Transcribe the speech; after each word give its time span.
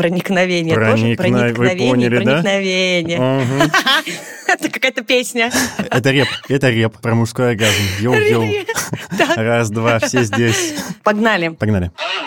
Проникновение 0.00 0.74
тоже? 0.74 0.90
Проникно- 0.92 1.48
вы 1.48 1.54
Проникновение, 1.54 1.90
поняли, 1.90 2.16
да? 2.16 2.22
проникновение. 2.24 3.18
Это 4.48 4.68
какая-то 4.70 5.04
песня. 5.04 5.52
Это 5.90 6.10
реп, 6.10 6.26
это 6.48 6.70
реп 6.70 6.98
про 7.00 7.14
мужской 7.14 7.50
оргазм. 7.50 7.74
Йоу-йоу. 8.00 8.66
Раз, 9.36 9.70
два, 9.70 9.98
все 9.98 10.22
здесь. 10.22 10.74
Погнали. 11.04 11.50
Погнали. 11.50 11.90
Привет, 11.96 12.19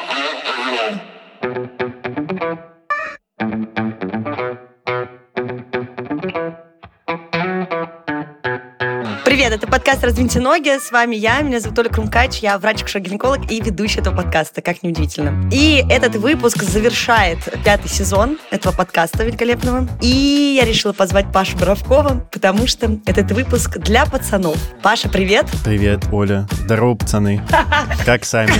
это 9.63 9.71
подкаст 9.71 10.03
«Раздвиньте 10.03 10.41
ноги». 10.41 10.77
С 10.77 10.91
вами 10.91 11.15
я, 11.15 11.39
меня 11.39 11.61
зовут 11.61 11.79
Оля 11.79 11.87
Крумкач, 11.89 12.39
я 12.39 12.57
врач-гинеколог 12.57 13.49
и 13.49 13.61
ведущая 13.61 14.01
этого 14.01 14.13
подкаста, 14.13 14.61
как 14.61 14.83
неудивительно. 14.83 15.49
И 15.53 15.85
этот 15.89 16.15
выпуск 16.17 16.63
завершает 16.63 17.37
пятый 17.63 17.87
сезон 17.87 18.37
этого 18.51 18.75
подкаста 18.75 19.23
великолепного. 19.23 19.87
И 20.01 20.57
я 20.59 20.65
решила 20.65 20.91
позвать 20.91 21.31
Пашу 21.31 21.57
Боровкова, 21.57 22.27
потому 22.29 22.67
что 22.67 22.99
этот 23.05 23.31
выпуск 23.31 23.77
для 23.77 24.05
пацанов. 24.05 24.57
Паша, 24.81 25.07
привет! 25.07 25.45
Привет, 25.63 26.07
Оля. 26.11 26.45
Здорово, 26.51 26.95
пацаны. 26.95 27.41
Как 28.05 28.25
сами? 28.25 28.51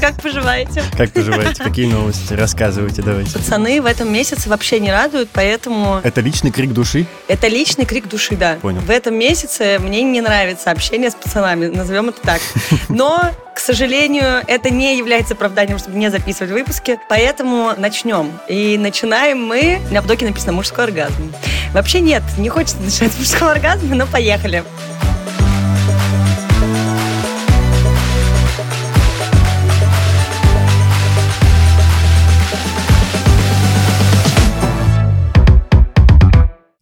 Как 0.00 0.20
поживаете? 0.22 0.82
Как 0.96 1.12
поживаете? 1.12 1.62
Какие 1.62 1.86
новости? 1.86 2.32
Рассказывайте, 2.34 3.02
давайте. 3.02 3.32
Пацаны 3.38 3.82
в 3.82 3.86
этом 3.86 4.10
месяце 4.12 4.48
вообще 4.48 4.80
не 4.80 4.90
радуют, 4.90 5.28
поэтому 5.32 6.00
Это 6.02 6.20
личный 6.20 6.50
крик 6.50 6.72
души? 6.72 7.06
это 7.28 7.48
личный 7.48 7.84
крик 7.84 8.08
души, 8.08 8.36
да. 8.36 8.56
Понял. 8.62 8.80
В 8.80 8.90
этом 8.90 9.14
месяце 9.14 9.78
мне 9.78 10.02
не 10.02 10.20
нравится 10.20 10.70
общение 10.70 11.10
с 11.10 11.14
пацанами, 11.14 11.66
назовем 11.66 12.08
это 12.08 12.20
так. 12.22 12.40
Но, 12.88 13.30
к 13.54 13.58
сожалению, 13.58 14.42
это 14.46 14.70
не 14.70 14.96
является 14.96 15.34
оправданием, 15.34 15.78
чтобы 15.78 15.98
не 15.98 16.10
записывать 16.10 16.50
выпуски, 16.52 16.98
поэтому 17.08 17.72
начнем. 17.76 18.32
И 18.48 18.78
начинаем 18.78 19.44
мы... 19.44 19.80
На 19.90 19.98
обдоке 20.00 20.26
написано 20.26 20.52
«мужской 20.52 20.84
оргазм». 20.84 21.32
Вообще 21.74 22.00
нет, 22.00 22.22
не 22.38 22.48
хочется 22.48 22.78
начинать 22.80 23.12
с 23.16 23.18
мужского 23.18 23.52
оргазма, 23.52 23.94
но 23.94 24.06
поехали. 24.06 24.64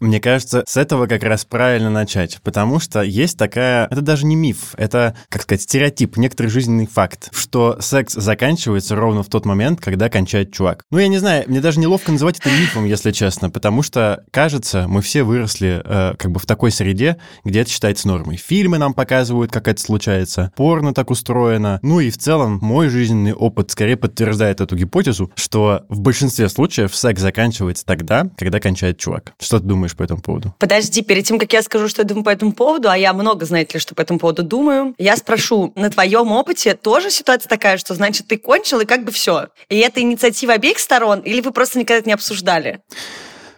Мне 0.00 0.20
кажется, 0.20 0.62
с 0.66 0.76
этого 0.76 1.06
как 1.06 1.24
раз 1.24 1.44
правильно 1.44 1.90
начать, 1.90 2.40
потому 2.44 2.78
что 2.78 3.02
есть 3.02 3.36
такая, 3.36 3.86
это 3.86 4.00
даже 4.00 4.26
не 4.26 4.36
миф, 4.36 4.74
это, 4.76 5.16
как 5.28 5.42
сказать, 5.42 5.62
стереотип, 5.62 6.16
некоторый 6.16 6.48
жизненный 6.48 6.86
факт, 6.86 7.30
что 7.32 7.78
секс 7.80 8.14
заканчивается 8.14 8.94
ровно 8.94 9.24
в 9.24 9.28
тот 9.28 9.44
момент, 9.44 9.80
когда 9.80 10.08
кончает 10.08 10.52
чувак. 10.52 10.84
Ну, 10.90 10.98
я 10.98 11.08
не 11.08 11.18
знаю, 11.18 11.44
мне 11.48 11.60
даже 11.60 11.80
неловко 11.80 12.12
называть 12.12 12.38
это 12.38 12.48
мифом, 12.48 12.84
если 12.84 13.10
честно, 13.10 13.50
потому 13.50 13.82
что, 13.82 14.24
кажется, 14.30 14.86
мы 14.88 15.02
все 15.02 15.24
выросли 15.24 15.82
э, 15.84 16.14
как 16.16 16.30
бы 16.30 16.38
в 16.38 16.46
такой 16.46 16.70
среде, 16.70 17.16
где 17.44 17.60
это 17.60 17.70
считается 17.70 18.06
нормой. 18.06 18.36
Фильмы 18.36 18.78
нам 18.78 18.94
показывают, 18.94 19.50
как 19.50 19.66
это 19.66 19.80
случается, 19.80 20.52
порно 20.54 20.94
так 20.94 21.10
устроено. 21.10 21.80
Ну 21.82 21.98
и 21.98 22.10
в 22.10 22.18
целом 22.18 22.60
мой 22.62 22.88
жизненный 22.88 23.32
опыт 23.32 23.72
скорее 23.72 23.96
подтверждает 23.96 24.60
эту 24.60 24.76
гипотезу, 24.76 25.32
что 25.34 25.86
в 25.88 26.00
большинстве 26.00 26.48
случаев 26.48 26.94
секс 26.94 27.20
заканчивается 27.20 27.84
тогда, 27.84 28.30
когда 28.36 28.60
кончает 28.60 28.98
чувак. 28.98 29.32
Что 29.40 29.58
ты 29.58 29.66
думаешь 29.66 29.87
по 29.94 30.02
этому 30.02 30.20
поводу? 30.20 30.54
Подожди, 30.58 31.02
перед 31.02 31.24
тем, 31.24 31.38
как 31.38 31.52
я 31.52 31.62
скажу, 31.62 31.88
что 31.88 32.02
я 32.02 32.08
думаю 32.08 32.24
по 32.24 32.30
этому 32.30 32.52
поводу, 32.52 32.90
а 32.90 32.96
я 32.96 33.12
много, 33.12 33.46
знаете 33.46 33.74
ли, 33.74 33.80
что 33.80 33.94
по 33.94 34.02
этому 34.02 34.18
поводу 34.18 34.42
думаю, 34.42 34.94
я 34.98 35.16
спрошу, 35.16 35.72
на 35.74 35.90
твоем 35.90 36.32
опыте 36.32 36.74
тоже 36.74 37.10
ситуация 37.10 37.48
такая, 37.48 37.78
что, 37.78 37.94
значит, 37.94 38.26
ты 38.28 38.38
кончил, 38.38 38.80
и 38.80 38.84
как 38.84 39.04
бы 39.04 39.12
все. 39.12 39.48
И 39.68 39.78
это 39.78 40.00
инициатива 40.00 40.54
обеих 40.54 40.78
сторон, 40.78 41.20
или 41.20 41.40
вы 41.40 41.52
просто 41.52 41.78
никогда 41.78 41.98
это 41.98 42.08
не 42.08 42.14
обсуждали? 42.14 42.80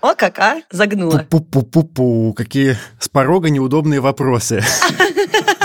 О, 0.01 0.15
как, 0.15 0.39
а? 0.39 0.63
Загнула. 0.71 1.27
Пу-пу-пу-пу, 1.29 2.33
какие 2.33 2.77
с 2.99 3.09
порога 3.09 3.51
неудобные 3.51 4.01
вопросы. 4.01 4.63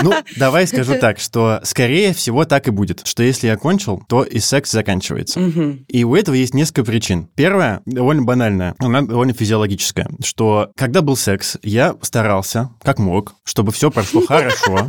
Ну, 0.02 0.12
давай 0.36 0.66
скажу 0.66 0.98
так, 1.00 1.18
что 1.18 1.60
скорее 1.62 2.12
всего 2.14 2.44
так 2.44 2.68
и 2.68 2.70
будет, 2.70 3.06
что 3.06 3.22
если 3.22 3.46
я 3.48 3.56
кончил, 3.56 4.02
то 4.08 4.22
и 4.22 4.38
секс 4.38 4.70
заканчивается. 4.70 5.40
И 5.88 6.04
у 6.04 6.14
этого 6.14 6.34
есть 6.34 6.54
несколько 6.54 6.84
причин. 6.84 7.28
Первая, 7.34 7.82
довольно 7.86 8.22
банальная, 8.22 8.74
она 8.78 9.02
довольно 9.02 9.32
физиологическая, 9.32 10.08
что 10.24 10.70
когда 10.76 11.02
был 11.02 11.16
секс, 11.16 11.56
я 11.62 11.94
старался, 12.02 12.70
как 12.82 12.98
мог, 12.98 13.34
чтобы 13.44 13.72
все 13.72 13.90
прошло 13.90 14.20
хорошо, 14.26 14.88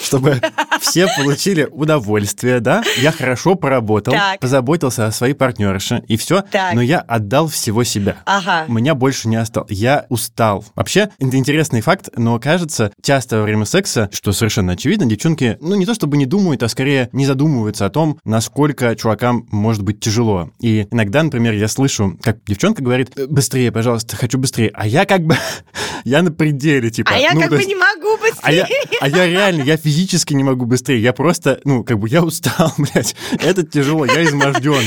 чтобы 0.00 0.40
все 0.80 1.06
получили 1.16 1.68
удовольствие, 1.70 2.60
да? 2.60 2.82
Я 2.98 3.12
хорошо 3.12 3.54
поработал, 3.54 4.12
Так. 4.12 4.40
позаботился 4.40 5.06
о 5.06 5.12
своей 5.12 5.34
партнерше, 5.34 6.02
и 6.08 6.16
все, 6.16 6.42
Так. 6.50 6.74
но 6.74 6.82
я 6.82 7.00
отдал 7.00 7.48
всего 7.48 7.84
себя. 7.84 8.16
Ага. 8.24 8.64
Меня 8.68 8.94
больше 8.94 9.28
не 9.28 9.36
осталось. 9.36 9.70
Я 9.70 10.06
устал. 10.08 10.64
Вообще, 10.74 11.10
это 11.18 11.36
интересный 11.36 11.80
факт, 11.80 12.08
но 12.16 12.38
кажется, 12.38 12.92
часто 13.02 13.38
во 13.38 13.42
время 13.44 13.64
секса, 13.64 14.10
что 14.12 14.31
совершенно 14.32 14.72
очевидно, 14.72 15.06
девчонки, 15.06 15.56
ну, 15.60 15.74
не 15.76 15.86
то 15.86 15.94
чтобы 15.94 16.16
не 16.16 16.26
думают, 16.26 16.62
а 16.62 16.68
скорее 16.68 17.08
не 17.12 17.26
задумываются 17.26 17.86
о 17.86 17.90
том, 17.90 18.18
насколько 18.24 18.94
чувакам 18.96 19.46
может 19.50 19.82
быть 19.82 20.00
тяжело. 20.00 20.50
И 20.60 20.86
иногда, 20.90 21.22
например, 21.22 21.54
я 21.54 21.68
слышу, 21.68 22.18
как 22.22 22.42
девчонка 22.44 22.82
говорит, 22.82 23.12
«Э, 23.18 23.26
быстрее, 23.26 23.72
пожалуйста, 23.72 24.16
хочу 24.16 24.38
быстрее. 24.38 24.70
А 24.74 24.86
я 24.86 25.04
как 25.04 25.22
бы, 25.24 25.36
я 26.04 26.22
на 26.22 26.30
пределе, 26.32 26.90
типа. 26.90 27.12
А 27.14 27.18
я 27.18 27.32
ну, 27.34 27.40
как 27.40 27.50
бы 27.50 27.56
есть- 27.56 27.68
не 27.68 27.74
могу 27.74 28.16
быстрее. 28.18 28.40
а 28.42 28.52
я, 28.52 28.66
а 29.00 29.08
я 29.08 29.26
реально, 29.26 29.62
я 29.62 29.76
физически 29.76 30.34
не 30.34 30.44
могу 30.44 30.66
быстрее. 30.66 31.00
Я 31.00 31.12
просто, 31.12 31.60
ну, 31.64 31.84
как 31.84 31.98
бы 31.98 32.08
я 32.08 32.22
устал, 32.22 32.72
блядь. 32.78 33.14
Это 33.32 33.62
тяжело, 33.62 34.04
я 34.04 34.24
изможден. 34.24 34.82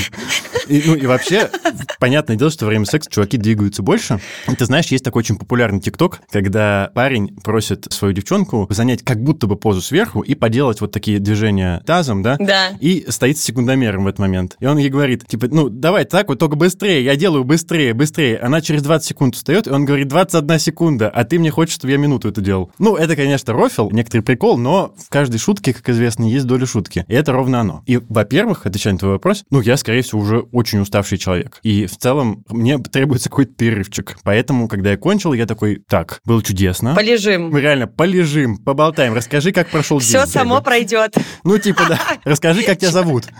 И, 0.68 0.84
ну, 0.86 0.96
и 0.96 1.06
вообще, 1.06 1.50
понятное 2.00 2.36
дело, 2.36 2.52
что 2.52 2.66
во 2.66 2.70
время 2.70 2.86
секса 2.86 3.10
чуваки 3.10 3.38
двигаются 3.38 3.84
больше. 3.84 4.20
И 4.48 4.56
ты 4.56 4.66
знаешь, 4.66 4.88
есть 4.88 5.04
такой 5.04 5.20
очень 5.20 5.38
популярный 5.38 5.80
тикток, 5.80 6.22
когда 6.32 6.92
парень 6.94 7.36
просит 7.44 7.88
свою 7.92 8.14
девчонку 8.14 8.68
занять 8.70 9.04
как 9.04 9.22
будто 9.22 9.48
бы 9.48 9.56
позу 9.56 9.82
сверху 9.82 10.22
и 10.22 10.36
поделать 10.36 10.82
вот 10.82 10.92
такие 10.92 11.20
движения 11.20 11.82
тазом, 11.86 12.22
да? 12.22 12.38
Да. 12.40 12.70
И 12.80 13.06
стоит 13.10 13.38
с 13.38 13.44
секундомером 13.44 14.04
в 14.04 14.08
этот 14.08 14.20
момент. 14.20 14.56
И 14.60 14.66
он 14.66 14.78
ей 14.78 14.90
говорит, 14.90 15.28
типа, 15.28 15.48
ну, 15.50 15.70
давай 15.70 16.06
так 16.06 16.28
вот, 16.28 16.40
только 16.40 16.56
быстрее, 16.56 17.04
я 17.04 17.16
делаю 17.16 17.44
быстрее, 17.44 17.94
быстрее. 17.94 18.38
Она 18.38 18.62
через 18.62 18.84
20 18.84 19.08
секунд 19.08 19.36
встает, 19.36 19.68
и 19.68 19.72
он 19.72 19.86
говорит, 19.86 20.08
21 20.08 20.60
секунда, 20.60 21.10
а 21.10 21.24
ты 21.24 21.40
мне 21.40 21.52
хочешь, 21.52 21.76
чтобы 21.76 21.92
я 21.92 21.98
минуту 21.98 22.30
это 22.30 22.42
делал. 22.42 22.72
Ну, 22.78 22.96
это, 22.96 23.16
конечно, 23.16 23.54
рофил, 23.54 23.90
некоторый 23.92 24.22
прикол, 24.22 24.58
но 24.58 24.94
в 24.98 25.10
каждой 25.10 25.38
шутке, 25.38 25.74
как 25.74 25.90
известно, 25.90 26.26
есть 26.26 26.46
доля 26.46 26.66
шутки. 26.66 27.06
И 27.08 27.14
это 27.14 27.32
ровно 27.32 27.62
оно. 27.62 27.84
И, 27.86 27.98
во-первых, 27.98 28.66
отвечая 28.66 28.94
на 28.94 29.00
твой 29.00 29.12
вопрос, 29.14 29.44
ну, 29.50 29.62
я, 29.62 29.78
скорее 29.78 30.02
всего, 30.02 30.22
уже 30.22 30.46
очень 30.56 30.80
уставший 30.80 31.18
человек. 31.18 31.60
И 31.64 31.86
в 31.86 31.98
целом 31.98 32.46
мне 32.50 32.80
требуется 32.80 33.30
какой-то 33.30 33.54
перерывчик. 33.54 34.18
Поэтому, 34.24 34.70
когда 34.70 34.92
я 34.92 34.98
кончил, 34.98 35.34
я 35.34 35.46
такой, 35.46 35.84
так, 35.90 36.22
было 36.24 36.42
чудесно. 36.42 36.96
Полежим. 36.96 37.50
Мы 37.50 37.60
реально 37.60 37.88
полежим, 37.88 38.58
поболтаем, 38.58 39.14
расскажи, 39.14 39.52
как 39.52 39.70
прошел 39.70 40.00
день. 40.00 40.08
Все 40.08 40.26
само 40.26 40.62
пройдет. 40.62 41.16
Ну, 41.44 41.58
типа, 41.58 41.84
да. 41.90 42.00
Расскажи, 42.24 42.64
как 42.64 42.80
тебя 42.80 42.92
зовут. 42.92 43.26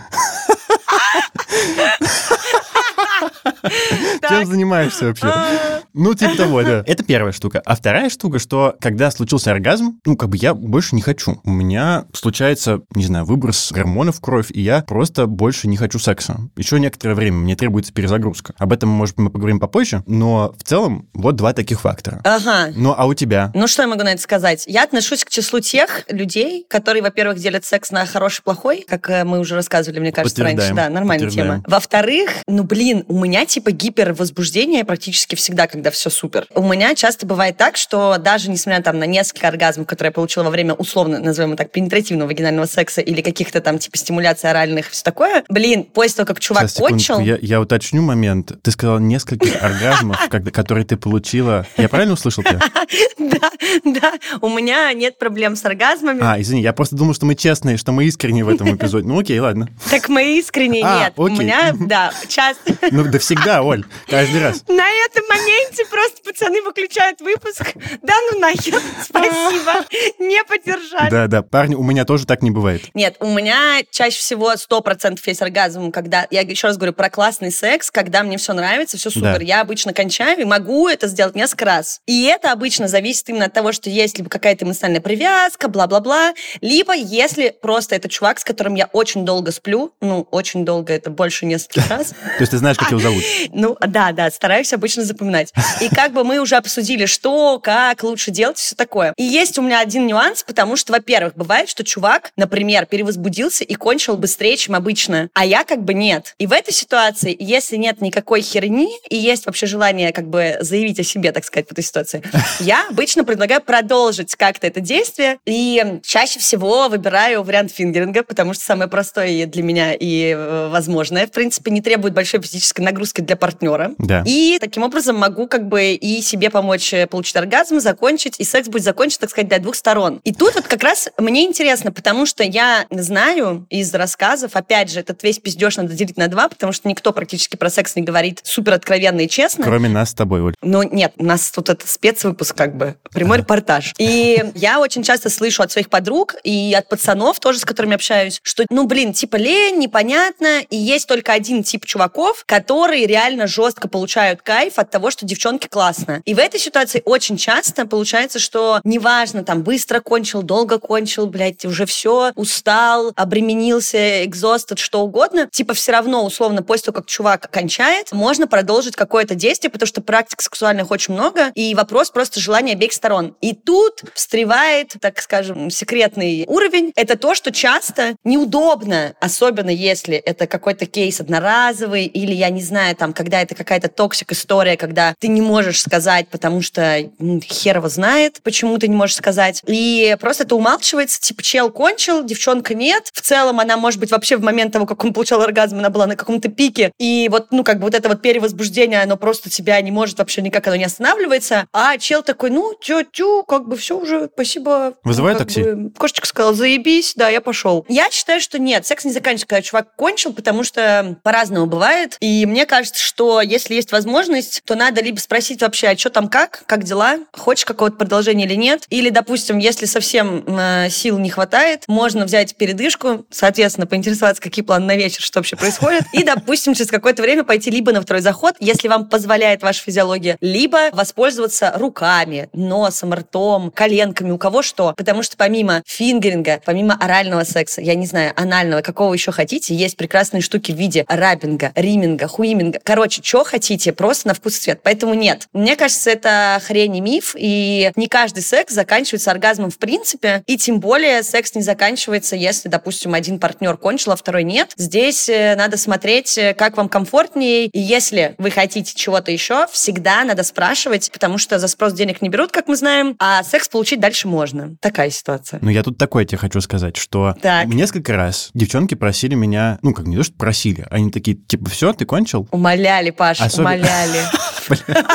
Чем 4.28 4.46
занимаешься 4.46 5.06
вообще? 5.06 5.26
А, 5.26 5.80
Ну, 5.94 6.14
типа 6.14 6.36
того, 6.36 6.62
да. 6.62 6.82
Это 6.86 7.02
первая 7.02 7.32
штука. 7.32 7.62
А 7.64 7.74
вторая 7.74 8.10
штука, 8.10 8.38
что 8.38 8.76
когда 8.80 9.10
случился 9.10 9.50
оргазм, 9.50 9.98
ну, 10.04 10.16
как 10.16 10.28
бы 10.28 10.36
я 10.36 10.54
больше 10.54 10.94
не 10.94 11.02
хочу. 11.02 11.40
У 11.44 11.50
меня 11.50 12.04
случается, 12.12 12.82
не 12.94 13.04
знаю, 13.04 13.24
выброс 13.24 13.72
гормонов 13.72 14.16
в 14.16 14.20
кровь, 14.20 14.50
и 14.50 14.60
я 14.60 14.82
просто 14.82 15.26
больше 15.26 15.68
не 15.68 15.76
хочу 15.76 15.98
секса. 15.98 16.38
Еще 16.56 16.78
некоторое 16.80 17.14
время 17.14 17.38
мне 17.38 17.56
требуется 17.56 17.92
перезагрузка. 17.92 18.54
Об 18.58 18.72
этом, 18.72 18.88
может, 18.88 19.18
мы 19.18 19.30
поговорим 19.30 19.58
попозже, 19.58 20.02
но 20.06 20.54
в 20.58 20.62
целом 20.64 21.08
вот 21.14 21.36
два 21.36 21.52
таких 21.52 21.80
фактора. 21.80 22.20
Ага. 22.24 22.72
Ну, 22.76 22.94
а 22.96 23.06
у 23.06 23.14
тебя? 23.14 23.50
Ну, 23.54 23.66
что 23.66 23.82
я 23.82 23.88
могу 23.88 24.02
на 24.02 24.12
это 24.12 24.22
сказать? 24.22 24.64
Я 24.66 24.84
отношусь 24.84 25.24
к 25.24 25.30
числу 25.30 25.60
тех 25.60 26.04
людей, 26.08 26.66
которые, 26.68 27.02
во-первых, 27.02 27.38
делят 27.38 27.64
секс 27.64 27.90
на 27.90 28.04
хороший 28.06 28.40
и 28.40 28.42
плохой, 28.42 28.84
как 28.86 29.08
э, 29.10 29.24
мы 29.24 29.38
уже 29.38 29.54
рассказывали, 29.54 30.00
мне 30.00 30.12
кажется, 30.12 30.42
раньше. 30.42 30.74
Да, 30.74 30.88
нормальная 30.88 31.30
тема. 31.30 31.62
Во-вторых, 31.66 32.30
ну, 32.46 32.64
блин, 32.64 33.04
у 33.08 33.18
меня 33.24 33.46
типа 33.46 33.72
гипервозбуждение 34.16 34.84
практически 34.84 35.34
всегда, 35.34 35.66
когда 35.66 35.90
все 35.90 36.10
супер. 36.10 36.46
У 36.54 36.62
меня 36.62 36.94
часто 36.94 37.26
бывает 37.26 37.56
так, 37.56 37.76
что 37.76 38.16
даже 38.18 38.50
несмотря 38.50 38.82
там 38.82 38.98
на 38.98 39.04
несколько 39.04 39.48
оргазмов, 39.48 39.86
которые 39.86 40.08
я 40.08 40.12
получила 40.12 40.44
во 40.44 40.50
время 40.50 40.74
условно, 40.74 41.18
назовем 41.18 41.56
так, 41.56 41.70
пенетративного 41.70 42.28
вагинального 42.28 42.66
секса 42.66 43.00
или 43.00 43.20
каких-то 43.20 43.60
там 43.60 43.78
типа 43.78 43.96
стимуляций 43.98 44.50
оральных, 44.50 44.90
все 44.90 45.02
такое, 45.02 45.44
блин, 45.48 45.84
после 45.84 46.16
того, 46.16 46.26
как 46.26 46.40
чувак 46.40 46.70
Сейчас, 46.70 46.78
кончил... 46.78 47.20
я, 47.20 47.38
я 47.40 47.60
уточню 47.60 48.02
момент. 48.02 48.52
Ты 48.62 48.70
сказала 48.70 48.98
нескольких 48.98 49.54
оргазмов, 49.62 50.18
которые 50.28 50.84
ты 50.84 50.96
получила. 50.96 51.66
Я 51.76 51.88
правильно 51.88 52.14
услышал 52.14 52.42
тебя? 52.42 52.60
Да, 53.18 53.50
да, 53.84 54.12
у 54.40 54.48
меня 54.48 54.92
нет 54.92 55.18
проблем 55.18 55.56
с 55.56 55.64
оргазмами. 55.64 56.20
А, 56.22 56.40
извини, 56.40 56.62
я 56.62 56.72
просто 56.72 56.96
думал, 56.96 57.14
что 57.14 57.26
мы 57.26 57.34
честные, 57.34 57.76
что 57.76 57.92
мы 57.92 58.04
искренние 58.04 58.44
в 58.44 58.48
этом 58.48 58.74
эпизоде. 58.74 59.06
Ну 59.06 59.18
окей, 59.18 59.38
ладно. 59.38 59.68
Так 59.90 60.08
мы 60.08 60.38
искренне 60.38 60.82
А, 60.84 61.04
нет. 61.04 61.12
У 61.16 61.28
меня, 61.28 61.74
да, 61.80 62.12
часто... 62.28 62.74
Ну 62.90 63.04
да 63.04 63.18
всегда, 63.18 63.62
Оль, 63.62 63.84
каждый 64.06 64.40
раз. 64.42 64.64
На 64.68 64.88
этом 64.88 65.24
моменте 65.28 65.84
просто 65.86 66.22
пацаны 66.22 66.62
выключают 66.62 67.20
выпуск. 67.20 67.74
Да 68.02 68.14
ну 68.30 68.38
нахер, 68.40 68.80
спасибо, 69.02 69.84
не 70.18 70.42
поддержали. 70.44 71.10
Да, 71.10 71.26
да, 71.26 71.42
парни, 71.42 71.74
у 71.74 71.82
меня 71.82 72.04
тоже 72.04 72.26
так 72.26 72.42
не 72.42 72.50
бывает. 72.50 72.82
Нет, 72.94 73.16
у 73.20 73.26
меня 73.26 73.80
чаще 73.90 74.18
всего 74.18 74.52
100% 74.52 75.18
есть 75.24 75.42
оргазм, 75.42 75.92
когда, 75.92 76.26
я 76.30 76.42
еще 76.42 76.68
раз 76.68 76.76
говорю 76.76 76.92
про 76.92 77.10
классный 77.10 77.50
секс, 77.50 77.90
когда 77.90 78.22
мне 78.22 78.38
все 78.38 78.52
нравится, 78.52 78.96
все 78.96 79.10
супер. 79.10 79.38
Да. 79.38 79.44
Я 79.44 79.60
обычно 79.60 79.92
кончаю 79.92 80.40
и 80.40 80.44
могу 80.44 80.88
это 80.88 81.08
сделать 81.08 81.34
несколько 81.34 81.64
раз. 81.64 82.00
И 82.06 82.24
это 82.24 82.52
обычно 82.52 82.88
зависит 82.88 83.28
именно 83.28 83.46
от 83.46 83.52
того, 83.52 83.72
что 83.72 83.90
есть 83.90 84.18
либо 84.18 84.30
какая-то 84.30 84.64
эмоциональная 84.64 85.00
привязка, 85.00 85.68
бла-бла-бла, 85.68 86.34
либо 86.60 86.94
если 86.94 87.54
просто 87.60 87.94
это 87.94 88.08
чувак, 88.08 88.38
с 88.40 88.44
которым 88.44 88.74
я 88.74 88.86
очень 88.92 89.24
долго 89.24 89.52
сплю, 89.52 89.92
ну, 90.00 90.26
очень 90.30 90.64
долго, 90.64 90.92
это 90.92 91.10
больше 91.10 91.46
нескольких 91.46 91.88
раз. 91.90 92.08
То 92.08 92.40
есть 92.40 92.50
ты 92.50 92.58
знаешь, 92.58 92.76
как 92.76 92.90
его 92.90 93.00
зовут? 93.00 93.22
Ну, 93.52 93.76
да, 93.80 93.95
да, 94.12 94.30
стараюсь 94.30 94.72
обычно 94.72 95.04
запоминать. 95.04 95.52
И 95.80 95.88
как 95.88 96.12
бы 96.12 96.22
мы 96.22 96.38
уже 96.38 96.56
обсудили, 96.56 97.06
что, 97.06 97.58
как 97.58 98.02
лучше 98.02 98.30
делать, 98.30 98.58
все 98.58 98.74
такое. 98.74 99.14
И 99.16 99.22
есть 99.22 99.58
у 99.58 99.62
меня 99.62 99.80
один 99.80 100.06
нюанс, 100.06 100.42
потому 100.42 100.76
что, 100.76 100.92
во-первых, 100.92 101.34
бывает, 101.34 101.68
что 101.68 101.82
чувак, 101.84 102.30
например, 102.36 102.86
перевозбудился 102.86 103.64
и 103.64 103.74
кончил 103.74 104.16
быстрее, 104.16 104.56
чем 104.56 104.74
обычно, 104.74 105.30
а 105.34 105.46
я 105.46 105.64
как 105.64 105.82
бы 105.82 105.94
нет. 105.94 106.34
И 106.38 106.46
в 106.46 106.52
этой 106.52 106.72
ситуации, 106.72 107.34
если 107.38 107.76
нет 107.76 108.00
никакой 108.00 108.42
херни 108.42 108.90
и 109.08 109.16
есть 109.16 109.46
вообще 109.46 109.66
желание 109.66 110.12
как 110.12 110.28
бы 110.28 110.58
заявить 110.60 111.00
о 111.00 111.04
себе, 111.04 111.32
так 111.32 111.44
сказать, 111.44 111.68
в 111.68 111.72
этой 111.72 111.84
ситуации, 111.84 112.22
я 112.60 112.86
обычно 112.90 113.24
предлагаю 113.24 113.62
продолжить 113.62 114.34
как-то 114.34 114.66
это 114.66 114.80
действие, 114.80 115.38
и 115.46 116.00
чаще 116.04 116.38
всего 116.38 116.88
выбираю 116.88 117.42
вариант 117.42 117.72
фингеринга, 117.72 118.22
потому 118.22 118.52
что 118.52 118.64
самое 118.64 118.90
простое 118.90 119.46
для 119.46 119.62
меня 119.62 119.94
и 119.94 120.34
э, 120.36 120.68
возможное, 120.68 121.26
в 121.26 121.30
принципе, 121.30 121.70
не 121.70 121.80
требует 121.80 122.14
большой 122.14 122.40
физической 122.40 122.80
нагрузки 122.80 123.20
для 123.20 123.36
партнера. 123.36 123.85
Да. 123.98 124.22
И 124.26 124.58
таким 124.60 124.82
образом 124.82 125.16
могу 125.16 125.46
как 125.46 125.68
бы 125.68 125.92
и 125.92 126.22
себе 126.22 126.50
помочь 126.50 126.92
э, 126.92 127.06
получить 127.06 127.36
оргазм, 127.36 127.80
закончить, 127.80 128.36
и 128.38 128.44
секс 128.44 128.68
будет 128.68 128.82
закончен, 128.82 129.18
так 129.20 129.30
сказать, 129.30 129.48
для 129.48 129.58
двух 129.58 129.74
сторон. 129.74 130.20
И 130.24 130.32
тут 130.32 130.54
вот 130.54 130.66
как 130.66 130.82
раз 130.82 131.08
мне 131.18 131.44
интересно, 131.44 131.92
потому 131.92 132.26
что 132.26 132.42
я 132.42 132.86
знаю 132.90 133.66
из 133.70 133.92
рассказов, 133.94 134.56
опять 134.56 134.90
же, 134.90 135.00
этот 135.00 135.22
весь 135.22 135.38
пиздеж 135.38 135.76
надо 135.76 135.94
делить 135.94 136.16
на 136.16 136.28
два, 136.28 136.48
потому 136.48 136.72
что 136.72 136.88
никто 136.88 137.12
практически 137.12 137.56
про 137.56 137.70
секс 137.70 137.96
не 137.96 138.02
говорит 138.02 138.40
супер 138.42 138.74
откровенно 138.74 139.20
и 139.20 139.28
честно. 139.28 139.64
Кроме 139.64 139.88
нас 139.88 140.10
с 140.10 140.14
тобой, 140.14 140.40
Оль. 140.40 140.54
Ну, 140.62 140.82
нет, 140.82 141.12
у 141.18 141.24
нас 141.24 141.50
тут 141.50 141.68
это 141.68 141.86
спецвыпуск 141.86 142.56
как 142.56 142.76
бы, 142.76 142.96
прямой 143.12 143.38
репортаж. 143.38 143.92
И 143.98 144.42
я 144.54 144.80
очень 144.80 145.02
часто 145.02 145.30
слышу 145.30 145.62
от 145.62 145.72
своих 145.72 145.90
подруг 145.90 146.36
и 146.44 146.74
от 146.74 146.88
пацанов 146.88 147.38
тоже, 147.40 147.58
с 147.58 147.64
которыми 147.64 147.94
общаюсь, 147.94 148.40
что, 148.42 148.64
ну, 148.70 148.86
блин, 148.86 149.12
типа 149.12 149.36
лень, 149.36 149.78
непонятно, 149.78 150.60
и 150.70 150.76
есть 150.76 151.06
только 151.06 151.32
один 151.32 151.62
тип 151.62 151.84
чуваков, 151.84 152.44
которые 152.46 153.06
реально 153.06 153.46
жестко 153.46 153.75
получают 153.80 154.42
кайф 154.42 154.78
от 154.78 154.90
того, 154.90 155.10
что 155.10 155.26
девчонки 155.26 155.66
классно. 155.68 156.22
И 156.24 156.34
в 156.34 156.38
этой 156.38 156.60
ситуации 156.60 157.02
очень 157.04 157.36
часто 157.36 157.86
получается, 157.86 158.38
что 158.38 158.80
неважно, 158.84 159.44
там, 159.44 159.62
быстро 159.62 160.00
кончил, 160.00 160.42
долго 160.42 160.78
кончил, 160.78 161.26
блядь, 161.26 161.64
уже 161.64 161.86
все, 161.86 162.32
устал, 162.34 163.12
обременился, 163.16 164.24
экзостед, 164.24 164.78
что 164.78 165.00
угодно, 165.00 165.48
типа 165.50 165.74
все 165.74 165.92
равно, 165.92 166.24
условно, 166.24 166.62
после 166.62 166.86
того, 166.86 166.96
как 166.96 167.06
чувак 167.06 167.50
кончает, 167.50 168.12
можно 168.12 168.46
продолжить 168.46 168.96
какое-то 168.96 169.34
действие, 169.34 169.70
потому 169.70 169.86
что 169.86 170.00
практик 170.00 170.40
сексуальных 170.40 170.90
очень 170.90 171.14
много, 171.14 171.50
и 171.54 171.74
вопрос 171.74 172.10
просто 172.10 172.40
желания 172.40 172.72
обеих 172.72 172.92
сторон. 172.92 173.36
И 173.40 173.54
тут 173.54 174.02
встревает, 174.14 174.94
так 175.00 175.20
скажем, 175.20 175.70
секретный 175.70 176.44
уровень. 176.46 176.92
Это 176.96 177.16
то, 177.16 177.34
что 177.34 177.52
часто 177.52 178.16
неудобно, 178.24 179.14
особенно 179.20 179.70
если 179.70 180.16
это 180.16 180.46
какой-то 180.46 180.86
кейс 180.86 181.20
одноразовый, 181.20 182.06
или, 182.06 182.32
я 182.32 182.50
не 182.50 182.62
знаю, 182.62 182.94
там, 182.96 183.12
когда 183.12 183.42
это 183.42 183.54
какая-то 183.56 183.88
toxic 183.88 184.32
история, 184.32 184.76
когда 184.76 185.14
ты 185.18 185.28
не 185.28 185.40
можешь 185.40 185.80
сказать, 185.80 186.28
потому 186.28 186.62
что 186.62 187.10
хер 187.42 187.76
его 187.76 187.88
знает, 187.88 188.40
почему 188.42 188.78
ты 188.78 188.88
не 188.88 188.96
можешь 188.96 189.16
сказать. 189.16 189.62
И 189.66 190.16
просто 190.20 190.44
это 190.44 190.54
умалчивается, 190.54 191.20
типа, 191.20 191.42
чел 191.42 191.70
кончил, 191.70 192.24
девчонка 192.24 192.74
нет. 192.74 193.10
В 193.12 193.20
целом 193.20 193.60
она, 193.60 193.76
может 193.76 194.00
быть, 194.00 194.10
вообще 194.10 194.36
в 194.36 194.42
момент 194.42 194.72
того, 194.72 194.86
как 194.86 195.02
он 195.04 195.12
получал 195.12 195.42
оргазм, 195.42 195.78
она 195.78 195.90
была 195.90 196.06
на 196.06 196.16
каком-то 196.16 196.48
пике. 196.48 196.92
И 196.98 197.28
вот, 197.30 197.48
ну, 197.50 197.64
как 197.64 197.78
бы 197.78 197.84
вот 197.84 197.94
это 197.94 198.08
вот 198.08 198.22
перевозбуждение, 198.22 199.02
оно 199.02 199.16
просто 199.16 199.50
тебя 199.50 199.80
не 199.80 199.90
может 199.90 200.18
вообще 200.18 200.42
никак, 200.42 200.66
оно 200.66 200.76
не 200.76 200.84
останавливается. 200.84 201.66
А 201.72 201.98
чел 201.98 202.22
такой, 202.22 202.50
ну, 202.50 202.74
тю-тю, 202.80 203.44
как 203.44 203.68
бы 203.68 203.76
все 203.76 203.98
уже, 203.98 204.28
спасибо. 204.32 204.94
Вызывай 205.02 205.32
Ну, 205.34 205.38
такси. 205.38 205.62
бы, 205.62 205.90
Кошечка 205.90 206.26
сказала, 206.26 206.54
заебись, 206.54 207.14
да, 207.16 207.28
я 207.28 207.40
пошел. 207.40 207.84
Я 207.88 208.10
считаю, 208.10 208.40
что 208.40 208.58
нет, 208.58 208.86
секс 208.86 209.04
не 209.04 209.12
заканчивается, 209.12 209.46
когда 209.46 209.62
чувак 209.62 209.96
кончил, 209.96 210.32
потому 210.32 210.64
что 210.64 211.16
по-разному 211.22 211.66
бывает. 211.66 212.16
И 212.20 212.46
мне 212.46 212.66
кажется, 212.66 213.02
что 213.02 213.40
если 213.46 213.74
есть 213.74 213.92
возможность, 213.92 214.62
то 214.64 214.74
надо 214.74 215.02
либо 215.02 215.18
спросить 215.18 215.62
вообще, 215.62 215.88
а 215.88 215.96
что 215.96 216.10
там 216.10 216.28
как, 216.28 216.64
как 216.66 216.84
дела, 216.84 217.18
хочешь 217.32 217.64
какого-то 217.64 217.96
продолжения 217.96 218.44
или 218.44 218.54
нет. 218.54 218.84
Или, 218.90 219.10
допустим, 219.10 219.58
если 219.58 219.86
совсем 219.86 220.44
э, 220.46 220.88
сил 220.90 221.18
не 221.18 221.30
хватает, 221.30 221.84
можно 221.88 222.24
взять 222.24 222.56
передышку, 222.56 223.26
соответственно, 223.30 223.86
поинтересоваться, 223.86 224.42
какие 224.42 224.64
планы 224.64 224.86
на 224.86 224.96
вечер, 224.96 225.22
что 225.22 225.38
вообще 225.38 225.56
происходит. 225.56 226.02
И, 226.12 226.22
допустим, 226.22 226.74
через 226.74 226.90
какое-то 226.90 227.22
время 227.22 227.44
пойти 227.44 227.70
либо 227.70 227.92
на 227.92 228.00
второй 228.00 228.22
заход, 228.22 228.56
если 228.60 228.88
вам 228.88 229.08
позволяет 229.08 229.62
ваша 229.62 229.82
физиология, 229.82 230.36
либо 230.40 230.90
воспользоваться 230.92 231.72
руками, 231.76 232.48
носом, 232.52 233.14
ртом, 233.14 233.70
коленками, 233.70 234.30
у 234.30 234.38
кого 234.38 234.62
что. 234.62 234.94
Потому 234.96 235.22
что 235.22 235.36
помимо 235.36 235.82
фингеринга, 235.86 236.60
помимо 236.64 236.94
орального 236.94 237.44
секса, 237.44 237.80
я 237.80 237.94
не 237.94 238.06
знаю, 238.06 238.32
анального, 238.36 238.82
какого 238.82 239.12
еще 239.12 239.32
хотите, 239.32 239.74
есть 239.74 239.96
прекрасные 239.96 240.40
штуки 240.40 240.72
в 240.72 240.76
виде 240.76 241.04
рабинга, 241.08 241.72
риминга, 241.74 242.28
хуиминга. 242.28 242.80
Короче, 242.82 243.22
что 243.22 243.35
хотите, 243.44 243.92
просто 243.92 244.28
на 244.28 244.34
вкус 244.34 244.56
и 244.56 244.60
цвет. 244.60 244.80
Поэтому 244.82 245.14
нет. 245.14 245.48
Мне 245.52 245.76
кажется, 245.76 246.10
это 246.10 246.60
хрень 246.64 246.96
и 246.96 247.00
миф, 247.00 247.34
и 247.38 247.90
не 247.96 248.08
каждый 248.08 248.42
секс 248.42 248.72
заканчивается 248.72 249.30
оргазмом 249.30 249.70
в 249.70 249.78
принципе, 249.78 250.42
и 250.46 250.56
тем 250.56 250.80
более 250.80 251.22
секс 251.22 251.54
не 251.54 251.62
заканчивается, 251.62 252.36
если, 252.36 252.68
допустим, 252.68 253.14
один 253.14 253.38
партнер 253.38 253.76
кончил, 253.76 254.12
а 254.12 254.16
второй 254.16 254.44
нет. 254.44 254.72
Здесь 254.76 255.28
э, 255.28 255.54
надо 255.56 255.76
смотреть, 255.76 256.36
э, 256.38 256.54
как 256.54 256.76
вам 256.76 256.88
комфортнее, 256.88 257.66
и 257.66 257.78
если 257.78 258.34
вы 258.38 258.50
хотите 258.50 258.94
чего-то 258.94 259.30
еще, 259.30 259.66
всегда 259.72 260.24
надо 260.24 260.42
спрашивать, 260.42 261.10
потому 261.12 261.38
что 261.38 261.58
за 261.58 261.68
спрос 261.68 261.92
денег 261.92 262.22
не 262.22 262.28
берут, 262.28 262.52
как 262.52 262.68
мы 262.68 262.76
знаем, 262.76 263.16
а 263.18 263.42
секс 263.42 263.68
получить 263.68 264.00
дальше 264.00 264.28
можно. 264.28 264.76
Такая 264.80 265.10
ситуация. 265.10 265.58
Ну, 265.62 265.70
я 265.70 265.82
тут 265.82 265.98
такое 265.98 266.24
тебе 266.24 266.38
хочу 266.38 266.60
сказать, 266.60 266.96
что 266.96 267.34
Так. 267.42 267.66
несколько 267.66 268.12
раз 268.14 268.50
девчонки 268.54 268.94
просили 268.94 269.34
меня, 269.34 269.78
ну, 269.82 269.92
как 269.92 270.06
не 270.06 270.16
то, 270.16 270.22
что 270.22 270.34
просили, 270.34 270.86
они 270.90 271.10
такие, 271.10 271.36
типа, 271.36 271.70
все, 271.70 271.92
ты 271.92 272.04
кончил? 272.04 272.48
Умоляли, 272.50 273.10
Особенно- 273.30 273.70
умоляли. 273.76 274.22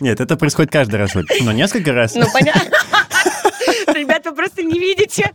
Нет, 0.00 0.20
это 0.20 0.36
происходит 0.36 0.72
каждый 0.72 0.96
раз, 0.96 1.10
но 1.40 1.52
несколько 1.52 1.92
раз. 1.92 2.14
Ну, 2.14 2.26
понятно. 2.32 2.70
Ребята, 3.86 4.30
вы 4.30 4.36
просто 4.36 4.62
не 4.62 4.78
видите. 4.78 5.30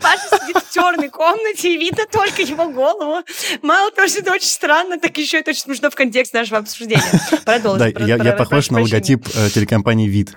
Паша 0.00 0.42
сидит 0.42 0.56
в 0.56 0.74
черной 0.74 1.08
комнате, 1.08 1.74
и 1.74 1.78
видно 1.78 2.04
только 2.10 2.42
его 2.42 2.68
голову. 2.68 3.22
Мало 3.62 3.90
того, 3.92 4.08
что 4.08 4.20
это 4.20 4.32
очень 4.32 4.48
странно, 4.48 4.98
так 4.98 5.16
еще 5.18 5.38
это 5.38 5.50
очень 5.50 5.60
смешно 5.62 5.90
в 5.90 5.94
контексте 5.94 6.38
нашего 6.38 6.58
обсуждения. 6.58 7.02
Продолжим. 7.44 7.92
Да, 7.92 8.04
я, 8.04 8.32
похож 8.32 8.70
на 8.70 8.80
логотип 8.80 9.26
э, 9.34 9.50
телекомпании 9.50 10.08
«Вид». 10.08 10.34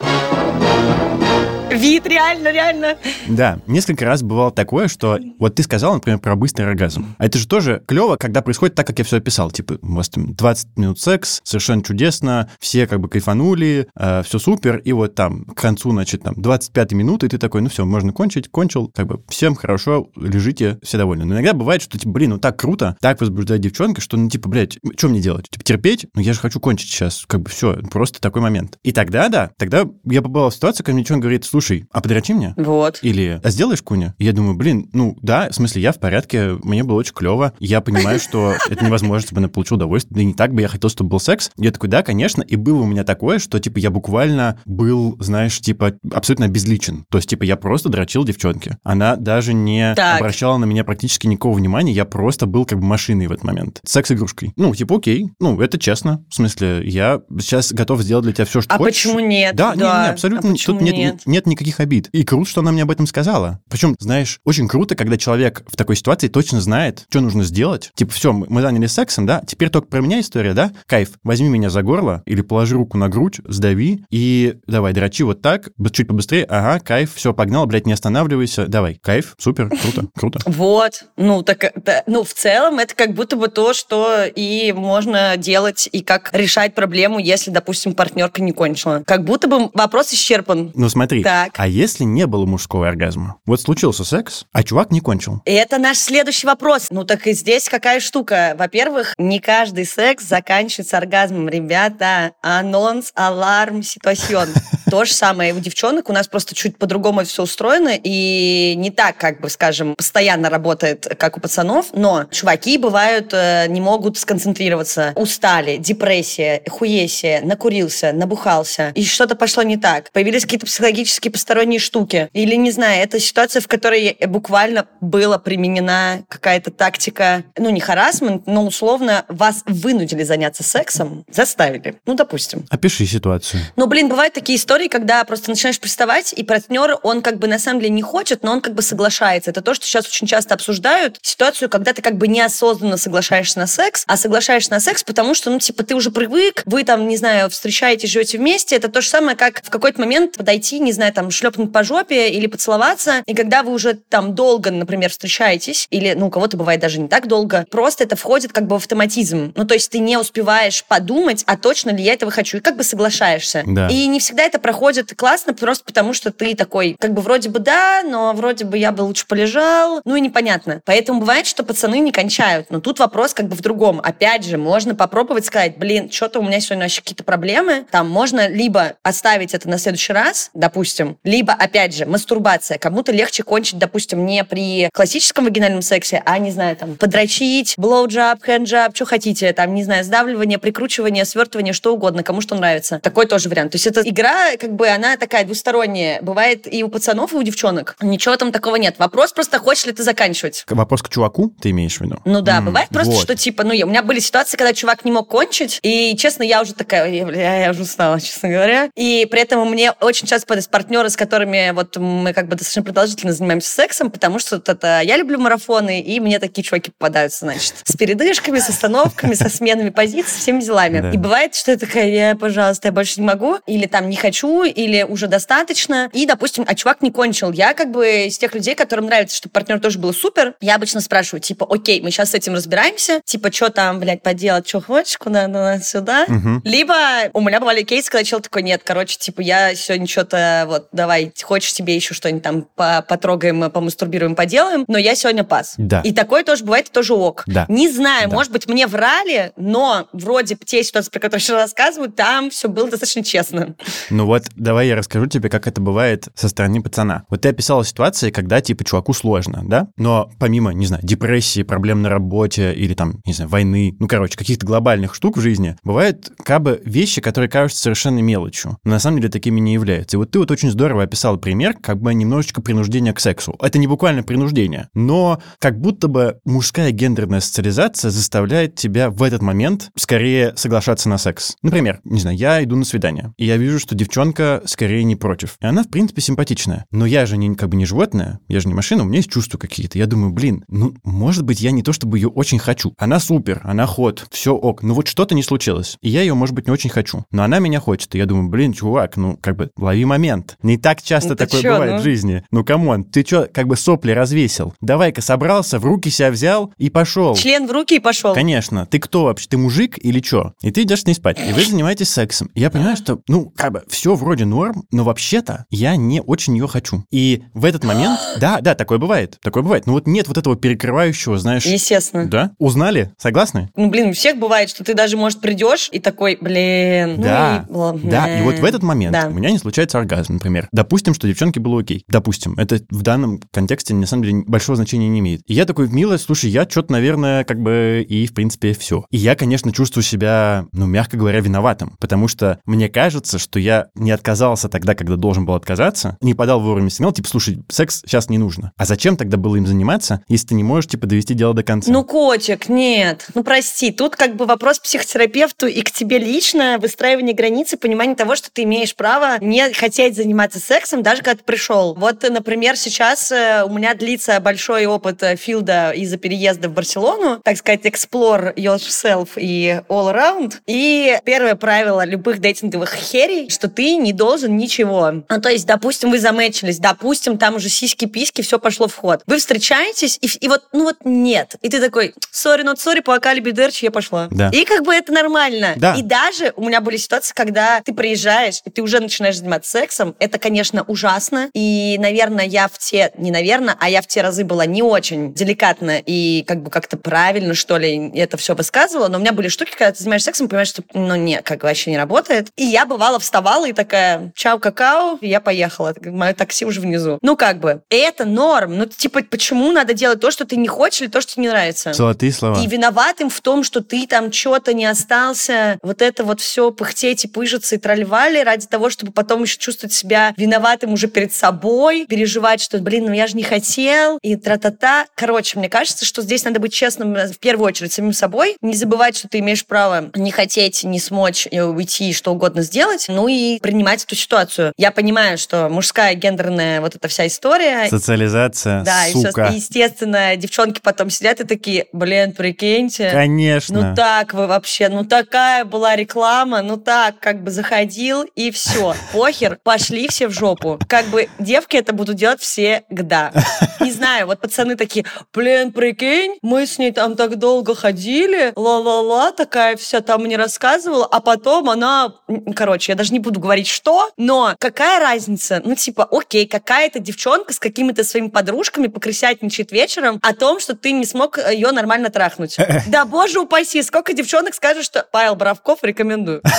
Вид, 1.72 2.06
реально, 2.08 2.52
реально. 2.52 2.98
Да, 3.28 3.60
несколько 3.68 4.06
раз 4.06 4.24
бывало 4.24 4.52
такое, 4.52 4.88
что 4.88 5.18
вот 5.40 5.56
ты 5.56 5.64
сказал, 5.64 5.94
например, 5.94 6.20
про 6.20 6.36
быстрый 6.36 6.68
оргазм. 6.68 7.16
А 7.18 7.26
это 7.26 7.38
же 7.38 7.48
тоже 7.48 7.82
клево, 7.88 8.18
когда 8.18 8.42
происходит 8.42 8.76
так, 8.76 8.88
как 8.88 9.00
я 9.00 9.06
все 9.06 9.18
описал. 9.18 9.52
Типа, 9.52 9.78
у 9.82 9.94
вас 9.94 10.10
там 10.10 10.34
20 10.34 10.78
минут 10.78 11.00
секс, 11.00 11.42
совершенно 11.44 11.84
чудесно, 11.84 12.50
все 12.60 12.88
как 12.88 13.00
бы 13.00 13.10
кайфанули, 13.10 13.88
все 13.96 14.40
супер, 14.40 14.78
и 14.78 14.92
вот 14.92 15.16
там 15.16 15.46
к 15.46 15.56
концу, 15.56 15.92
значит, 15.92 16.24
там 16.24 16.34
25 16.38 16.92
минуты, 16.94 17.28
и 17.28 17.30
ты 17.30 17.38
такой, 17.38 17.62
ну 17.62 17.70
все, 17.70 17.86
можно 17.86 18.12
кончить, 18.12 18.50
кончил, 18.50 18.92
как 18.94 19.08
бы 19.08 19.22
всем 19.30 19.56
хорошо, 19.56 20.10
лежите, 20.16 20.80
все 20.84 20.98
довольны. 20.98 21.26
Но 21.26 21.36
иногда 21.36 21.54
бывает, 21.54 21.82
что, 21.82 21.98
типа, 21.98 22.12
блин, 22.12 22.32
ну 22.32 22.38
так 22.38 22.60
круто, 22.60 22.98
так 23.00 23.22
возбуждает 23.22 23.62
девчонка, 23.62 24.02
что, 24.02 24.18
ну, 24.18 24.30
типа, 24.30 24.50
блядь, 24.50 24.78
что 24.98 25.10
мне 25.10 25.22
делать? 25.22 25.48
Типа, 25.50 25.64
терпеть? 25.64 26.08
Ну, 26.16 26.22
я 26.22 26.34
же 26.34 26.40
хочу 26.40 26.60
кончить 26.60 26.90
сейчас, 26.90 27.24
как 27.28 27.42
бы 27.42 27.50
все, 27.50 27.76
просто 27.92 28.20
такой 28.20 28.42
момент. 28.42 28.78
И 28.84 28.92
тогда, 28.92 29.30
да, 29.30 29.52
тогда 29.58 29.86
я 30.06 30.22
попал 30.22 30.50
в 30.50 30.56
ситуацию, 30.56 30.86
когда 30.86 30.96
мне 30.96 31.04
девчонка 31.04 31.22
говорит, 31.22 31.46
слушай, 31.46 31.61
а 31.92 32.02
подрочи 32.02 32.34
мне? 32.34 32.54
Вот. 32.58 33.00
Или 33.02 33.40
а 33.44 33.50
сделаешь 33.50 33.82
куня? 33.82 34.14
И 34.18 34.26
я 34.26 34.34
думаю, 34.34 34.56
блин, 34.56 34.90
ну 34.94 35.18
да, 35.22 35.50
в 35.50 35.56
смысле, 35.56 35.82
я 35.82 35.92
в 35.92 36.00
порядке, 36.00 36.58
мне 36.64 36.84
было 36.84 36.98
очень 36.98 37.14
клево. 37.14 37.54
Я 37.60 37.82
понимаю, 37.82 38.20
что 38.20 38.54
это 38.70 38.84
невозможно, 38.86 39.26
чтобы 39.26 39.40
она 39.40 39.48
получила 39.50 39.78
удовольствие. 39.78 40.16
Да 40.16 40.22
и 40.22 40.26
не 40.26 40.34
так 40.34 40.54
бы 40.54 40.62
я 40.62 40.68
хотел, 40.68 40.90
чтобы 40.90 41.10
был 41.12 41.20
секс. 41.20 41.52
Я 41.58 41.72
такой, 41.72 41.90
да, 41.90 42.04
конечно. 42.04 42.42
И 42.42 42.56
было 42.56 42.82
у 42.82 42.86
меня 42.86 43.04
такое, 43.04 43.40
что, 43.40 43.60
типа, 43.60 43.78
я 43.80 43.90
буквально 43.92 44.60
был, 44.66 45.16
знаешь, 45.20 45.60
типа, 45.60 45.94
абсолютно 46.12 46.48
безличен. 46.48 47.06
То 47.10 47.18
есть, 47.18 47.30
типа, 47.30 47.44
я 47.44 47.56
просто 47.56 47.90
дрочил 47.90 48.24
девчонке. 48.24 48.78
Она 48.84 49.16
даже 49.16 49.54
не 49.54 49.94
Так. 49.96 50.18
обращала 50.20 50.58
на 50.58 50.66
меня 50.66 50.84
практически 50.84 51.28
никакого 51.28 51.56
внимания. 51.58 51.92
Я 51.94 52.06
просто 52.06 52.46
был 52.46 52.66
как 52.66 52.80
бы 52.80 52.86
машиной 52.86 53.28
в 53.28 53.32
этот 53.32 53.44
момент. 53.46 53.80
Секс-игрушкой. 53.86 54.54
Ну, 54.56 54.74
типа, 54.74 54.98
окей. 54.98 55.32
Ну, 55.40 55.60
это 55.62 55.78
честно. 55.78 56.24
В 56.30 56.36
смысле, 56.36 56.82
я 56.88 57.22
сейчас 57.40 57.72
готов 57.74 58.02
сделать 58.02 58.24
для 58.26 58.34
тебя 58.34 58.46
все, 58.46 58.62
что 58.62 58.74
А 58.74 58.78
хочешь. 58.78 59.04
почему 59.04 59.20
нет? 59.20 59.56
Да, 59.56 59.74
не, 59.76 59.82
не, 59.82 59.84
А 59.88 60.10
абсолютно. 60.12 60.52
почему 60.52 60.78
Тут 60.78 60.86
нет, 60.86 60.96
нет? 60.96 61.22
нет 61.26 61.46
никаких 61.52 61.80
обид. 61.80 62.10
И 62.12 62.24
круто, 62.24 62.50
что 62.50 62.62
она 62.62 62.72
мне 62.72 62.84
об 62.84 62.92
этом 62.92 63.08
сказала. 63.08 63.60
Причем, 63.70 63.96
знаешь, 64.00 64.40
очень 64.44 64.68
круто, 64.68 64.96
когда 64.96 65.18
человек 65.18 65.64
в 65.68 65.76
такой 65.76 65.96
ситуации 65.96 66.28
точно 66.28 66.62
знает, 66.62 67.06
что 67.10 67.22
нужно 67.22 67.44
сделать. 67.44 67.92
Типа, 67.96 68.12
все, 68.12 68.34
мы 68.34 68.62
занялись 68.62 68.92
сексом, 68.92 69.26
да, 69.26 69.42
теперь 69.46 69.70
только 69.70 69.88
про 69.88 70.02
меня 70.02 70.20
история, 70.20 70.54
да? 70.54 70.72
Кайф, 70.88 71.12
возьми 71.24 71.50
меня 71.50 71.70
за 71.70 71.84
горло 71.84 72.24
или 72.26 72.42
положи 72.42 72.76
руку 72.76 72.98
на 72.98 73.10
грудь, 73.10 73.40
сдави 73.48 74.04
и 74.10 74.56
давай, 74.68 74.94
дрочи 74.94 75.24
вот 75.24 75.42
так, 75.42 75.70
чуть 75.92 76.08
побыстрее, 76.08 76.46
ага, 76.46 76.80
кайф, 76.80 77.14
все, 77.16 77.34
погнал, 77.34 77.66
блядь, 77.66 77.86
не 77.86 77.94
останавливайся, 77.94 78.68
давай, 78.68 78.96
кайф, 78.96 79.36
супер, 79.38 79.70
круто, 79.70 80.08
круто. 80.16 80.40
Вот, 80.46 81.06
ну, 81.18 81.44
так, 81.44 81.72
да, 81.84 82.04
ну, 82.08 82.24
в 82.24 82.34
целом 82.34 82.80
это 82.80 82.96
как 82.96 83.14
будто 83.14 83.36
бы 83.36 83.48
то, 83.48 83.74
что 83.74 84.24
и 84.24 84.72
можно 84.72 85.38
делать, 85.38 85.90
и 85.92 86.02
как 86.02 86.30
решать 86.34 86.76
проблему, 86.76 87.20
если, 87.20 87.52
допустим, 87.52 87.94
партнерка 87.94 88.42
не 88.42 88.52
кончила. 88.52 89.04
Как 89.06 89.24
будто 89.24 89.48
бы 89.48 89.70
вопрос 89.74 90.14
исчерпан. 90.14 90.72
Ну, 90.74 90.90
смотри, 90.90 91.24
Так. 91.46 91.54
а 91.58 91.68
если 91.68 92.04
не 92.04 92.28
было 92.28 92.46
мужского 92.46 92.88
оргазма? 92.88 93.38
Вот 93.46 93.62
случился 93.62 94.04
секс, 94.04 94.46
а 94.52 94.64
чувак 94.64 94.92
не 94.92 95.00
кончил. 95.00 95.42
И 95.46 95.52
это 95.52 95.78
наш 95.78 95.98
следующий 95.98 96.48
вопрос. 96.48 96.88
Ну 96.92 97.04
так 97.04 97.26
и 97.28 97.34
здесь 97.34 97.68
какая 97.68 98.00
штука? 98.00 98.56
Во-первых, 98.58 99.14
не 99.18 99.40
каждый 99.40 99.86
секс 99.86 100.24
заканчивается 100.24 100.98
оргазмом. 100.98 101.50
Ребята, 101.50 102.34
анонс, 102.42 103.12
аларм, 103.16 103.84
ситуацион. 103.84 104.50
То 104.92 105.06
же 105.06 105.14
самое 105.14 105.52
и 105.52 105.54
у 105.54 105.60
девчонок. 105.62 106.10
У 106.10 106.14
нас 106.14 106.28
просто 106.28 106.54
чуть 106.54 106.78
по-другому 106.78 107.24
все 107.24 107.44
устроено. 107.44 107.94
И 108.04 108.74
не 108.76 108.92
так, 108.92 109.16
как 109.16 109.40
бы, 109.40 109.50
скажем, 109.50 109.96
постоянно 109.96 110.50
работает, 110.50 111.08
как 111.18 111.38
у 111.38 111.40
пацанов. 111.40 111.88
Но 111.94 112.26
чуваки 112.30 112.78
бывают, 112.78 113.30
э, 113.32 113.68
не 113.70 113.80
могут 113.80 114.18
сконцентрироваться. 114.18 115.14
Устали, 115.16 115.78
депрессия, 115.78 116.62
хуесия, 116.68 117.40
накурился, 117.42 118.12
набухался. 118.12 118.92
И 118.94 119.06
что-то 119.06 119.36
пошло 119.36 119.64
не 119.64 119.78
так. 119.78 120.12
Появились 120.12 120.44
какие-то 120.44 120.66
психологические 120.66 121.32
посторонние 121.32 121.80
штуки. 121.80 122.30
Или, 122.34 122.56
не 122.56 122.72
знаю, 122.72 123.02
это 123.02 123.18
ситуация, 123.18 123.62
в 123.62 123.70
которой 123.70 124.18
буквально 124.28 124.88
была 125.00 125.38
применена 125.38 126.24
какая-то 126.28 126.70
тактика, 126.70 127.46
ну, 127.58 127.70
не 127.70 127.80
харасмент, 127.80 128.46
но 128.46 128.66
условно 128.66 129.24
вас 129.30 129.64
вынудили 129.66 130.24
заняться 130.24 130.64
сексом, 130.64 131.24
заставили. 131.32 131.96
Ну, 132.06 132.16
допустим. 132.16 132.66
Опиши 132.70 133.06
ситуацию. 133.06 133.62
Ну, 133.78 133.88
блин, 133.88 134.10
бывают 134.10 134.34
такие 134.34 134.58
истории, 134.58 134.81
когда 134.90 135.24
просто 135.24 135.50
начинаешь 135.50 135.80
приставать, 135.80 136.34
и 136.34 136.44
партнер, 136.44 136.98
он 137.04 137.22
как 137.22 137.38
бы 137.38 137.48
на 137.48 137.60
самом 137.60 137.80
деле 137.80 137.92
не 137.92 138.02
хочет, 138.02 138.44
но 138.44 138.54
он 138.54 138.62
как 138.62 138.74
бы 138.74 138.82
соглашается. 138.82 139.52
Это 139.52 139.62
то, 139.62 139.74
что 139.74 139.86
сейчас 139.86 140.08
очень 140.08 140.28
часто 140.28 140.54
обсуждают. 140.54 141.18
Ситуацию, 141.22 141.70
когда 141.70 141.94
ты 141.94 142.02
как 142.02 142.18
бы 142.18 142.28
неосознанно 142.28 142.98
соглашаешься 142.98 143.60
на 143.60 143.68
секс, 143.68 144.04
а 144.08 144.18
соглашаешься 144.18 144.72
на 144.72 144.80
секс, 144.80 145.04
потому 145.04 145.34
что, 145.34 145.50
ну, 145.50 145.60
типа, 145.60 145.84
ты 145.84 145.96
уже 145.96 146.12
привык, 146.12 146.64
вы 146.66 146.84
там, 146.84 147.08
не 147.08 147.18
знаю, 147.18 147.50
встречаетесь, 147.50 148.10
живете 148.10 148.38
вместе. 148.38 148.76
Это 148.76 148.88
то 148.90 149.02
же 149.02 149.10
самое, 149.10 149.36
как 149.36 149.64
в 149.64 149.70
какой-то 149.70 150.00
момент 150.00 150.38
подойти, 150.38 150.80
не 150.80 150.92
знаю, 150.92 151.14
там, 151.14 151.32
шлепнуть 151.32 151.72
по 151.72 151.84
жопе 151.84 152.30
или 152.30 152.48
поцеловаться. 152.48 153.24
И 153.26 153.34
когда 153.34 153.64
вы 153.64 153.72
уже 153.74 153.94
там 153.94 154.36
долго, 154.36 154.72
например, 154.72 155.10
встречаетесь, 155.10 155.88
или, 155.90 156.14
ну, 156.14 156.28
у 156.28 156.30
кого-то 156.30 156.58
бывает 156.58 156.80
даже 156.80 157.00
не 157.00 157.08
так 157.08 157.28
долго, 157.28 157.66
просто 157.70 158.04
это 158.04 158.16
входит 158.16 158.52
как 158.52 158.68
бы 158.68 158.76
в 158.76 158.78
автоматизм. 158.78 159.54
Ну, 159.56 159.66
то 159.66 159.74
есть 159.74 159.92
ты 159.92 160.00
не 160.00 160.18
успеваешь 160.18 160.84
подумать, 160.86 161.44
а 161.48 161.58
точно 161.58 161.92
ли 161.92 162.04
я 162.04 162.14
этого 162.14 162.32
хочу, 162.32 162.58
и 162.58 162.60
как 162.62 162.78
бы 162.78 162.84
соглашаешься. 162.84 163.64
Да. 163.66 163.88
И 163.88 164.08
не 164.08 164.20
всегда 164.20 164.44
это 164.44 164.60
проходит 164.72 165.14
классно, 165.18 165.54
просто 165.54 165.84
потому 165.84 166.14
что 166.14 166.32
ты 166.32 166.56
такой, 166.56 166.96
как 166.98 167.14
бы 167.14 167.22
вроде 167.22 167.50
бы 167.50 167.60
да, 167.60 168.04
но 168.04 168.32
вроде 168.32 168.64
бы 168.64 168.78
я 168.78 168.94
бы 168.94 169.02
лучше 169.02 169.28
полежал, 169.28 170.02
ну 170.06 170.16
и 170.16 170.22
непонятно. 170.22 170.82
Поэтому 170.86 171.20
бывает, 171.20 171.46
что 171.46 171.64
пацаны 171.64 172.00
не 172.00 172.14
кончают, 172.14 172.68
но 172.70 172.80
тут 172.80 173.00
вопрос 173.00 173.34
как 173.34 173.50
бы 173.50 173.56
в 173.58 173.62
другом. 173.62 174.00
Опять 174.02 174.46
же, 174.46 174.58
можно 174.58 174.96
попробовать 174.96 175.46
сказать, 175.46 175.78
блин, 175.78 176.10
что-то 176.10 176.40
у 176.40 176.44
меня 176.44 176.62
сегодня 176.62 176.86
вообще 176.86 177.02
какие-то 177.02 177.26
проблемы, 177.26 177.86
там 177.92 178.10
можно 178.10 178.48
либо 178.48 178.94
оставить 179.04 179.54
это 179.54 179.68
на 179.68 179.78
следующий 179.78 180.14
раз, 180.14 180.52
допустим, 180.54 181.18
либо, 181.26 181.52
опять 181.52 181.94
же, 181.94 182.06
мастурбация. 182.06 182.78
Кому-то 182.78 183.12
легче 183.12 183.44
кончить, 183.44 183.78
допустим, 183.78 184.26
не 184.26 184.46
при 184.46 184.90
классическом 184.94 185.44
вагинальном 185.44 185.82
сексе, 185.82 186.24
а, 186.26 186.38
не 186.38 186.52
знаю, 186.52 186.78
там, 186.78 186.96
подрочить, 186.96 187.74
блоуджаб, 187.76 188.42
хэнджаб, 188.42 188.96
что 188.96 189.04
хотите, 189.04 189.52
там, 189.52 189.76
не 189.76 189.84
знаю, 189.84 190.06
сдавливание, 190.06 190.60
прикручивание, 190.60 191.26
свертывание, 191.26 191.74
что 191.74 191.94
угодно, 191.94 192.24
кому 192.24 192.40
что 192.40 192.56
нравится. 192.56 193.00
Такой 193.04 193.26
тоже 193.26 193.50
вариант. 193.50 193.74
То 193.74 193.76
есть 193.76 193.88
эта 193.88 194.00
игра, 194.08 194.54
как 194.62 194.74
бы, 194.76 194.88
она 194.88 195.18
такая 195.18 195.44
двусторонняя. 195.44 196.22
Бывает 196.22 196.72
и 196.72 196.84
у 196.84 196.88
пацанов, 196.90 197.34
и 197.34 197.36
у 197.36 197.44
девчонок. 197.44 197.96
Ничего 198.02 198.36
там 198.38 198.52
такого 198.52 198.76
нет. 198.78 198.96
Вопрос 199.00 199.34
просто, 199.34 199.58
хочешь 199.60 199.86
ли 199.86 199.92
ты 199.92 200.04
заканчивать? 200.04 200.64
Вопрос 200.70 201.02
к 201.02 201.10
чуваку 201.10 201.54
ты 201.62 201.72
имеешь 201.72 201.98
в 201.98 202.02
виду? 202.02 202.20
Ну 202.26 202.42
да, 202.42 202.58
М, 202.58 202.66
бывает 202.68 202.90
просто, 202.90 203.12
вот. 203.14 203.22
что 203.24 203.36
типа, 203.36 203.64
ну, 203.64 203.74
я- 203.74 203.86
у 203.86 203.90
меня 203.90 204.04
были 204.04 204.20
ситуации, 204.20 204.58
когда 204.58 204.74
чувак 204.74 205.04
не 205.06 205.12
мог 205.12 205.28
кончить, 205.28 205.80
и, 205.82 206.16
честно, 206.18 206.44
я 206.44 206.62
уже 206.62 206.74
такая, 206.74 207.06
«Ой, 207.10 207.22
бля, 207.26 207.64
я 207.66 207.72
уже 207.72 207.82
устала, 207.84 208.20
честно 208.22 208.50
говоря. 208.50 208.90
И 208.96 209.28
при 209.30 209.42
этом 209.42 209.68
мне 209.70 209.92
очень 210.00 210.28
часто 210.28 210.48
партнеры, 210.70 211.10
с 211.10 211.16
которыми 211.18 211.72
вот 211.72 211.98
мы 211.98 212.34
как 212.34 212.46
бы 212.48 212.56
достаточно 212.56 212.84
продолжительно 212.84 213.34
занимаемся 213.34 213.72
сексом, 213.72 214.12
потому 214.12 214.38
что 214.40 214.58
вот 214.58 214.70
это 214.70 215.02
я 215.02 215.18
люблю 215.18 215.40
марафоны, 215.40 216.02
и 216.02 216.20
мне 216.20 216.40
такие 216.40 216.64
чуваки 216.64 216.92
попадаются, 216.92 217.46
значит, 217.46 217.76
с 217.84 217.96
передышками, 217.96 218.60
с 218.60 218.70
остановками, 218.70 219.34
со 219.34 219.50
сменами 219.50 219.90
позиций, 219.90 220.40
всеми 220.40 220.62
делами. 220.62 221.00
Да. 221.00 221.12
И 221.12 221.18
бывает, 221.18 221.56
что 221.56 221.72
я 221.72 221.78
такая, 221.78 222.10
я, 222.10 222.36
пожалуйста, 222.36 222.90
я 222.90 222.92
больше 222.92 223.20
не 223.22 223.26
могу, 223.26 223.58
или 223.66 223.86
там 223.88 224.10
не 224.10 224.16
хочу, 224.18 224.51
или 224.64 225.04
уже 225.04 225.28
достаточно. 225.28 226.10
И, 226.14 226.26
допустим, 226.26 226.66
а 226.68 226.76
чувак 226.76 227.02
не 227.02 227.12
кончил. 227.12 227.52
Я 227.52 227.74
как 227.74 227.92
бы 227.92 228.26
из 228.28 228.38
тех 228.38 228.54
людей, 228.56 228.76
которым 228.76 229.06
нравится, 229.06 229.36
чтобы 229.38 229.54
партнер 229.54 229.80
тоже 229.80 230.00
был 230.00 230.14
супер. 230.14 230.56
Я 230.62 230.76
обычно 230.76 231.02
спрашиваю, 231.02 231.42
типа, 231.42 231.66
окей, 231.70 232.02
мы 232.02 232.12
сейчас 232.12 232.32
с 232.32 232.34
этим 232.36 232.54
разбираемся, 232.54 233.22
типа, 233.26 233.52
что 233.52 233.70
там, 233.70 234.00
блядь, 234.00 234.22
поделать, 234.24 234.68
что 234.68 234.82
хочешь, 234.82 235.18
куда 235.18 235.48
надо 235.48 235.84
сюда. 235.84 236.26
Мгм. 236.28 236.62
Либо 236.64 236.94
у 237.34 237.42
меня 237.42 237.60
бывали 237.60 237.84
кейсы, 237.84 238.10
когда 238.10 238.24
человек 238.24 238.46
такой, 238.46 238.64
нет, 238.64 238.82
короче, 238.84 239.18
типа, 239.18 239.42
я 239.42 239.76
сегодня 239.76 240.08
что-то, 240.08 240.66
вот, 240.68 240.88
давай, 240.92 241.32
хочешь 241.44 241.74
тебе 241.74 241.96
еще 241.96 242.14
что-нибудь 242.14 242.44
там 242.44 242.64
по- 242.76 243.02
потрогаем, 243.08 243.70
помастурбируем, 243.72 244.36
поделаем, 244.36 244.86
но 244.88 244.98
я 244.98 245.16
сегодня 245.16 245.44
пас. 245.44 245.74
Да. 245.78 246.02
И 246.04 246.12
такое 246.14 246.44
тоже 246.44 246.64
бывает, 246.64 246.88
и 246.90 246.92
тоже 246.92 247.14
ок. 247.14 247.44
Да. 247.48 247.66
Не 247.70 247.90
знаю, 247.90 248.30
Да. 248.30 248.36
может 248.36 248.52
быть, 248.52 248.68
мне 248.68 248.88
врали, 248.88 249.52
но 249.56 250.08
вроде 250.14 250.56
те 250.64 250.84
ситуации, 250.84 251.10
про 251.10 251.20
которые 251.20 251.46
я 251.48 251.56
рассказываю, 251.56 252.12
там 252.12 252.50
все 252.50 252.68
было 252.68 252.90
достаточно 252.90 253.24
честно. 253.24 253.76
Ну 254.10 254.26
вот, 254.32 254.44
давай 254.56 254.88
я 254.88 254.96
расскажу 254.96 255.26
тебе, 255.26 255.50
как 255.50 255.68
это 255.68 255.82
бывает 255.82 256.30
со 256.36 256.48
стороны 256.48 256.82
пацана. 256.82 257.26
Вот 257.30 257.42
ты 257.42 257.50
описала 257.50 257.84
ситуации, 257.84 258.32
когда, 258.32 258.62
типа, 258.62 258.86
чуваку 258.86 259.12
сложно, 259.12 259.62
да? 259.66 259.90
Но 259.98 260.32
помимо, 260.40 260.72
не 260.72 260.86
знаю, 260.86 261.04
депрессии, 261.06 261.64
проблем 261.64 262.02
на 262.02 262.08
работе 262.08 262.74
или 262.74 262.94
там, 262.94 263.20
не 263.26 263.34
знаю, 263.34 263.50
войны, 263.50 263.94
ну, 264.00 264.08
короче, 264.08 264.38
каких-то 264.38 264.66
глобальных 264.66 265.16
штук 265.16 265.36
в 265.36 265.42
жизни, 265.42 265.76
бывают 265.84 266.32
как 266.46 266.62
бы 266.62 266.82
вещи, 266.86 267.20
которые 267.20 267.50
кажутся 267.50 267.82
совершенно 267.82 268.20
мелочью, 268.20 268.78
но 268.86 268.92
на 268.92 269.00
самом 269.00 269.18
деле 269.18 269.30
такими 269.30 269.60
не 269.60 269.74
являются. 269.74 270.16
И 270.16 270.18
вот 270.18 270.32
ты 270.32 270.40
вот 270.40 270.50
очень 270.50 270.72
здорово 270.72 271.04
описал 271.04 271.36
пример, 271.36 271.74
как 271.82 272.00
бы 272.00 272.14
немножечко 272.14 272.62
принуждения 272.62 273.12
к 273.12 273.20
сексу. 273.20 273.58
Это 273.62 273.80
не 273.80 273.88
буквально 273.88 274.24
принуждение, 274.24 274.88
но 274.94 275.42
как 275.60 275.78
будто 275.78 276.08
бы 276.08 276.40
мужская 276.46 276.92
гендерная 276.92 277.42
социализация 277.42 278.12
заставляет 278.12 278.76
тебя 278.76 279.10
в 279.10 279.24
этот 279.24 279.42
момент 279.42 279.90
скорее 279.98 280.56
соглашаться 280.56 281.10
на 281.10 281.18
секс. 281.18 281.58
Например, 281.64 282.00
не 282.06 282.22
знаю, 282.22 282.38
я 282.38 282.64
иду 282.64 282.78
на 282.78 282.86
свидание, 282.86 283.34
и 283.36 283.46
я 283.46 283.58
вижу, 283.58 283.78
что 283.78 283.94
девчонка 283.94 284.21
скорее 284.66 285.04
не 285.04 285.16
против. 285.16 285.58
И 285.62 285.66
она, 285.66 285.84
в 285.84 285.90
принципе, 285.90 286.22
симпатичная. 286.22 286.86
Но 286.92 287.06
я 287.06 287.26
же 287.26 287.38
не, 287.38 287.56
как 287.56 287.70
бы 287.70 287.78
не 287.78 287.86
животное, 287.86 288.40
я 288.48 288.60
же 288.60 288.68
не 288.68 288.74
машина, 288.74 289.04
у 289.04 289.06
меня 289.06 289.18
есть 289.18 289.32
чувства 289.32 289.58
какие-то. 289.58 289.98
Я 289.98 290.06
думаю, 290.06 290.32
блин, 290.32 290.64
ну, 290.68 290.94
может 291.04 291.44
быть, 291.44 291.62
я 291.62 291.72
не 291.72 291.84
то 291.84 291.94
чтобы 291.94 292.18
ее 292.18 292.28
очень 292.28 292.60
хочу. 292.60 292.94
Она 292.98 293.20
супер, 293.20 293.62
она 293.64 293.86
hot, 293.86 294.26
все 294.32 294.54
ок. 294.54 294.84
Ну 294.84 294.94
вот 294.94 295.08
что-то 295.08 295.36
не 295.36 295.44
случилось. 295.44 295.98
И 296.02 296.10
я 296.10 296.22
ее, 296.22 296.34
может 296.34 296.56
быть, 296.56 296.68
не 296.68 296.74
очень 296.74 296.90
хочу. 296.90 297.26
Но 297.32 297.44
она 297.44 297.60
меня 297.60 297.80
хочет. 297.80 298.14
И 298.16 298.18
я 298.18 298.26
думаю, 298.26 298.50
блин, 298.50 298.74
чувак, 298.74 299.18
ну, 299.18 299.38
как 299.42 299.56
бы, 299.56 299.72
лови 299.78 300.06
момент. 300.06 300.58
Не 300.64 300.78
так 300.78 301.02
часто 301.02 301.30
Ну 301.30 301.36
такое 301.36 301.62
чё, 301.62 301.74
бывает 301.74 301.94
ну? 301.94 302.00
в 302.00 302.04
жизни. 302.04 302.44
Ну, 302.52 302.64
come 302.64 302.87
on, 302.87 303.04
ты 303.04 303.26
что, 303.26 303.50
как 303.52 303.68
бы 303.68 303.76
сопли 303.76 304.12
развесил? 304.12 304.74
Давай-ка 304.82 305.22
собрался, 305.22 305.80
в 305.80 305.86
руки 305.86 306.10
себя 306.10 306.32
взял 306.32 306.74
и 306.78 306.90
пошел. 306.90 307.36
Член 307.36 307.68
в 307.68 307.72
руки 307.72 307.96
и 307.96 308.00
пошел. 308.00 308.34
Конечно. 308.34 308.86
Ты 308.86 309.00
кто 309.00 309.26
вообще? 309.26 309.48
Ты 309.50 309.58
мужик 309.58 309.98
или 310.04 310.22
что? 310.22 310.54
И 310.62 310.72
ты 310.72 310.84
идешь 310.84 311.02
с 311.02 311.06
ней 311.06 311.14
спать. 311.14 311.40
И 311.40 311.54
вы 311.54 311.64
занимаетесь 311.64 312.10
сексом. 312.10 312.50
И 312.54 312.62
я 312.62 312.70
понимаю, 312.70 312.98
что, 312.98 313.20
ну, 313.28 313.52
как 313.56 313.72
бы, 313.72 313.84
все 313.88 314.11
вроде 314.16 314.46
норм, 314.46 314.84
но 314.92 315.04
вообще-то 315.04 315.66
я 315.70 315.96
не 315.96 316.22
очень 316.22 316.56
ее 316.56 316.68
хочу. 316.68 317.06
И 317.12 317.44
в 317.54 317.66
этот 317.66 317.84
момент, 317.84 318.20
да, 318.40 318.60
да, 318.62 318.76
такое 318.76 318.98
бывает. 318.98 319.38
Такое 319.42 319.64
бывает. 319.64 319.86
Ну 319.88 319.94
вот 319.94 320.08
нет 320.08 320.28
вот 320.28 320.38
этого 320.38 320.56
перекрывающего, 320.56 321.38
знаешь... 321.38 321.66
Естественно. 321.66 322.26
Да? 322.26 322.52
Узнали? 322.60 323.14
Согласны? 323.18 323.70
Ну, 323.76 323.90
блин, 323.90 324.10
у 324.10 324.14
всех 324.14 324.38
бывает, 324.38 324.70
что 324.70 324.84
ты 324.84 324.94
даже, 324.94 325.18
может, 325.18 325.42
придешь 325.42 325.90
и 325.92 326.00
такой, 326.00 326.38
блин, 326.40 327.16
ну 327.18 327.24
да, 327.24 327.66
и 327.70 327.74
ладно. 327.74 328.10
да, 328.12 328.40
и 328.40 328.42
вот 328.44 328.60
в 328.60 328.66
этот 328.66 328.84
момент 328.84 329.14
Да. 329.14 329.28
у 329.28 329.32
меня 329.32 329.52
не 329.52 329.58
случается 329.58 329.98
оргазм, 330.00 330.34
например. 330.34 330.68
Допустим, 330.72 331.14
что 331.14 331.28
девчонке 331.28 331.60
было 331.60 331.82
окей. 331.82 332.04
Допустим, 332.08 332.54
это 332.58 332.80
в 332.90 333.02
данном 333.02 333.42
контексте, 333.52 333.94
на 333.94 334.06
самом 334.06 334.24
деле, 334.24 334.44
большого 334.48 334.76
значения 334.76 335.08
не 335.10 335.20
имеет. 335.20 335.42
И 335.48 335.54
я 335.54 335.66
такой, 335.66 335.90
милая, 335.90 336.18
слушай, 336.18 336.50
я 336.50 336.68
что-то, 336.70 336.92
наверное, 336.92 337.44
как 337.44 337.62
бы 337.62 338.06
и, 338.08 338.26
в 338.28 338.34
принципе, 338.34 338.74
все. 338.74 339.06
И 339.12 339.18
я, 339.18 339.36
конечно, 339.36 339.72
чувствую 339.72 340.04
себя, 340.04 340.66
ну, 340.72 340.86
мягко 340.86 341.18
говоря, 341.18 341.40
виноватым, 341.40 341.96
потому 342.00 342.28
что 342.28 342.60
мне 342.66 342.90
кажется, 342.90 343.40
что 343.40 343.60
я 343.60 343.88
не 344.02 344.12
отказался 344.12 344.68
тогда, 344.68 344.96
когда 344.96 345.16
должен 345.16 345.46
был 345.46 345.56
отказаться, 345.56 346.18
не 346.22 346.34
подал 346.34 346.60
вовремя 346.60 346.90
сигнал, 346.90 347.12
типа, 347.12 347.28
слушай, 347.28 347.64
секс 347.70 348.02
сейчас 348.06 348.30
не 348.30 348.38
нужно. 348.38 348.72
А 348.78 348.86
зачем 348.86 349.16
тогда 349.16 349.38
было 349.38 349.56
им 349.56 349.68
заниматься, 349.68 350.24
если 350.28 350.48
ты 350.48 350.56
не 350.56 350.64
можешь, 350.64 350.90
типа, 350.90 351.08
довести 351.08 351.34
дело 351.34 351.54
до 351.54 351.64
конца? 351.64 351.92
Ну, 351.92 352.04
котик, 352.04 352.70
нет. 352.70 353.28
Ну, 353.36 353.44
прости, 353.44 353.92
тут 353.92 354.16
как 354.16 354.36
бы 354.36 354.46
вопрос 354.46 354.80
психотерапевту 354.80 355.68
и 355.68 355.82
к 355.82 355.92
тебе 355.92 356.18
лично, 356.18 356.78
выстраивание 356.80 357.36
границы, 357.36 357.78
понимание 357.78 358.16
того, 358.16 358.36
что 358.36 358.50
ты 358.52 358.64
имеешь 358.64 358.96
право 358.96 359.38
не 359.40 359.72
хотеть 359.74 360.16
заниматься 360.16 360.60
сексом, 360.60 361.04
даже 361.04 361.22
когда 361.22 361.38
ты 361.38 361.44
пришел. 361.44 361.96
Вот, 361.96 362.24
например, 362.28 362.78
сейчас 362.78 363.32
э, 363.32 363.64
у 363.64 363.70
меня 363.70 363.94
длится 363.94 364.40
большой 364.40 364.86
опыт 364.86 365.22
э, 365.24 365.36
филда 365.36 365.92
из-за 365.92 366.18
переезда 366.18 366.70
в 366.70 366.74
Барселону, 366.74 367.40
так 367.44 367.58
сказать, 367.58 367.86
explore 367.86 368.54
yourself 368.56 369.30
и 369.38 369.82
all 369.90 370.14
around. 370.14 370.56
И 370.66 371.18
первое 371.24 371.56
правило 371.56 372.06
любых 372.06 372.40
дейтинговых 372.40 372.94
херей, 372.94 373.50
что 373.50 373.68
ты 373.68 373.91
не 373.98 374.14
должен 374.14 374.58
ничего. 374.58 375.12
Ну, 375.28 375.42
то 375.42 375.50
есть, 375.50 375.66
допустим, 375.66 376.12
вы 376.12 376.20
замечились, 376.20 376.80
допустим, 376.80 377.38
там 377.38 377.56
уже 377.56 377.70
сиськи-письки, 377.70 378.42
все 378.42 378.60
пошло 378.60 378.88
в 378.88 378.96
ход. 378.96 379.22
Вы 379.26 379.38
встречаетесь, 379.38 380.18
и, 380.22 380.28
и 380.40 380.48
вот, 380.48 380.64
ну 380.74 380.84
вот 380.84 380.98
нет. 381.04 381.56
И 381.62 381.70
ты 381.70 381.80
такой, 381.80 382.14
сори, 382.32 382.64
not 382.64 382.78
сори, 382.78 383.00
пока 383.02 383.34
либидерчи, 383.34 383.86
я 383.86 383.92
пошла. 383.92 384.28
Да. 384.32 384.50
И 384.50 384.66
как 384.66 384.84
бы 384.84 384.94
это 384.94 385.12
нормально. 385.12 385.74
Да. 385.78 385.96
И 385.96 386.02
даже 386.02 386.54
у 386.56 386.66
меня 386.66 386.82
были 386.82 386.98
ситуации, 386.98 387.34
когда 387.34 387.82
ты 387.82 387.94
приезжаешь, 387.94 388.62
и 388.66 388.70
ты 388.70 388.82
уже 388.82 389.00
начинаешь 389.00 389.38
заниматься 389.38 389.72
сексом. 389.72 390.16
Это, 390.20 390.40
конечно, 390.40 390.84
ужасно. 390.84 391.50
И, 391.54 391.98
наверное, 392.00 392.46
я 392.46 392.68
в 392.68 392.78
те, 392.78 393.12
не 393.18 393.32
наверное, 393.32 393.76
а 393.80 393.90
я 393.90 394.02
в 394.02 394.08
те 394.08 394.22
разы 394.22 394.44
была 394.44 394.66
не 394.66 394.84
очень 394.84 395.34
деликатна 395.34 396.02
и 396.06 396.44
как 396.48 396.64
бы 396.64 396.70
как-то 396.70 396.98
правильно, 396.98 397.54
что 397.54 397.78
ли, 397.78 398.12
это 398.16 398.38
все 398.38 398.56
высказывала. 398.56 399.08
Но 399.08 399.18
у 399.18 399.22
меня 399.22 399.34
были 399.34 399.48
штуки, 399.48 399.72
когда 399.72 399.92
ты 399.92 400.00
занимаешься 400.00 400.26
сексом, 400.26 400.48
понимаешь, 400.48 400.70
что, 400.70 400.84
ну, 400.94 401.16
нет, 401.16 401.44
как 401.44 401.64
вообще 401.64 401.92
не 401.92 401.98
работает. 401.98 402.50
И 402.56 402.66
я, 402.66 402.86
бывала, 402.86 403.20
вставала 403.20 403.68
и 403.68 403.74
такая, 403.84 404.32
чау, 404.36 404.60
какао, 404.60 405.18
я 405.22 405.42
поехала. 405.42 405.94
Мое 406.06 406.34
такси 406.34 406.66
уже 406.66 406.82
внизу. 406.82 407.18
Ну, 407.22 407.36
как 407.36 407.60
бы, 407.60 407.82
это 407.90 408.26
норм. 408.26 408.78
Ну, 408.78 408.86
типа, 408.86 409.24
почему 409.24 409.72
надо 409.72 409.94
делать 409.94 410.20
то, 410.20 410.32
что 410.32 410.46
ты 410.46 410.56
не 410.56 410.68
хочешь, 410.68 411.02
или 411.02 411.08
то, 411.10 411.22
что 411.22 411.34
тебе 411.34 411.44
не 411.44 411.50
нравится? 411.50 411.94
Золотые 411.94 412.32
слова. 412.32 412.62
И 412.62 412.68
виноватым 412.68 413.30
в 413.30 413.42
том, 413.42 413.64
что 413.64 413.82
ты 413.82 414.06
там 414.08 414.32
что-то 414.32 414.74
не 414.74 414.86
остался, 414.86 415.80
вот 415.82 416.02
это 416.02 416.24
вот 416.24 416.42
все 416.42 416.72
пыхтеть 416.72 417.26
и 417.26 417.28
пыжиться 417.28 417.76
и 417.76 417.78
тролливали 417.78 418.40
ради 418.40 418.68
того, 418.68 418.90
чтобы 418.90 419.12
потом 419.12 419.44
еще 419.44 419.58
чувствовать 419.58 419.94
себя 419.94 420.34
виноватым 420.38 420.94
уже 420.94 421.08
перед 421.08 421.34
собой, 421.34 422.06
переживать, 422.08 422.62
что, 422.62 422.78
блин, 422.78 423.06
ну 423.06 423.14
я 423.14 423.28
же 423.28 423.36
не 423.36 423.44
хотел, 423.44 424.20
и 424.22 424.36
тра-та-та. 424.36 425.08
Короче, 425.16 425.58
мне 425.58 425.70
кажется, 425.70 426.06
что 426.06 426.22
здесь 426.22 426.46
надо 426.46 426.60
быть 426.60 426.74
честным 426.74 427.16
э, 427.16 427.28
в 427.28 427.40
первую 427.40 427.68
очередь 427.68 427.94
самим 427.94 428.14
собой, 428.14 428.58
не 428.62 428.76
забывать, 428.76 429.18
что 429.18 429.28
ты 429.28 429.40
имеешь 429.40 429.66
право 429.66 430.12
не 430.16 430.32
хотеть, 430.32 430.84
не 430.84 431.00
смочь 431.00 431.48
э, 431.50 431.64
уйти, 431.64 432.14
что 432.14 432.32
угодно 432.32 432.62
сделать, 432.62 433.06
ну 433.08 433.28
и 433.28 433.60
принимать 433.72 434.04
эту 434.04 434.18
ситуацию. 434.18 434.74
Я 434.76 434.92
понимаю, 434.92 435.38
что 435.38 435.70
мужская 435.70 436.14
гендерная 436.14 436.82
вот 436.82 436.94
эта 436.94 437.08
вся 437.08 437.26
история, 437.26 437.88
Социализация, 437.88 438.84
да, 438.84 439.06
сука. 439.14 439.46
и, 439.46 439.56
естественно, 439.56 440.36
девчонки 440.36 440.82
потом 440.84 441.10
сидят 441.10 441.40
и 441.40 441.46
такие, 441.46 441.86
блин, 441.94 442.34
прикиньте. 442.34 443.10
Конечно. 443.12 443.82
Ну 443.82 443.96
так 443.96 444.34
вы 444.34 444.48
вообще, 444.48 444.90
ну 444.90 445.06
такая 445.06 445.64
была 445.64 445.96
реклама, 445.96 446.62
ну 446.62 446.76
так, 446.76 447.20
как 447.20 447.44
бы 447.44 447.50
заходил 447.50 448.24
и 448.36 448.52
все. 448.52 448.94
Похер, 449.14 449.58
пошли 449.64 450.10
все 450.10 450.28
в 450.28 450.32
жопу. 450.32 450.78
Как 450.90 451.06
бы 451.06 451.30
девки 451.40 451.78
это 451.78 451.94
будут 451.94 452.18
делать 452.18 452.42
всегда. 452.42 453.32
Не 453.80 453.92
знаю, 453.94 454.28
вот 454.28 454.42
пацаны 454.42 454.76
такие, 454.76 455.06
блин, 455.34 455.72
прикинь, 455.72 456.40
мы 456.42 456.66
с 456.66 456.78
ней 456.78 456.92
там 456.92 457.16
так 457.16 457.38
долго 457.38 457.74
ходили, 457.74 458.52
ла-ла-ла, 458.58 459.32
такая 459.32 459.78
вся 459.78 460.02
там 460.02 460.24
мне 460.24 460.36
рассказывала, 460.36 461.06
а 461.06 461.22
потом 461.22 461.70
она, 461.70 462.16
короче, 462.54 462.92
я 462.92 462.96
даже 462.98 463.14
не 463.14 463.20
буду 463.20 463.40
говорить 463.40 463.61
что, 463.68 464.12
но 464.18 464.56
какая 464.60 465.00
разница? 465.00 465.62
Ну 465.64 465.76
типа, 465.76 466.08
окей, 466.10 466.48
какая-то 466.48 467.00
девчонка 467.00 467.54
с 467.54 467.60
какими-то 467.60 468.04
своими 468.04 468.28
подружками 468.30 468.88
покрысятничает 468.88 469.72
вечером 469.72 470.20
о 470.22 470.34
том, 470.34 470.60
что 470.60 470.76
ты 470.76 470.92
не 470.92 471.06
смог 471.06 471.38
ее 471.38 471.72
нормально 471.72 472.10
трахнуть. 472.10 472.58
Да 472.88 473.06
боже 473.06 473.40
упаси, 473.40 473.82
сколько 473.84 474.14
девчонок 474.14 474.54
скажут, 474.56 474.84
что 474.86 475.06
Павел 475.12 475.36
Боровков 475.36 475.80
рекомендую. 475.84 476.42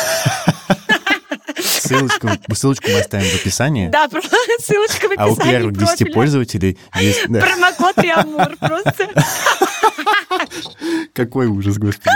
Ссылочку, 1.62 2.28
ссылочку 2.54 2.90
мы 2.90 3.00
оставим 3.00 3.26
в 3.28 3.34
описании. 3.34 3.88
Да, 3.88 4.08
ссылочка 4.60 5.08
в 5.08 5.12
А 5.16 5.26
у 5.26 5.32
описании 5.32 5.52
первых 5.52 5.76
10 5.76 5.86
профиля. 5.98 6.14
пользователей 6.14 6.78
есть... 6.98 7.28
да. 7.28 7.40
Промокод 7.40 7.98
Реамур 7.98 8.56
просто. 8.58 9.08
Какой 11.12 11.46
ужас, 11.46 11.76
господи. 11.78 12.10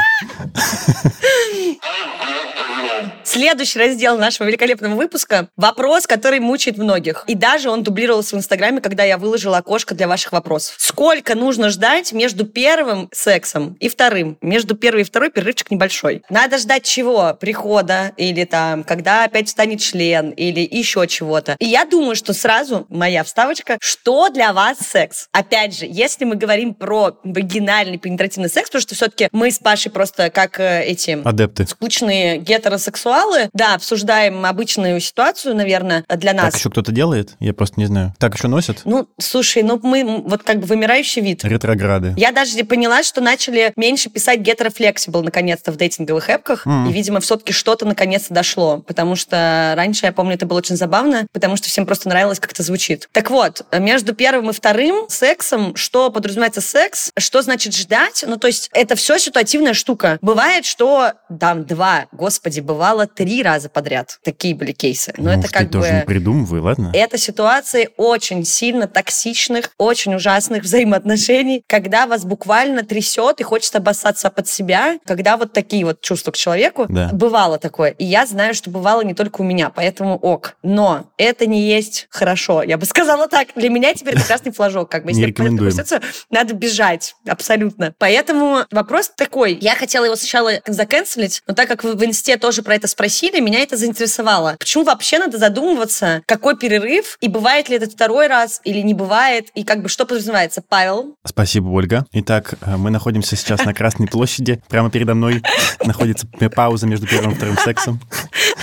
Следующий 3.26 3.80
раздел 3.80 4.16
нашего 4.16 4.47
великолепного 4.47 4.95
выпуска– 4.95 5.49
вопрос, 5.56 6.06
который 6.06 6.38
мучает 6.38 6.78
многих. 6.78 7.25
И 7.26 7.35
даже 7.35 7.71
он 7.71 7.83
дублировался 7.83 8.37
в 8.37 8.38
Инстаграме, 8.38 8.80
когда 8.80 9.02
я 9.02 9.18
выложила 9.18 9.59
окошко 9.59 9.97
для 9.97 10.06
ваших 10.06 10.30
вопросов. 10.30 10.76
Сколько 10.78 11.35
нужно 11.35 11.71
ждать 11.71 12.12
между 12.12 12.47
первым 12.47 13.09
сексом 13.12 13.76
и 13.80 13.88
вторым? 13.88 14.38
Между 14.42 14.76
первой 14.76 15.00
и 15.00 15.04
второй 15.04 15.30
перерывчик 15.30 15.73
небольшой. 15.73 16.23
Надо 16.30 16.59
ждать 16.59 16.85
чего? 16.85 17.37
Прихода 17.38 18.12
или 18.16 18.45
там, 18.45 18.85
когда 18.85 19.25
опять 19.25 19.49
встанет 19.49 19.80
член 19.80 20.30
или 20.30 20.61
еще 20.61 21.04
чего-то. 21.09 21.56
И 21.58 21.67
я 21.67 21.84
думаю, 21.84 22.15
что 22.15 22.32
сразу 22.32 22.86
моя 22.91 23.25
вставочка, 23.25 23.76
что 23.80 24.28
для 24.28 24.52
вас 24.52 24.78
секс? 24.78 25.28
Опять 25.32 25.76
же, 25.76 25.86
если 25.89 26.25
мы 26.25 26.36
говорим 26.36 26.75
про 26.75 27.19
вагинальный 27.25 27.99
пенетративный 27.99 28.49
секс, 28.49 28.69
потому 28.69 28.82
что 28.82 28.95
все-таки 28.95 29.28
мы 29.32 29.50
с 29.50 29.58
Пашей 29.58 29.91
просто 29.91 30.30
как 30.30 30.60
э, 30.60 30.84
эти 30.84 31.19
Адепты. 31.25 31.67
скучные 31.67 32.39
гетеросексуалы, 32.39 33.15
да, 33.52 33.74
обсуждаем 33.74 34.44
обычную 34.44 35.00
ситуацию, 35.00 35.54
наверное, 35.54 36.04
для 36.08 36.32
нас. 36.32 36.52
Так 36.52 36.60
еще 36.60 36.70
кто-то 36.70 36.92
делает? 36.92 37.34
Я 37.40 37.52
просто 37.52 37.80
не 37.80 37.86
знаю. 37.86 38.14
Так 38.18 38.34
еще 38.34 38.48
носят? 38.48 38.82
Ну, 38.84 39.08
слушай, 39.18 39.62
ну 39.62 39.80
мы 39.82 40.22
вот 40.24 40.42
как 40.42 40.60
бы 40.60 40.66
вымирающий 40.66 41.22
вид. 41.22 41.44
Ретрограды. 41.44 42.14
Я 42.16 42.32
даже 42.32 42.56
поняла, 42.64 43.02
что 43.02 43.20
начали 43.20 43.72
меньше 43.76 44.10
писать 44.10 44.40
гетерофлексибл 44.40 45.22
наконец-то 45.22 45.72
в 45.72 45.76
дейтинговых 45.76 46.28
эпках. 46.28 46.66
Мгм. 46.66 46.88
И, 46.88 46.92
видимо, 46.92 47.20
все-таки 47.20 47.52
что-то 47.52 47.86
наконец-то 47.86 48.34
дошло. 48.34 48.78
Потому 48.78 49.16
что 49.16 49.74
раньше, 49.76 50.06
я 50.06 50.12
помню, 50.12 50.34
это 50.34 50.46
было 50.46 50.58
очень 50.58 50.76
забавно, 50.76 51.26
потому 51.32 51.56
что 51.56 51.68
всем 51.68 51.86
просто 51.86 52.08
нравилось, 52.08 52.40
как 52.40 52.52
это 52.52 52.62
звучит. 52.62 53.08
Так 53.12 53.30
вот, 53.30 53.64
между 53.72 54.14
первым 54.14 54.50
и 54.50 54.52
вторым 54.52 55.08
сексом, 55.08 55.76
что 55.76 56.10
подразумевается 56.10 56.60
секс, 56.60 57.10
что 57.18 57.42
значит 57.42 57.74
ждать? 57.74 58.24
Ну, 58.26 58.36
то 58.36 58.46
есть 58.46 58.70
это 58.72 58.96
все 58.96 59.18
ситуативная 59.18 59.74
штука. 59.74 60.18
Бывает, 60.20 60.64
что 60.64 61.12
там 61.40 61.64
два, 61.64 62.06
господи, 62.12 62.60
бывало 62.60 63.05
три 63.06 63.42
раза 63.42 63.69
подряд. 63.69 64.19
Такие 64.23 64.54
были 64.54 64.73
кейсы. 64.73 65.12
Но 65.16 65.25
Ну, 65.25 65.38
это 65.38 65.49
как 65.49 65.71
тоже 65.71 65.90
бы... 65.90 65.97
не 65.97 66.02
придумывай, 66.02 66.60
ладно? 66.60 66.90
Это 66.95 67.19
ситуации 67.19 67.90
очень 67.97 68.45
сильно 68.45 68.86
токсичных, 68.86 69.71
очень 69.78 70.14
ужасных 70.14 70.62
взаимоотношений, 70.64 71.62
когда 71.66 72.06
вас 72.06 72.25
буквально 72.25 72.82
трясет 72.84 73.40
и 73.40 73.45
хочется 73.45 73.78
обоссаться 73.78 74.30
под 74.30 74.49
себя, 74.49 74.99
когда 75.06 75.36
вот 75.36 75.52
такие 75.52 75.84
вот 75.84 76.00
чувства 76.00 76.32
к 76.32 76.36
человеку. 76.36 76.86
Да. 76.88 77.10
Бывало 77.12 77.58
такое. 77.58 77.90
И 77.90 78.04
я 78.04 78.26
знаю, 78.26 78.54
что 78.54 78.71
бывало 78.71 79.02
не 79.02 79.14
только 79.14 79.40
у 79.40 79.45
меня, 79.45 79.71
поэтому 79.71 80.16
ок. 80.16 80.56
Но 80.62 81.10
это 81.16 81.47
не 81.47 81.62
есть 81.62 82.06
хорошо. 82.10 82.62
Я 82.62 82.78
бы 82.78 82.86
сказала 82.86 83.28
так. 83.28 83.49
Для 83.56 83.71
меня 83.71 83.95
теперь 83.95 84.14
это 84.14 84.25
красный 84.25 84.52
флажок. 84.56 84.90
Как 84.90 85.04
бы, 85.04 85.10
если 85.10 85.23
ситуацию, 85.71 86.00
надо 86.30 86.54
бежать. 86.54 87.14
Абсолютно. 87.26 87.95
Поэтому 87.99 88.64
вопрос 88.71 89.10
такой. 89.14 89.58
Я 89.60 89.75
хотела 89.75 90.04
его 90.04 90.16
сначала 90.16 90.52
заканцелить, 90.66 91.42
но 91.47 91.54
так 91.54 91.69
как 91.69 91.84
в 91.84 92.04
инсте 92.04 92.36
тоже 92.36 92.62
про 92.62 92.75
это 92.75 92.88
спросили, 92.97 93.41
меня 93.41 93.61
это 93.61 93.76
заинтересовало. 93.76 94.56
Почему 94.59 94.85
вообще 94.85 95.19
надо 95.19 95.37
задумываться, 95.37 96.23
какой 96.26 96.56
перерыв, 96.56 97.19
и 97.21 97.28
бывает 97.28 97.69
ли 97.69 97.76
это 97.76 97.91
второй 97.91 98.26
раз, 98.26 98.63
или 98.65 98.80
не 98.80 98.95
бывает, 98.95 99.49
и 99.54 99.65
как 99.65 99.82
бы 99.82 99.91
что 99.91 100.06
подразумевается? 100.06 100.63
Павел, 100.67 101.15
Спасибо, 101.23 101.69
Ольга. 101.69 102.06
Итак, 102.13 102.54
э, 102.63 102.76
мы 102.78 102.89
находимся 102.89 103.37
сейчас 103.37 103.67
на 103.67 103.75
Красной 103.75 104.06
площади. 104.09 104.63
Прямо 104.71 104.91
передо 104.91 105.15
мной 105.15 105.43
находится 105.85 106.26
пауза 106.54 106.87
между 106.87 107.06
первым 107.06 107.32
и 107.32 107.35
вторым 107.35 107.59
сексом. 107.59 108.00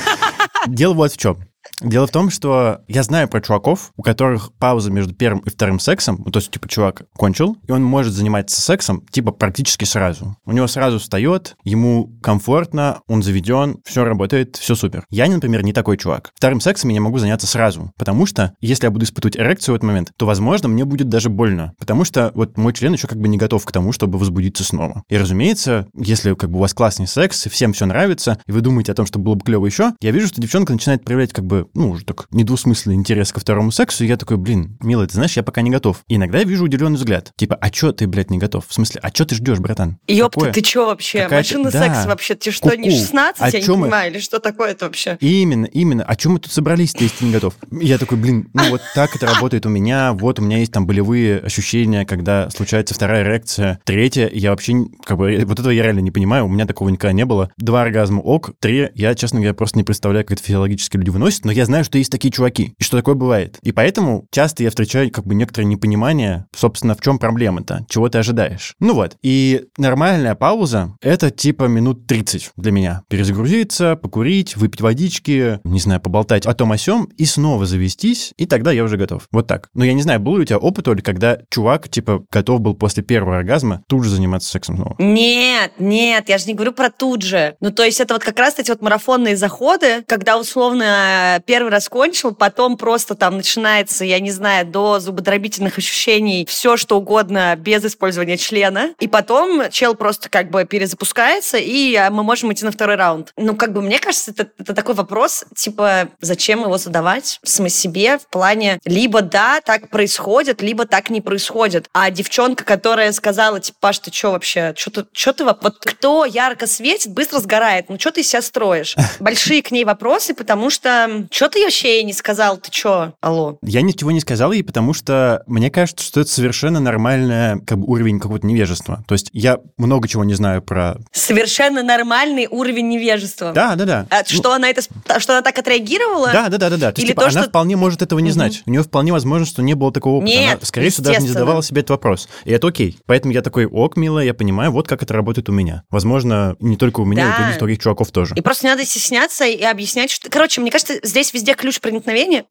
Дело 0.68 0.96
вот 0.96 1.12
в 1.12 1.18
чем. 1.18 1.38
Дело 1.82 2.08
в 2.08 2.12
том, 2.12 2.30
что 2.30 2.82
я 2.88 3.04
знаю 3.04 3.28
про 3.28 3.42
чуваков, 3.42 3.92
у 3.98 4.04
которых 4.04 4.54
пауза 4.54 4.92
между 4.92 5.14
первым 5.14 5.42
и 5.42 5.50
вторым 5.50 5.80
сексом, 5.80 6.22
ну, 6.24 6.32
то 6.32 6.40
есть, 6.40 6.52
типа, 6.52 6.68
чувак 6.68 7.04
кончил, 7.16 7.58
и 7.68 7.72
он 7.72 7.84
может 7.84 8.14
заниматься 8.14 8.62
сексом, 8.62 9.04
типа, 9.12 9.32
практически 9.32 9.86
сразу. 9.86 10.38
У 10.46 10.52
него 10.52 10.68
сразу 10.68 11.00
встает, 11.00 11.56
ему 11.64 12.12
комфортно, 12.22 13.02
он 13.08 13.24
заведен, 13.24 13.78
все 13.86 14.04
работает, 14.04 14.56
все 14.56 14.76
супер. 14.76 15.06
Я, 15.10 15.28
например, 15.28 15.64
не 15.64 15.74
такой 15.74 15.98
чувак. 15.98 16.32
Вторым 16.36 16.62
сексом 16.62 16.90
я 16.90 16.94
не 16.94 17.00
могу 17.00 17.18
заняться 17.18 17.48
сразу, 17.48 17.92
потому 17.98 18.26
что, 18.26 18.54
если 18.62 18.86
я 18.86 18.92
буду 18.92 19.06
испытывать 19.06 19.38
эрекцию 19.38 19.74
в 19.74 19.76
этот 19.78 19.88
момент, 19.88 20.12
то, 20.16 20.26
возможно, 20.26 20.70
мне 20.70 20.86
будет 20.86 21.10
даже 21.10 21.30
больно, 21.30 21.74
потому 21.80 22.06
что 22.06 22.32
вот 22.36 22.58
мой 22.58 22.74
член 22.74 22.94
еще 22.94 23.08
как 23.08 23.18
бы 23.18 23.28
не 23.28 23.38
готов 23.38 23.66
к 23.66 23.72
тому, 23.72 23.92
чтобы 23.92 24.18
возбудиться 24.20 24.64
снова. 24.64 25.04
И, 25.10 25.18
разумеется, 25.18 25.88
если 25.96 26.34
как 26.36 26.50
бы 26.50 26.58
у 26.58 26.62
вас 26.62 26.74
классный 26.74 27.08
секс, 27.08 27.46
и 27.46 27.50
всем 27.50 27.74
все 27.74 27.86
нравится, 27.86 28.40
и 28.46 28.52
вы 28.52 28.62
думаете 28.62 28.92
о 28.92 28.96
том, 28.96 29.06
что 29.06 29.20
было 29.20 29.36
бы 29.36 29.44
клево 29.44 29.66
еще, 29.66 29.94
я 30.02 30.12
вижу, 30.12 30.28
что 30.28 30.42
девчонка 30.42 30.74
начинает 30.74 31.04
проявлять 31.04 31.34
как 31.34 31.46
бы 31.46 31.63
ну, 31.74 31.92
уже 31.92 32.06
так 32.06 32.28
недвусмысленный 32.32 32.96
интерес 32.96 33.32
ко 33.32 33.40
второму 33.40 33.72
сексу, 33.72 34.04
и 34.04 34.08
я 34.08 34.18
такой, 34.18 34.38
блин, 34.38 34.78
милый, 34.82 35.08
ты 35.08 35.14
знаешь, 35.14 35.36
я 35.38 35.44
пока 35.44 35.62
не 35.62 35.70
готов. 35.70 36.04
И 36.08 36.16
иногда 36.16 36.40
я 36.40 36.44
вижу 36.44 36.66
удивленный 36.66 36.98
взгляд. 36.98 37.32
Типа, 37.38 37.56
а 37.60 37.70
чё 37.70 37.92
ты, 37.92 38.08
блядь, 38.08 38.30
не 38.32 38.38
готов? 38.38 38.66
В 38.68 38.74
смысле, 38.74 39.00
а 39.04 39.12
чё 39.12 39.26
ты 39.26 39.36
ждешь, 39.36 39.60
братан? 39.60 39.98
Ёпта, 40.08 40.40
Какое? 40.40 40.54
ты 40.54 40.62
чё 40.62 40.86
вообще? 40.88 41.24
Какая-то- 41.24 41.36
Машина 41.58 41.72
да. 41.72 41.80
секса 41.86 42.08
вообще? 42.08 42.36
Ты 42.36 42.52
что, 42.52 42.76
не 42.76 42.90
Ку-ку. 42.90 43.02
16, 43.02 43.42
О 43.42 43.50
я 43.58 43.60
не 43.60 43.68
мы? 43.76 43.84
понимаю, 43.86 44.12
или 44.12 44.20
что 44.20 44.40
такое 44.40 44.72
это 44.72 44.86
вообще? 44.86 45.18
Именно, 45.20 45.66
именно. 45.66 46.04
А 46.04 46.16
чем 46.16 46.34
мы 46.34 46.40
тут 46.40 46.52
собрались-то, 46.52 47.04
если 47.04 47.18
ты 47.20 47.26
не 47.26 47.32
готов? 47.32 47.54
Я 47.72 47.98
такой, 47.98 48.18
блин, 48.18 48.50
ну 48.54 48.70
вот 48.70 48.82
так 48.96 49.16
это 49.16 49.26
работает 49.28 49.66
у 49.66 49.70
меня, 49.70 50.14
вот 50.14 50.40
у 50.40 50.42
меня 50.42 50.58
есть 50.60 50.72
там 50.72 50.86
болевые 50.88 51.40
ощущения, 51.40 52.06
когда 52.06 52.50
случается 52.50 52.94
вторая 52.94 53.24
эрекция, 53.24 53.80
третья, 53.84 54.30
я 54.34 54.52
вообще, 54.52 54.74
не- 54.74 54.90
как 55.06 55.18
бы, 55.18 55.44
вот 55.46 55.60
этого 55.60 55.72
я 55.72 55.84
реально 55.84 56.00
не 56.02 56.12
понимаю, 56.12 56.46
у 56.46 56.50
меня 56.50 56.66
такого 56.66 56.90
никогда 56.90 57.14
не 57.14 57.26
было. 57.26 57.52
Два 57.58 57.82
оргазма 57.84 58.20
ок, 58.22 58.52
три, 58.60 58.90
я, 58.96 59.16
честно 59.16 59.40
говоря, 59.40 59.54
просто 59.54 59.78
не 59.78 59.84
представляю, 59.84 60.26
как 60.26 60.38
это 60.38 60.44
физиологически 60.46 60.98
люди 60.98 61.10
выносят, 61.10 61.46
но 61.46 61.52
я 61.54 61.66
знаю, 61.66 61.84
что 61.84 61.98
есть 61.98 62.12
такие 62.12 62.32
чуваки, 62.32 62.74
и 62.78 62.84
что 62.84 62.98
такое 62.98 63.16
бывает. 63.16 63.58
И 63.62 63.72
поэтому 63.72 64.26
часто 64.32 64.64
я 64.64 64.70
встречаю, 64.70 65.12
как 65.12 65.26
бы, 65.26 65.36
некоторое 65.36 65.66
непонимание, 65.66 66.46
собственно, 66.56 66.96
в 66.96 67.02
чем 67.02 67.20
проблема-то, 67.20 67.86
чего 67.90 68.10
ты 68.10 68.18
ожидаешь. 68.20 68.76
Ну 68.80 68.94
вот, 68.94 69.16
и 69.22 69.66
нормальная 69.78 70.36
пауза— 70.36 70.96
это 71.02 71.32
типа 71.32 71.66
минут 71.66 72.08
30 72.08 72.52
для 72.58 72.72
меня. 72.72 73.04
Перезагрузиться, 73.10 73.96
покурить, 73.96 74.56
выпить 74.56 74.82
водички, 74.82 75.60
не 75.64 75.80
знаю, 75.80 76.02
поболтать 76.02 76.46
о 76.46 76.54
том 76.54 76.72
о 76.72 76.78
сём, 76.78 77.06
и 77.18 77.26
снова 77.26 77.66
завестись, 77.66 78.34
и 78.38 78.46
тогда 78.46 78.72
я 78.72 78.84
уже 78.84 78.98
готов. 78.98 79.28
Вот 79.32 79.48
так. 79.48 79.70
Но 79.74 79.86
я 79.86 79.94
не 79.94 80.02
знаю, 80.02 80.20
был 80.20 80.38
ли 80.38 80.44
у 80.44 80.46
тебя 80.46 80.58
опыт, 80.58 80.88
Оль, 80.88 81.02
когда 81.02 81.40
чувак, 81.50 81.90
типа, 81.90 82.24
готов 82.32 82.62
был 82.62 82.74
после 82.74 83.04
первого 83.04 83.38
оргазма 83.38 83.84
тут 83.88 84.04
же 84.04 84.10
заниматься 84.10 84.50
сексом 84.50 84.78
снова? 84.78 84.96
Нет, 85.00 85.74
нет, 85.80 86.30
я 86.30 86.38
же 86.38 86.46
не 86.48 86.54
говорю 86.54 86.74
про 86.74 86.90
тут 86.90 87.22
же. 87.22 87.56
Ну, 87.60 87.72
то 87.72 87.84
есть 87.84 88.00
это 88.00 88.14
вот 88.14 88.24
как 88.24 88.40
раз 88.40 88.60
эти 88.60 88.70
вот 88.70 88.82
марафонные 88.82 89.38
заходы, 89.38 90.04
когда 90.08 90.38
условно 90.40 91.42
первый 91.46 91.72
раз 91.72 91.90
кончил, 91.90 92.34
потом 92.34 92.78
просто 92.78 93.16
там 93.16 93.38
начинается, 93.38 94.06
я 94.06 94.20
не 94.20 94.32
знаю, 94.32 94.66
до 94.66 95.00
зубодробительных 95.00 95.78
ощущений 95.78 96.46
все, 96.46 96.78
что 96.78 96.98
угодно, 96.98 97.56
без 97.58 97.84
использования 97.86 98.38
члена. 98.38 98.94
И 99.00 99.08
потом 99.08 99.70
чел 99.70 99.96
просто 99.96 100.30
как 100.30 100.50
бы 100.50 100.66
перезапускается, 100.66 101.58
и 101.58 101.96
а, 101.96 102.10
мы 102.10 102.24
можем 102.24 102.52
идти 102.54 102.66
на 102.66 102.72
второй 102.72 102.96
раунд. 102.96 103.32
Ну, 103.38 103.56
как 103.56 103.74
бы 103.74 103.82
мне 103.82 104.00
кажется, 104.00 104.32
это, 104.32 104.50
это 104.58 104.74
такой 104.74 104.96
вопрос, 104.96 105.46
типа, 105.56 106.10
зачем 106.22 106.62
его 106.62 106.78
задавать 106.78 107.40
в 107.44 107.50
самой 107.50 107.70
себе 107.70 108.18
в 108.18 108.28
плане 108.28 108.80
либо 108.86 109.22
да, 109.22 109.62
так 109.62 109.90
происходит, 109.90 110.62
либо 110.62 110.86
так 110.86 111.10
не 111.10 111.22
происходит. 111.22 111.88
А 111.94 112.10
девчонка, 112.12 112.64
которая 112.64 113.12
сказала, 113.12 113.60
типа, 113.60 113.78
Паш, 113.82 114.00
ты 114.00 114.12
что 114.14 114.32
вообще? 114.32 114.74
Что 114.78 114.92
ты, 114.92 115.06
чё 115.14 115.34
ты, 115.34 115.44
вот 115.44 115.60
кто 115.80 116.26
ярко 116.26 116.68
светит, 116.68 117.12
быстро 117.14 117.40
сгорает. 117.40 117.90
Ну, 117.90 118.00
что 118.00 118.12
ты 118.12 118.24
себя 118.24 118.42
строишь? 118.42 118.96
Большие 119.20 119.62
к 119.62 119.72
ней 119.72 119.86
вопросы, 119.86 120.34
потому 120.34 120.70
что 120.70 121.28
что 121.34 121.50
ты 121.50 121.64
вообще 121.64 121.96
ей 121.96 122.04
не 122.04 122.14
сказал? 122.14 122.58
Ты 122.58 122.72
что? 122.72 123.14
Алло. 123.22 123.58
Я 123.64 123.82
ничего 123.82 124.12
не 124.12 124.20
сказал 124.20 124.52
ей, 124.52 124.64
потому 124.64 124.94
что 124.94 125.44
мне 125.48 125.70
кажется, 125.72 126.06
что 126.06 126.22
это 126.22 126.30
совершенно 126.30 126.80
нормальный 126.80 127.60
как 127.66 127.80
бы, 127.80 127.86
уровень 127.88 128.20
какого-то 128.20 128.46
невежества. 128.46 129.04
То 129.08 129.14
есть 129.14 129.30
я 129.34 129.58
много 129.78 130.08
чего 130.08 130.24
не 130.24 130.34
знаю 130.36 130.62
про... 130.62 130.98
Совершенно 131.12 131.84
нормальный 131.84 132.48
уровень 132.50 132.88
невежества. 132.90 133.52
Да, 133.54 133.76
да, 133.76 133.86
да. 133.86 134.08
А 134.10 134.20
Ну, 134.20 134.24
что 134.38 134.54
она 134.54 134.70
это, 134.70 134.82
сп- 134.82 135.20
что 135.20 135.34
она 135.34 135.42
так 135.42 135.58
отреагировала? 135.58 136.32
Да, 136.32 136.50
да, 136.50 136.58
да, 136.58 136.70
да, 136.70 136.78
да. 136.78 136.92
То 136.92 137.00
есть, 137.00 137.00
Или 137.00 137.08
типа, 137.08 137.22
то, 137.22 137.28
она 137.30 137.42
что- 137.42 137.50
вполне 137.50 137.76
может 137.76 138.02
этого 138.02 138.20
не 138.20 138.26
Мгм. 138.30 138.34
знать. 138.34 138.64
У 138.66 138.72
нее 138.72 138.84
вполне 138.84 139.12
возможно, 139.12 139.46
что 139.46 139.62
не 139.64 139.74
было 139.74 139.92
такого 139.92 140.18
опыта. 140.18 140.32
Нет, 140.32 140.58
она, 140.58 140.66
скорее 140.66 140.90
всего, 140.90 141.06
даже 141.06 141.22
не 141.22 141.30
задавала 141.30 141.64
себе 141.64 141.82
этот 141.82 141.92
вопрос. 141.92 142.30
И 142.46 142.52
это 142.52 142.68
окей. 142.68 142.98
Поэтому 143.06 143.34
я 143.34 143.42
такой, 143.42 143.66
ок, 143.66 143.98
милая, 143.98 144.26
я 144.26 144.34
понимаю, 144.34 144.72
вот 144.72 144.88
как 144.88 145.02
это 145.04 145.14
работает 145.14 145.50
у 145.50 145.52
меня. 145.52 145.84
Возможно, 145.90 146.56
не 146.60 146.78
только 146.78 147.00
у 147.02 147.06
меня, 147.06 147.26
Да. 147.26 147.30
и 147.30 147.34
у 147.34 147.38
других, 147.44 147.60
других 147.60 147.80
чуваков 147.80 148.12
тоже. 148.12 148.36
И 148.36 148.42
просто 148.42 148.66
не 148.68 148.72
надо 148.72 148.86
стесняться 148.86 149.46
и 149.46 149.62
объяснять, 149.64 150.12
что... 150.12 150.30
Короче, 150.30 150.62
мне 150.62 150.70
кажется, 150.72 150.96
здесь 151.04 151.23
везде 151.32 151.54
ключ 151.54 151.80
проникновения. 151.80 152.44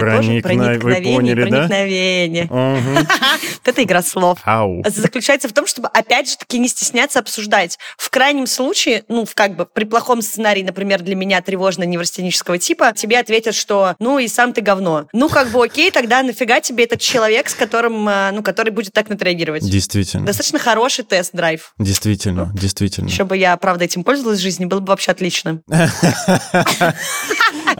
Тоже. 0.00 0.40
Проникна- 0.40 0.74
вы 0.74 0.92
Проникновение, 0.92 1.14
поняли, 1.16 1.34
проникновение. 1.42 2.48
Это 3.64 3.82
игра 3.82 4.02
слов. 4.02 4.38
Ау. 4.44 4.84
заключается 4.86 5.48
в 5.48 5.52
том, 5.52 5.66
чтобы, 5.66 5.88
опять 5.88 6.30
же 6.30 6.36
таки, 6.36 6.58
не 6.58 6.68
стесняться 6.68 7.18
обсуждать. 7.18 7.78
В 7.96 8.08
крайнем 8.10 8.46
случае, 8.46 9.04
ну, 9.08 9.26
как 9.34 9.56
бы 9.56 9.66
при 9.66 9.84
плохом 9.84 10.22
сценарии, 10.22 10.62
например, 10.62 11.02
для 11.02 11.16
меня 11.16 11.40
тревожно-неврастенического 11.40 12.58
типа, 12.58 12.92
тебе 12.94 13.18
ответят, 13.18 13.54
что 13.54 13.96
ну 13.98 14.18
и 14.18 14.28
сам 14.28 14.52
ты 14.52 14.60
говно. 14.60 15.08
Ну, 15.12 15.28
как 15.28 15.48
бы 15.48 15.64
окей, 15.64 15.90
тогда 15.90 16.22
нафига 16.22 16.60
тебе 16.60 16.84
этот 16.84 17.00
человек, 17.00 17.48
с 17.48 17.54
которым, 17.54 18.08
э, 18.08 18.30
ну, 18.32 18.42
который 18.42 18.70
будет 18.70 18.92
так 18.92 19.08
на 19.08 19.14
это 19.14 19.24
реагировать? 19.24 19.68
Действительно. 19.68 20.26
Достаточно 20.26 20.58
хороший 20.58 21.04
тест-драйв. 21.04 21.74
Действительно, 21.78 22.52
действительно. 22.54 23.08
Еще 23.08 23.24
бы 23.24 23.36
я, 23.36 23.56
правда, 23.56 23.84
этим 23.84 24.04
пользовалась 24.04 24.38
в 24.38 24.42
жизни, 24.42 24.64
было 24.64 24.80
бы 24.80 24.88
вообще 24.88 25.10
отлично. 25.10 25.60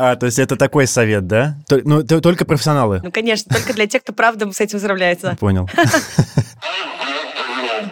А, 0.05 0.17
то 0.17 0.27
есть 0.27 0.41
это 0.41 0.57
такой 0.57 0.89
совет, 0.89 1.29
да? 1.29 1.55
Ну, 1.71 2.03
только 2.03 2.45
профессионалы. 2.45 3.01
Ну, 3.05 3.13
конечно, 3.13 3.55
только 3.55 3.73
для 3.73 3.87
тех, 3.87 4.03
кто 4.03 4.13
правда 4.13 4.51
с 4.51 4.61
этим 4.61 4.81
справляется. 4.81 5.37
Понял. 5.39 5.71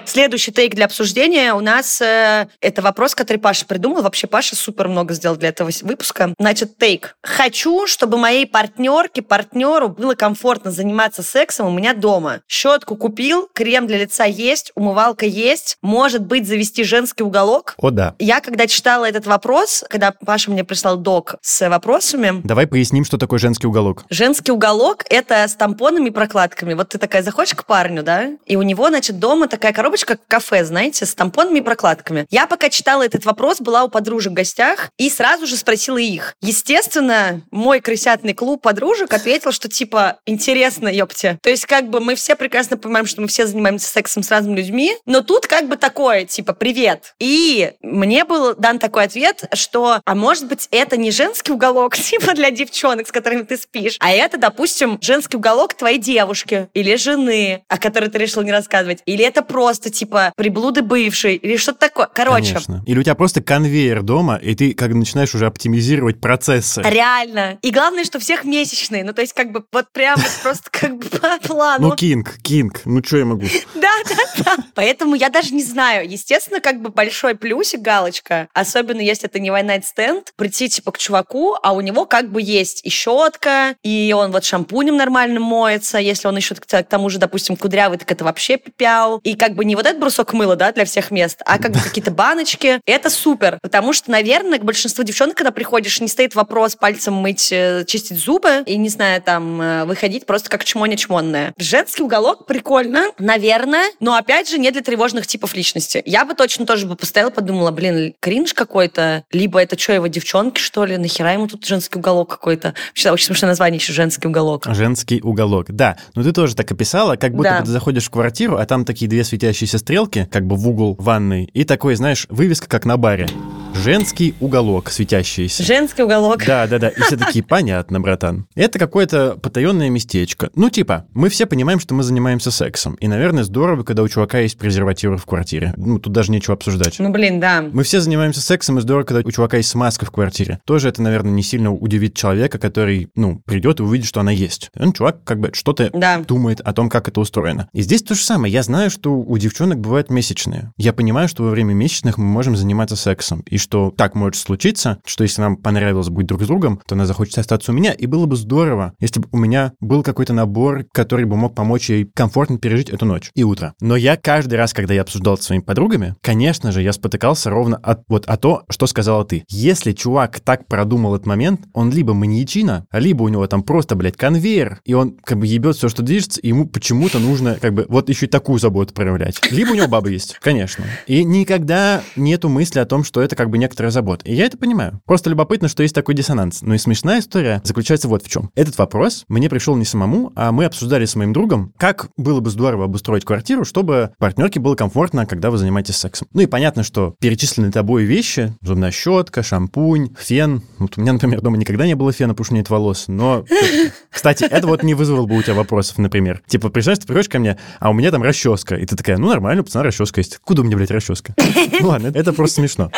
Следующий 0.05 0.53
тейк 0.53 0.75
для 0.75 0.87
обсуждения 0.87 1.55
у 1.55 1.61
нас 1.61 2.01
э, 2.01 2.47
это 2.61 2.83
вопрос, 2.83 3.15
который 3.15 3.39
Паша 3.39 3.67
придумал. 3.67 4.03
Вообще 4.03 4.27
Паша 4.27 4.57
супер 4.57 4.89
много 4.89 5.15
сделал 5.15 5.37
для 5.37 5.51
этого 5.51 5.71
выпуска. 5.83 6.35
Значит, 6.39 6.79
тейк. 6.79 7.17
Хочу, 7.23 7.87
чтобы 7.87 8.19
моей 8.19 8.47
партнерке, 8.47 9.23
партнеру 9.23 9.89
было 9.89 10.15
комфортно 10.15 10.71
заниматься 10.71 11.23
сексом 11.23 11.67
у 11.67 11.71
меня 11.71 11.95
дома. 11.95 12.41
Щетку 12.49 12.97
купил, 12.97 13.49
крем 13.53 13.87
для 13.87 13.99
лица 13.99 14.25
есть, 14.25 14.73
умывалка 14.75 15.27
есть. 15.27 15.79
Может 15.83 16.23
быть, 16.27 16.47
завести 16.47 16.85
женский 16.85 17.23
уголок. 17.23 17.75
О, 17.79 17.91
да. 17.91 18.15
Я, 18.19 18.41
когда 18.41 18.67
читала 18.67 19.05
этот 19.09 19.27
вопрос, 19.27 19.85
когда 19.89 20.13
Паша 20.13 20.51
мне 20.51 20.65
прислал 20.65 20.97
док 20.97 21.37
с 21.43 21.69
вопросами, 21.69 22.41
Давай 22.45 22.67
поясним, 22.67 23.05
что 23.05 23.19
такое 23.19 23.39
женский 23.39 23.67
уголок. 23.67 24.05
Женский 24.11 24.53
уголок— 24.53 25.05
это 25.11 25.47
с 25.47 25.55
тампонами 25.55 26.09
и 26.09 26.11
прокладками. 26.11 26.75
Вот 26.75 26.91
ты 26.91 26.99
такая 26.99 27.23
заходишь 27.23 27.55
к 27.55 27.65
парню, 27.65 28.03
да, 28.03 28.31
и 28.47 28.57
у 28.57 28.63
него, 28.63 28.89
значит, 28.89 29.19
дома 29.19 29.49
такая 29.49 29.73
коробочка, 29.81 30.19
в 30.19 30.29
кафе, 30.29 30.63
знаете, 30.63 31.07
с 31.07 31.15
тампонами 31.15 31.61
и 31.61 31.63
прокладками. 31.63 32.27
Я 32.29 32.47
пока 32.47 32.69
читала 32.69 33.03
этот 33.03 33.25
вопрос, 33.25 33.63
была 33.63 33.83
у 33.85 33.89
подружек 33.89 34.33
в 34.33 34.35
гостях 34.35 34.91
и 34.99 35.09
сразу 35.09 35.47
же 35.47 35.57
спросила 35.57 35.97
их. 35.97 36.35
Естественно, 36.43 37.41
мой 37.51 37.81
крысятный 37.81 38.35
клуб 38.35 38.61
подружек 38.61 39.15
ответил, 39.15 39.53
что 39.53 39.71
типа 39.71 40.19
интересно, 40.27 40.89
ёпте. 40.89 41.39
То 41.43 41.49
есть 41.49 41.65
как 41.65 41.89
бы 41.89 42.01
мы 42.01 42.15
все 42.15 42.37
прекрасно 42.37 42.77
понимаем, 42.77 43.07
что 43.07 43.23
мы 43.23 43.29
все 43.29 43.47
занимаемся 43.47 43.89
сексом 43.89 44.23
с 44.23 44.31
разными 44.31 44.59
людьми, 44.59 44.99
но 45.07 45.23
тут 45.23 45.47
как 45.47 45.67
бы 45.67 45.79
такое, 45.79 46.27
типа, 46.27 46.53
привет. 46.53 47.15
И 47.19 47.73
мне 47.81 48.27
был 48.27 48.55
дан 48.55 48.79
такой 48.79 49.05
ответ, 49.05 49.45
что, 49.55 50.03
а 50.05 50.15
может 50.15 50.47
быть, 50.47 50.69
это 50.73 50.99
не 50.99 51.11
женский 51.11 51.53
уголок, 51.53 51.97
типа 51.97 52.35
для 52.35 52.51
девчонок, 52.51 53.09
с 53.09 53.13
которыми 53.13 53.45
ты 53.45 53.57
спишь, 53.57 53.97
а 53.99 54.13
это, 54.13 54.37
допустим, 54.37 54.99
женский 55.01 55.39
уголок 55.39 55.73
твоей 55.73 55.97
девушки 55.97 56.69
или 56.75 56.97
жены, 56.97 57.65
о 57.69 57.79
которой 57.79 58.11
ты 58.11 58.19
решил 58.19 58.43
не 58.43 58.53
рассказывать. 58.53 59.01
Или 59.07 59.25
это 59.25 59.41
просто, 59.41 59.70
типа, 59.79 60.33
приблуды 60.37 60.83
бывшей, 60.83 61.37
или 61.37 61.57
что-то 61.57 61.79
такое. 61.79 62.09
Короче, 62.13 62.55
Конечно. 62.55 62.83
Или 62.87 62.99
у 62.99 63.03
тебя 63.03 63.15
просто 63.15 63.43
конвейер 63.43 64.03
дома, 64.03 64.37
и 64.37 64.55
ты 64.55 64.75
как 64.75 64.93
начинаешь 64.93 65.35
уже 65.35 65.47
оптимизировать 65.47 66.21
процессы. 66.21 66.83
реально. 66.85 67.59
И 67.63 67.71
главное, 67.71 68.05
что 68.05 68.19
всех 68.19 68.45
месячные. 68.45 69.05
Ну, 69.05 69.13
то 69.13 69.21
есть, 69.21 69.33
как 69.33 69.53
бы, 69.53 69.65
вот 69.73 69.93
прям 69.93 70.19
просто 70.43 70.69
как 70.71 70.97
бы 70.97 71.05
по 71.05 71.39
плану. 71.39 71.89
Ну, 71.89 71.97
кинг, 71.97 72.39
кинг, 72.43 72.83
ну 72.85 73.03
что 73.05 73.19
я 73.19 73.25
могу? 73.25 73.47
Да, 73.75 73.91
да, 74.09 74.45
да. 74.45 74.57
Поэтому 74.75 75.15
я 75.15 75.31
даже 75.31 75.55
не 75.55 75.63
знаю. 75.63 76.09
Естественно, 76.09 76.61
как 76.61 76.83
бы 76.83 76.91
большой 76.91 77.35
плюсик, 77.35 77.81
галочка, 77.81 78.49
особенно 78.53 79.01
если 79.01 79.29
это 79.29 79.39
не 79.39 79.51
night 79.51 79.85
stand, 79.85 80.27
прийти 80.37 80.69
типа 80.69 80.93
к 80.93 80.99
чуваку, 80.99 81.57
а 81.63 81.73
у 81.73 81.81
него 81.81 82.07
как 82.07 82.31
бы 82.31 82.43
есть 82.43 82.85
и 82.85 82.91
щетка, 82.91 83.77
и 83.83 84.15
он 84.17 84.33
вот 84.33 84.45
шампунем 84.45 84.97
нормально 84.97 85.41
моется, 85.41 85.99
если 85.99 86.29
он 86.29 86.37
еще 86.37 86.55
к 86.55 86.83
тому 86.85 87.11
же, 87.11 87.19
допустим, 87.19 87.57
кудрявый, 87.57 87.99
так 87.99 88.11
это 88.11 88.25
вообще 88.25 88.57
пипяу. 88.57 89.21
И 89.25 89.35
как 89.35 89.55
бы 89.55 89.60
не 89.65 89.77
вот 89.77 89.87
этот 89.87 90.01
брусок 90.01 90.33
мыла, 90.33 90.57
да, 90.57 90.73
для 90.73 90.85
всех 90.85 91.11
мест, 91.11 91.41
а 91.45 91.59
как 91.59 91.73
бы 91.73 91.81
какие-то 91.81 92.11
баночки. 92.11 92.81
Это 92.87 93.11
супер, 93.11 93.59
потому 93.63 93.93
что, 93.93 94.11
наверное, 94.11 94.59
к 94.59 94.65
большинству 94.65 95.05
девчонок, 95.05 95.37
когда 95.37 95.51
приходишь, 95.51 96.01
не 96.01 96.09
стоит 96.09 96.35
вопрос 96.35 96.77
пальцем 96.77 97.15
мыть, 97.15 97.51
э, 97.53 97.85
чистить 97.87 98.19
зубы 98.19 98.63
и, 98.67 98.77
не 98.77 98.89
знаю, 98.89 99.21
там, 99.23 99.61
э, 99.61 99.85
выходить 99.85 100.27
просто 100.27 100.49
как 100.51 100.65
чмоня-чмонная. 100.65 101.53
Женский 101.59 102.03
уголок 102.03 102.47
прикольно, 102.47 103.07
наверное, 103.19 103.91
но, 104.01 104.15
опять 104.15 104.49
же, 104.49 104.59
не 104.59 104.71
для 104.71 104.83
тревожных 104.83 105.27
типов 105.27 105.55
личности. 105.55 106.03
Я 106.07 106.25
бы 106.25 106.35
точно 106.35 106.67
тоже 106.67 106.87
бы 106.87 106.97
поставила, 106.97 107.31
подумала, 107.31 107.71
блин, 107.71 108.15
кринж 108.21 108.55
какой-то, 108.55 109.25
либо 109.33 109.61
это 109.61 109.79
что, 109.79 109.93
его 109.93 110.07
девчонки, 110.07 110.61
что 110.61 110.85
ли, 110.85 110.97
нахера 110.97 111.33
ему 111.33 111.47
тут 111.49 111.65
женский 111.67 111.99
уголок 111.99 112.31
какой-то? 112.31 112.75
Вообще, 112.89 113.11
очень 113.11 113.27
смешное 113.27 113.51
название 113.51 113.79
еще 113.79 113.93
«Женский 113.93 114.29
уголок». 114.29 114.65
Женский 114.67 115.21
уголок. 115.23 115.67
Да, 115.71 115.97
но 116.15 116.23
ты 116.23 116.33
тоже 116.33 116.55
так 116.55 116.71
описала, 116.71 117.17
как 117.17 117.33
будто 117.35 117.51
Да. 117.51 117.61
бы 117.61 117.67
ты 117.67 117.71
заходишь 117.73 118.05
в 118.07 118.11
квартиру, 118.11 118.57
а 118.57 118.67
там 118.67 118.85
такие 118.85 119.09
две 119.09 119.25
светящиеся 119.25 119.50
стрелки, 119.79 120.27
как 120.31 120.47
бы 120.47 120.57
в 120.57 120.69
угол 120.69 120.97
ванной, 120.99 121.45
и 121.45 121.65
такой, 121.65 121.95
знаешь, 121.95 122.27
вывеска, 122.31 122.69
как 122.69 122.85
на 122.85 122.97
баре. 122.97 123.29
Женский 123.75 124.35
уголок 124.41 124.91
светящийся. 124.91 125.63
Женский 125.63 126.03
уголок. 126.03 126.45
Да, 126.47 126.67
да, 126.67 126.79
да. 126.79 126.89
И 126.89 127.01
все 127.01 127.17
такие, 127.17 127.43
понятно, 127.49 127.99
братан. 128.01 128.47
Это 128.55 128.79
какое-то 128.79 129.39
потаенное 129.41 129.89
местечко. 129.89 130.51
Ну, 130.55 130.69
типа, 130.69 131.07
мы 131.15 131.31
все 131.31 131.47
понимаем, 131.47 131.81
что 131.81 131.95
мы 131.95 132.03
занимаемся 132.03 132.51
сексом. 132.51 132.95
И, 132.97 133.09
наверное, 133.09 133.43
здорово, 133.43 133.83
когда 133.83 134.03
у 134.03 134.09
чувака 134.09 134.41
есть 134.41 134.59
презервативы 134.59 135.17
в 135.17 135.25
квартире. 135.25 135.73
Ну, 135.79 135.99
тут 135.99 136.13
даже 136.13 136.31
нечего 136.31 136.55
обсуждать. 136.55 136.97
Ну, 136.99 137.11
блин, 137.11 137.41
да. 137.41 137.63
Мы 137.73 137.83
все 137.83 138.01
занимаемся 138.01 138.43
сексом, 138.43 138.79
и 138.79 138.83
здорово, 138.83 139.05
когда 139.05 139.23
у 139.27 139.31
чувака 139.31 139.57
есть 139.57 139.71
смазка 139.71 140.05
в 140.05 140.11
квартире. 140.11 140.61
Тоже 140.67 140.89
это, 140.91 141.01
наверное, 141.01 141.33
не 141.33 141.43
сильно 141.43 141.73
удивит 141.73 142.15
человека, 142.15 142.59
который, 142.59 143.09
ну, 143.15 143.41
придет 143.47 143.81
и 143.81 143.83
увидит, 143.83 144.07
что 144.07 144.21
она 144.21 144.31
есть. 144.33 144.71
Он, 144.79 144.93
чувак, 144.93 145.25
как 145.25 145.41
бы 145.41 145.51
что-то 145.55 145.89
Да. 145.95 146.19
думает 146.19 146.61
о 146.61 146.73
том, 146.75 146.91
как 146.91 147.09
это 147.09 147.21
устроено. 147.21 147.69
И 147.73 147.81
здесь 147.81 148.03
то 148.03 148.15
же 148.15 148.21
самое. 148.23 148.53
Я 148.53 148.63
знаю, 148.63 148.91
что 148.91 149.15
у 149.15 149.39
девчонок 149.39 149.79
бывают 149.81 150.11
месячные. 150.11 150.73
Я 150.77 150.93
понимаю, 150.93 151.29
что 151.29 151.45
во 151.45 151.51
время 151.51 151.73
месячных 151.73 152.19
мы 152.19 152.25
можем 152.25 152.57
заниматься 152.57 152.97
сексом. 152.97 153.41
И 153.49 153.57
что 153.61 153.93
так 153.97 154.15
может 154.15 154.37
случиться, 154.37 154.99
что 155.05 155.25
если 155.25 155.43
нам 155.43 155.57
понравилось 155.57 156.09
быть 156.09 156.27
друг 156.27 156.43
с 156.43 156.47
другом, 156.47 156.81
то 156.87 156.95
она 156.95 157.07
захочет 157.07 157.39
остаться 157.39 157.73
у 157.73 157.75
меня. 157.75 157.93
И 157.93 158.07
было 158.07 158.27
бы 158.27 158.37
здорово, 158.37 158.95
если 159.01 159.21
бы 159.21 159.29
у 159.33 159.39
меня 159.39 159.73
был 159.81 160.03
какой-то 160.03 160.33
набор, 160.33 160.85
который 160.93 161.25
бы 161.25 161.37
мог 161.37 161.55
помочь 161.55 161.91
ей 161.91 162.11
комфортно 162.15 162.59
пережить 162.59 162.91
эту 162.91 163.05
ночь 163.05 163.31
и 163.35 163.45
утро. 163.45 163.75
Но 163.81 163.97
я 163.97 164.17
каждый 164.17 164.55
раз, 164.55 164.73
когда 164.73 164.95
я 164.95 165.03
обсуждал 165.03 165.35
это 165.35 165.43
с 165.43 165.47
своими 165.47 165.63
подругами, 165.63 166.15
конечно 166.23 166.73
же, 166.73 166.83
я 166.83 166.93
спотыкался 166.93 167.51
ровно 167.51 167.77
от, 167.77 168.03
вот 168.09 168.27
о 168.27 168.37
то, 168.37 168.65
что 168.69 168.87
сказала 168.87 169.25
ты. 169.25 169.45
Если 169.49 169.93
чувак 169.93 170.41
так 170.41 170.67
продумал 170.67 171.15
этот 171.15 171.27
момент, 171.27 171.63
он 171.73 171.91
либо 171.91 172.15
маньячина, 172.15 172.87
либо 172.93 173.23
у 173.23 173.29
него 173.29 173.47
там 173.47 173.63
просто, 173.63 173.95
блядь, 173.97 174.17
конвейер, 174.17 174.81
и 174.85 174.95
он 174.95 175.17
как 175.23 175.39
бы 175.39 175.47
ебет 175.47 175.77
все, 175.77 175.89
что 175.89 176.03
движется, 176.03 176.41
и 176.41 176.49
ему 176.49 176.67
почему-то 176.67 177.19
нужно 177.19 177.57
как 177.61 177.75
бы 177.75 177.87
вот 177.89 178.09
еще 178.09 178.27
и 178.27 178.29
такую 178.29 178.59
заботу 178.59 178.95
проявлять. 178.95 179.41
Либо 179.51 179.71
у 179.71 179.75
него 179.75 179.89
баба 179.89 180.09
есть, 180.09 180.39
конечно. 180.41 180.85
И 181.07 181.25
никогда 181.25 182.03
нету 182.17 182.49
мысли 182.49 182.79
о 182.79 182.87
том, 182.87 183.05
что 183.05 183.21
это 183.21 183.37
как 183.37 183.50
бы 183.51 183.59
некоторая 183.59 183.91
забота. 183.91 184.25
И 184.25 184.35
я 184.35 184.47
это 184.47 184.57
понимаю. 184.57 185.01
Просто 185.05 185.31
любопытно, 185.31 185.69
что 185.69 185.83
есть 185.83 185.95
такой 185.95 186.15
диссонанс. 186.15 186.63
Но 186.63 186.75
и 186.75 186.79
смешная 186.79 187.21
история 187.21 187.61
заключается 187.65 188.09
вот 188.09 188.25
в 188.25 188.29
чем. 188.29 188.51
Этот 188.55 188.79
вопрос 188.79 189.25
мне 189.29 189.49
пришел 189.49 189.77
не 189.77 189.85
самому, 189.85 190.33
а 190.37 190.53
мы 190.53 190.65
обсуждали 190.65 191.05
с 191.05 191.15
моим 191.17 191.33
другом, 191.33 191.73
как 191.77 192.09
было 192.17 192.41
бы 192.41 192.51
здорово 192.51 192.85
обустроить 192.85 193.25
квартиру, 193.25 193.65
чтобы 193.65 194.13
партнерке 194.19 194.61
было 194.61 194.75
комфортно, 194.75 195.27
когда 195.27 195.51
вы 195.51 195.59
занимаетесь 195.59 195.97
сексом. 195.97 196.29
Ну 196.33 196.43
и 196.43 196.47
понятно, 196.47 196.83
что 196.83 197.15
перечисленные 197.21 197.73
тобой 197.73 198.05
вещи, 198.05 198.55
зубная 198.63 198.91
щетка, 198.91 199.43
шампунь, 199.43 200.15
фен. 200.19 200.63
Вот 200.79 200.97
у 200.97 201.01
меня, 201.01 201.13
например, 201.13 201.41
дома 201.41 201.57
никогда 201.57 201.87
не 201.87 201.95
было 201.95 202.13
фена, 202.13 202.35
потому 202.35 202.63
что 202.63 202.73
волос. 202.73 203.05
Но, 203.09 203.45
кстати, 204.11 204.45
это 204.45 204.67
вот 204.67 204.83
не 204.83 204.95
вызвало 204.95 205.27
бы 205.27 205.37
у 205.37 205.43
тебя 205.43 205.55
вопросов, 205.55 205.99
например. 205.99 206.43
Типа, 206.47 206.71
представляешь, 206.71 207.01
ты 207.01 207.07
приходишь 207.07 207.29
ко 207.29 207.39
мне, 207.39 207.59
а 207.79 207.91
у 207.91 207.93
меня 207.93 208.11
там 208.11 208.23
расческа. 208.23 208.77
И 208.77 208.87
ты 208.87 208.97
такая, 208.97 209.19
ну 209.19 209.29
нормально, 209.29 209.63
у 209.63 209.65
пацана 209.65 209.85
расческа 209.85 210.21
есть. 210.21 210.39
Куда 210.39 210.63
у 210.63 210.65
меня, 210.65 210.77
блядь, 210.77 210.91
расческа? 210.91 211.35
Ладно, 211.81 212.11
это 212.15 212.33
просто 212.33 212.57
смешно. 212.57 212.91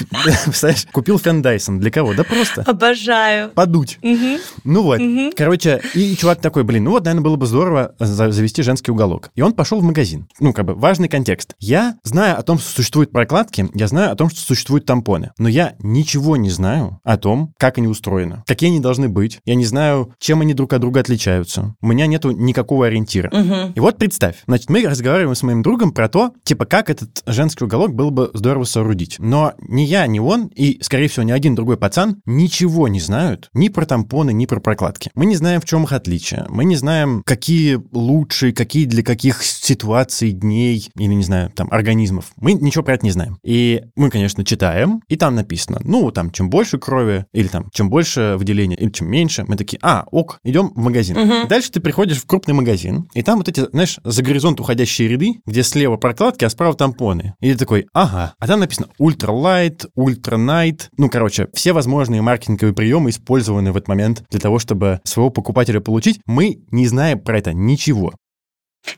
Представляешь, 0.44 0.86
купил 0.92 1.18
фен 1.18 1.42
Dyson. 1.42 1.78
Для 1.78 1.90
кого? 1.90 2.14
Да 2.14 2.24
просто 2.24 2.62
Обожаю. 2.62 3.50
подуть. 3.50 3.98
Мгм. 4.02 4.38
Ну 4.64 4.82
вот, 4.82 5.00
Мгм. 5.00 5.32
короче, 5.36 5.80
и 5.94 6.14
чувак 6.16 6.40
такой, 6.40 6.64
блин, 6.64 6.84
ну 6.84 6.90
вот, 6.92 7.04
наверное, 7.04 7.24
было 7.24 7.36
бы 7.36 7.46
здорово 7.46 7.94
за- 7.98 8.30
завести 8.30 8.62
женский 8.62 8.90
уголок. 8.92 9.30
И 9.34 9.42
он 9.42 9.52
пошел 9.52 9.80
в 9.80 9.82
магазин. 9.84 10.26
Ну, 10.40 10.52
как 10.52 10.66
бы, 10.66 10.74
важный 10.74 11.08
контекст. 11.08 11.54
Я 11.58 11.96
знаю 12.04 12.38
о 12.38 12.42
том, 12.42 12.58
что 12.58 12.68
существуют 12.70 13.10
прокладки, 13.12 13.68
я 13.74 13.86
знаю 13.88 14.12
о 14.12 14.16
том, 14.16 14.28
что 14.30 14.40
существуют 14.40 14.86
тампоны, 14.86 15.32
но 15.38 15.48
я 15.48 15.74
ничего 15.80 16.36
не 16.36 16.50
знаю 16.50 17.00
о 17.04 17.16
том, 17.16 17.52
как 17.58 17.78
они 17.78 17.86
устроены, 17.88 18.42
какие 18.46 18.70
они 18.70 18.80
должны 18.80 19.08
быть. 19.08 19.40
Я 19.44 19.54
не 19.54 19.64
знаю, 19.64 20.14
чем 20.18 20.40
они 20.40 20.54
друг 20.54 20.72
от 20.72 20.80
друга 20.80 21.00
отличаются. 21.00 21.74
У 21.80 21.86
меня 21.86 22.06
нету 22.06 22.30
никакого 22.30 22.86
ориентира. 22.86 23.30
Мгм. 23.32 23.72
И 23.74 23.80
вот 23.80 23.98
представь, 23.98 24.36
значит, 24.46 24.70
мы 24.70 24.86
разговариваем 24.86 25.34
с 25.34 25.42
моим 25.42 25.62
другом 25.62 25.92
про 25.92 26.08
то, 26.08 26.32
типа, 26.44 26.64
как 26.66 26.90
этот 26.90 27.22
женский 27.26 27.64
уголок 27.64 27.94
было 27.94 28.10
бы 28.10 28.30
здорово 28.34 28.64
соорудить. 28.64 29.16
Но 29.18 29.52
ни 29.58 29.82
я, 29.86 30.06
ни 30.06 30.18
он, 30.18 30.46
и, 30.48 30.78
скорее 30.82 31.08
всего, 31.08 31.22
ни 31.22 31.32
один 31.32 31.54
другой 31.54 31.76
пацан 31.76 32.20
ничего 32.26 32.88
не 32.88 33.00
знают 33.00 33.48
ни 33.54 33.68
про 33.68 33.86
тампоны, 33.86 34.32
ни 34.32 34.46
про 34.46 34.60
прокладки. 34.60 35.10
Мы 35.14 35.26
не 35.26 35.36
знаем, 35.36 35.60
в 35.60 35.64
чем 35.64 35.84
их 35.84 35.92
отличие. 35.92 36.46
Мы 36.48 36.64
не 36.64 36.76
знаем, 36.76 37.22
какие 37.24 37.80
лучше, 37.92 38.52
какие 38.52 38.84
для 38.84 39.02
каких 39.02 39.42
ситуаций, 39.42 40.32
дней, 40.32 40.88
или, 40.96 41.12
не 41.12 41.24
знаю, 41.24 41.50
там, 41.50 41.68
организмов. 41.70 42.32
Мы 42.36 42.52
ничего 42.52 42.84
про 42.84 42.94
это 42.94 43.04
не 43.04 43.12
знаем. 43.12 43.38
И 43.42 43.82
мы, 43.96 44.10
конечно, 44.10 44.44
читаем, 44.44 45.02
и 45.08 45.16
там 45.16 45.34
написано, 45.34 45.80
ну, 45.84 46.10
там, 46.10 46.30
чем 46.30 46.50
больше 46.50 46.78
крови, 46.78 47.26
или 47.32 47.48
там, 47.48 47.70
чем 47.72 47.90
больше 47.90 48.36
выделения, 48.38 48.76
или 48.76 48.90
чем 48.90 49.08
меньше, 49.08 49.44
мы 49.46 49.56
такие, 49.56 49.78
а, 49.82 50.04
ок, 50.10 50.40
идем 50.44 50.72
в 50.74 50.78
магазин. 50.78 51.18
Мгм. 51.18 51.48
Дальше 51.48 51.70
ты 51.70 51.80
приходишь 51.80 52.18
в 52.18 52.26
крупный 52.26 52.54
магазин, 52.54 53.08
и 53.14 53.22
там 53.22 53.38
вот 53.38 53.48
эти, 53.48 53.68
знаешь, 53.70 53.98
за 54.04 54.22
горизонт 54.22 54.60
уходящие 54.60 55.08
ряды, 55.08 55.40
где 55.46 55.62
слева 55.62 55.96
прокладки, 55.96 56.44
а 56.44 56.50
справа 56.50 56.74
тампоны. 56.74 57.34
И 57.40 57.52
ты 57.52 57.58
такой, 57.58 57.86
ага. 57.92 58.34
А 58.38 58.46
там 58.46 58.60
написано 58.60 58.88
ультралайт, 58.98 59.75
ультранайт. 59.94 60.88
Ну, 60.96 61.10
короче, 61.10 61.48
все 61.52 61.72
возможные 61.72 62.22
маркетинговые 62.22 62.74
приемы 62.74 63.10
использованы 63.10 63.72
в 63.72 63.76
этот 63.76 63.88
момент 63.88 64.24
для 64.30 64.40
того, 64.40 64.58
чтобы 64.58 65.00
своего 65.04 65.30
покупателя 65.30 65.80
получить. 65.80 66.20
Мы 66.26 66.60
не 66.70 66.86
знаем 66.86 67.20
про 67.20 67.38
это 67.38 67.52
ничего. 67.52 68.14